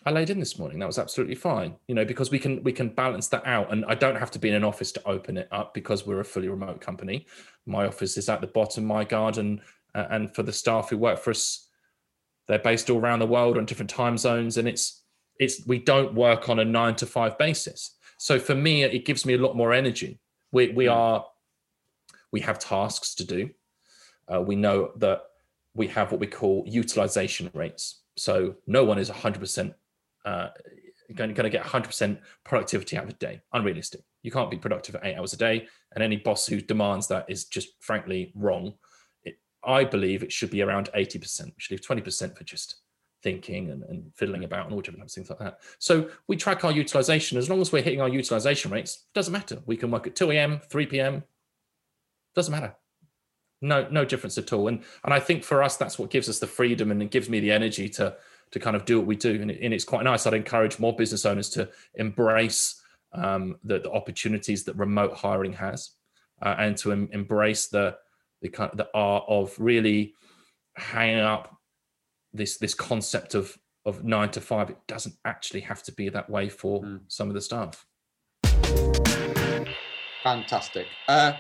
I 0.05 0.11
laid 0.11 0.31
in 0.31 0.41
this 0.41 0.59
morning. 0.59 0.79
That 0.79 0.87
was 0.87 0.99
absolutely 0.99 1.35
fine, 1.35 1.77
you 1.87 1.95
know, 1.95 2.05
because 2.05 2.31
we 2.31 2.39
can 2.39 2.63
we 2.63 2.73
can 2.73 2.89
balance 2.89 3.29
that 3.29 3.47
out, 3.47 3.73
and 3.73 3.85
I 3.87 3.95
don't 3.95 4.17
have 4.17 4.31
to 4.33 4.39
be 4.39 4.49
in 4.49 4.55
an 4.55 4.65
office 4.65 4.93
to 4.93 5.09
open 5.09 5.37
it 5.37 5.49
up 5.51 5.75
because 5.75 6.07
we're 6.07 6.21
a 6.21 6.25
fully 6.25 6.49
remote 6.49 6.81
company. 6.81 7.27
My 7.67 7.87
office 7.87 8.17
is 8.17 8.29
at 8.29 8.41
the 8.41 8.47
bottom, 8.47 8.85
my 8.85 9.05
garden, 9.05 9.61
uh, 9.95 10.07
and 10.11 10.35
for 10.35 10.43
the 10.43 10.53
staff 10.53 10.91
who 10.91 10.99
work 10.99 11.19
for 11.19 11.31
us, 11.31 11.68
they're 12.49 12.59
based 12.59 12.91
all 12.91 12.99
around 12.99 13.21
the 13.21 13.27
world 13.27 13.57
on 13.57 13.67
different 13.67 13.91
time 13.91 14.19
zones, 14.19 14.57
and 14.57 14.67
it's 14.67 15.03
it's 15.39 15.67
we 15.67 15.79
don't 15.79 16.15
work 16.15 16.49
on 16.49 16.59
a 16.59 16.65
nine 16.65 16.97
to 16.97 17.07
five 17.07 17.39
basis. 17.39 17.97
So 18.19 18.39
for 18.41 18.55
me, 18.55 18.83
it 18.83 19.05
gives 19.05 19.25
me 19.25 19.35
a 19.35 19.39
lot 19.39 19.57
more 19.57 19.73
energy. 19.73 20.19
We 20.51 20.71
we 20.71 20.87
hmm. 20.87 20.93
are 20.93 21.25
we 22.33 22.41
have 22.41 22.59
tasks 22.59 23.15
to 23.17 23.25
do. 23.25 23.51
Uh, 24.33 24.43
we 24.43 24.57
know 24.57 24.93
that 24.97 25.23
we 25.75 25.87
have 25.87 26.11
what 26.11 26.21
we 26.21 26.27
call 26.27 26.65
utilization 26.67 27.51
rates. 27.55 28.03
So 28.17 28.57
no 28.67 28.85
one 28.85 28.99
is 28.99 29.11
100% 29.11 29.75
uh, 30.25 30.49
going, 31.15 31.35
going 31.35 31.45
to 31.45 31.51
get 31.51 31.65
100% 31.65 32.19
productivity 32.45 32.97
out 32.97 33.05
of 33.05 33.11
a 33.11 33.15
day. 33.15 33.41
Unrealistic. 33.53 34.03
You 34.23 34.31
can't 34.31 34.51
be 34.51 34.59
productive 34.59 34.97
for 34.97 35.07
eight 35.07 35.17
hours 35.17 35.33
a 35.33 35.37
day. 35.37 35.67
And 35.95 36.03
any 36.03 36.17
boss 36.17 36.47
who 36.47 36.61
demands 36.61 37.07
that 37.09 37.27
is 37.29 37.45
just 37.47 37.69
frankly 37.81 38.33
wrong. 38.35 38.75
I 39.69 39.85
believe 39.85 40.23
it 40.23 40.33
should 40.33 40.51
be 40.51 40.63
around 40.63 40.89
80%. 40.97 41.45
We 41.45 41.53
should 41.59 41.73
leave 41.73 42.03
20% 42.03 42.37
for 42.37 42.45
just 42.45 42.77
thinking 43.23 43.71
and, 43.71 43.83
and 43.85 44.11
fiddling 44.15 44.45
about 44.45 44.67
and 44.67 44.75
all 44.75 44.81
different 44.81 45.11
things 45.11 45.29
like 45.29 45.39
that. 45.41 45.61
So 45.79 46.09
we 46.27 46.37
track 46.37 46.65
our 46.65 46.73
utilization. 46.73 47.37
As 47.37 47.51
long 47.51 47.61
as 47.61 47.71
we're 47.71 47.83
hitting 47.83 48.01
our 48.01 48.09
utilization 48.09 48.71
rates, 48.71 49.05
doesn't 49.15 49.33
matter. 49.33 49.59
We 49.67 49.77
can 49.77 49.91
work 49.91 50.07
at 50.07 50.17
2 50.17 50.31
a.m., 50.33 50.61
3 50.71 50.87
p.m., 50.87 51.25
doesn't 52.35 52.53
matter. 52.53 52.75
No, 53.61 53.89
no 53.91 54.05
difference 54.05 54.39
at 54.39 54.53
all. 54.53 54.69
And 54.69 54.85
and 55.05 55.13
I 55.13 55.19
think 55.19 55.43
for 55.43 55.63
us, 55.63 55.77
that's 55.77 55.99
what 55.99 56.11
gives 56.11 56.29
us 56.29 56.39
the 56.39 56.47
freedom 56.47 56.93
and 56.93 57.03
it 57.03 57.11
gives 57.11 57.29
me 57.29 57.41
the 57.41 57.51
energy 57.51 57.89
to 57.91 58.17
to 58.53 58.61
kind 58.61 58.77
of 58.77 58.85
do 58.85 58.99
what 58.99 59.07
we 59.07 59.17
do. 59.17 59.43
And, 59.43 59.51
it, 59.51 59.59
and 59.61 59.75
it's 59.75 59.85
quite 59.85 60.05
nice. 60.05 60.27
I'd 60.27 60.35
encourage 60.35 60.79
more 60.79 60.95
business 60.95 61.27
owners 61.27 61.51
to 61.51 61.69
embrace 61.95 62.81
um, 63.13 63.57
the, 63.65 63.81
the, 63.81 63.91
opportunities 63.91 64.65
that 64.65 64.77
remote 64.77 65.15
hiring 65.15 65.53
has, 65.55 65.91
uh, 66.41 66.55
and 66.59 66.77
to 66.79 66.93
em- 66.93 67.09
embrace 67.13 67.67
the 67.67 67.97
the 68.43 68.49
kind 68.49 68.71
of 68.71 68.77
the 68.77 68.89
art 68.95 69.25
of 69.29 69.55
really 69.59 70.15
hanging 70.77 71.21
up 71.21 71.57
this 72.33 72.59
this 72.59 72.75
concept 72.75 73.35
of 73.35 73.57
of 73.85 74.05
nine 74.05 74.31
to 74.31 74.41
five. 74.41 74.71
It 74.71 74.79
doesn't 74.87 75.15
actually 75.25 75.61
have 75.61 75.83
to 75.85 75.93
be 75.93 76.09
that 76.11 76.29
way 76.29 76.49
for 76.49 76.83
mm. 76.83 77.01
some 77.09 77.29
of 77.29 77.35
the 77.35 77.41
staff. 77.41 77.87
Fantastic. 80.23 80.87
Uh, 81.07 81.33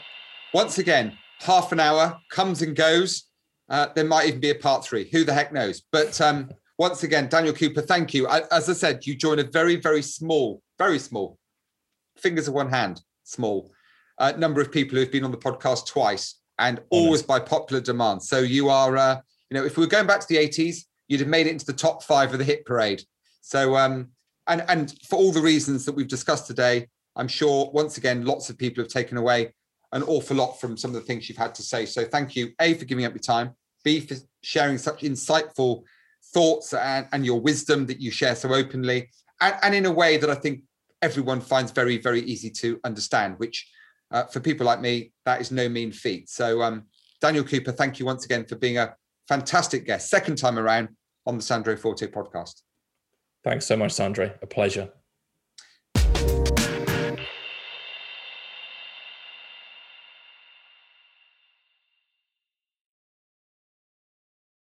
once 0.54 0.78
again, 0.78 1.16
half 1.40 1.72
an 1.72 1.80
hour 1.80 2.18
comes 2.30 2.62
and 2.62 2.74
goes. 2.74 3.24
Uh, 3.68 3.88
there 3.94 4.04
might 4.04 4.28
even 4.28 4.40
be 4.40 4.50
a 4.50 4.54
part 4.54 4.84
three. 4.84 5.10
Who 5.10 5.24
the 5.24 5.34
heck 5.34 5.52
knows? 5.52 5.82
But 5.92 6.18
um, 6.22 6.50
once 6.78 7.02
again, 7.02 7.28
Daniel 7.28 7.52
Cooper, 7.52 7.82
thank 7.82 8.14
you. 8.14 8.26
I, 8.26 8.42
as 8.50 8.70
I 8.70 8.72
said, 8.72 9.04
you 9.04 9.14
join 9.14 9.40
a 9.40 9.44
very, 9.44 9.76
very 9.76 10.00
small, 10.00 10.62
very 10.78 10.98
small, 10.98 11.38
fingers 12.16 12.48
of 12.48 12.54
one 12.54 12.70
hand, 12.70 13.02
small 13.24 13.70
uh, 14.18 14.32
number 14.38 14.62
of 14.62 14.72
people 14.72 14.96
who've 14.96 15.12
been 15.12 15.24
on 15.24 15.32
the 15.32 15.36
podcast 15.36 15.86
twice 15.86 16.36
and 16.58 16.80
always 16.90 17.22
by 17.22 17.38
popular 17.38 17.80
demand. 17.80 18.22
So 18.22 18.40
you 18.40 18.68
are, 18.68 18.96
uh, 18.96 19.20
you 19.50 19.56
know, 19.56 19.64
if 19.64 19.76
we 19.76 19.84
were 19.84 19.90
going 19.90 20.06
back 20.06 20.20
to 20.20 20.26
the 20.28 20.36
80s, 20.36 20.84
you'd 21.06 21.20
have 21.20 21.28
made 21.28 21.46
it 21.46 21.50
into 21.50 21.66
the 21.66 21.72
top 21.72 22.02
five 22.02 22.32
of 22.32 22.38
the 22.38 22.44
hit 22.44 22.64
parade. 22.66 23.02
So, 23.40 23.76
um, 23.76 24.08
and 24.46 24.64
and 24.68 24.94
for 25.08 25.16
all 25.16 25.32
the 25.32 25.40
reasons 25.40 25.84
that 25.84 25.92
we've 25.94 26.08
discussed 26.08 26.46
today, 26.46 26.88
I'm 27.16 27.28
sure 27.28 27.70
once 27.72 27.96
again, 27.96 28.24
lots 28.24 28.50
of 28.50 28.58
people 28.58 28.82
have 28.82 28.92
taken 28.92 29.16
away 29.16 29.52
an 29.92 30.02
awful 30.02 30.36
lot 30.36 30.60
from 30.60 30.76
some 30.76 30.90
of 30.90 30.94
the 30.94 31.00
things 31.00 31.28
you've 31.28 31.38
had 31.38 31.54
to 31.54 31.62
say. 31.62 31.86
So 31.86 32.04
thank 32.04 32.36
you, 32.36 32.52
A, 32.60 32.74
for 32.74 32.84
giving 32.84 33.04
up 33.04 33.12
your 33.12 33.20
time, 33.20 33.54
B, 33.84 34.00
for 34.00 34.16
sharing 34.42 34.76
such 34.78 35.00
insightful 35.00 35.82
thoughts 36.34 36.74
and, 36.74 37.08
and 37.12 37.24
your 37.24 37.40
wisdom 37.40 37.86
that 37.86 38.00
you 38.00 38.10
share 38.10 38.36
so 38.36 38.52
openly, 38.52 39.08
and, 39.40 39.54
and 39.62 39.74
in 39.74 39.86
a 39.86 39.92
way 39.92 40.18
that 40.18 40.28
I 40.28 40.34
think 40.34 40.62
everyone 41.00 41.40
finds 41.40 41.72
very, 41.72 41.96
very 41.98 42.20
easy 42.22 42.50
to 42.50 42.78
understand, 42.84 43.38
which 43.38 43.66
uh, 44.10 44.24
for 44.24 44.40
people 44.40 44.66
like 44.66 44.80
me, 44.80 45.12
that 45.24 45.40
is 45.40 45.50
no 45.50 45.68
mean 45.68 45.92
feat. 45.92 46.28
So, 46.28 46.62
um, 46.62 46.84
Daniel 47.20 47.44
Cooper, 47.44 47.72
thank 47.72 47.98
you 47.98 48.06
once 48.06 48.24
again 48.24 48.44
for 48.46 48.56
being 48.56 48.78
a 48.78 48.94
fantastic 49.26 49.86
guest, 49.86 50.08
second 50.08 50.36
time 50.36 50.58
around 50.58 50.88
on 51.26 51.36
the 51.36 51.42
Sandro 51.42 51.76
Forte 51.76 52.06
podcast. 52.06 52.62
Thanks 53.44 53.66
so 53.66 53.76
much, 53.76 53.92
Sandro. 53.92 54.32
A 54.42 54.46
pleasure. 54.46 54.90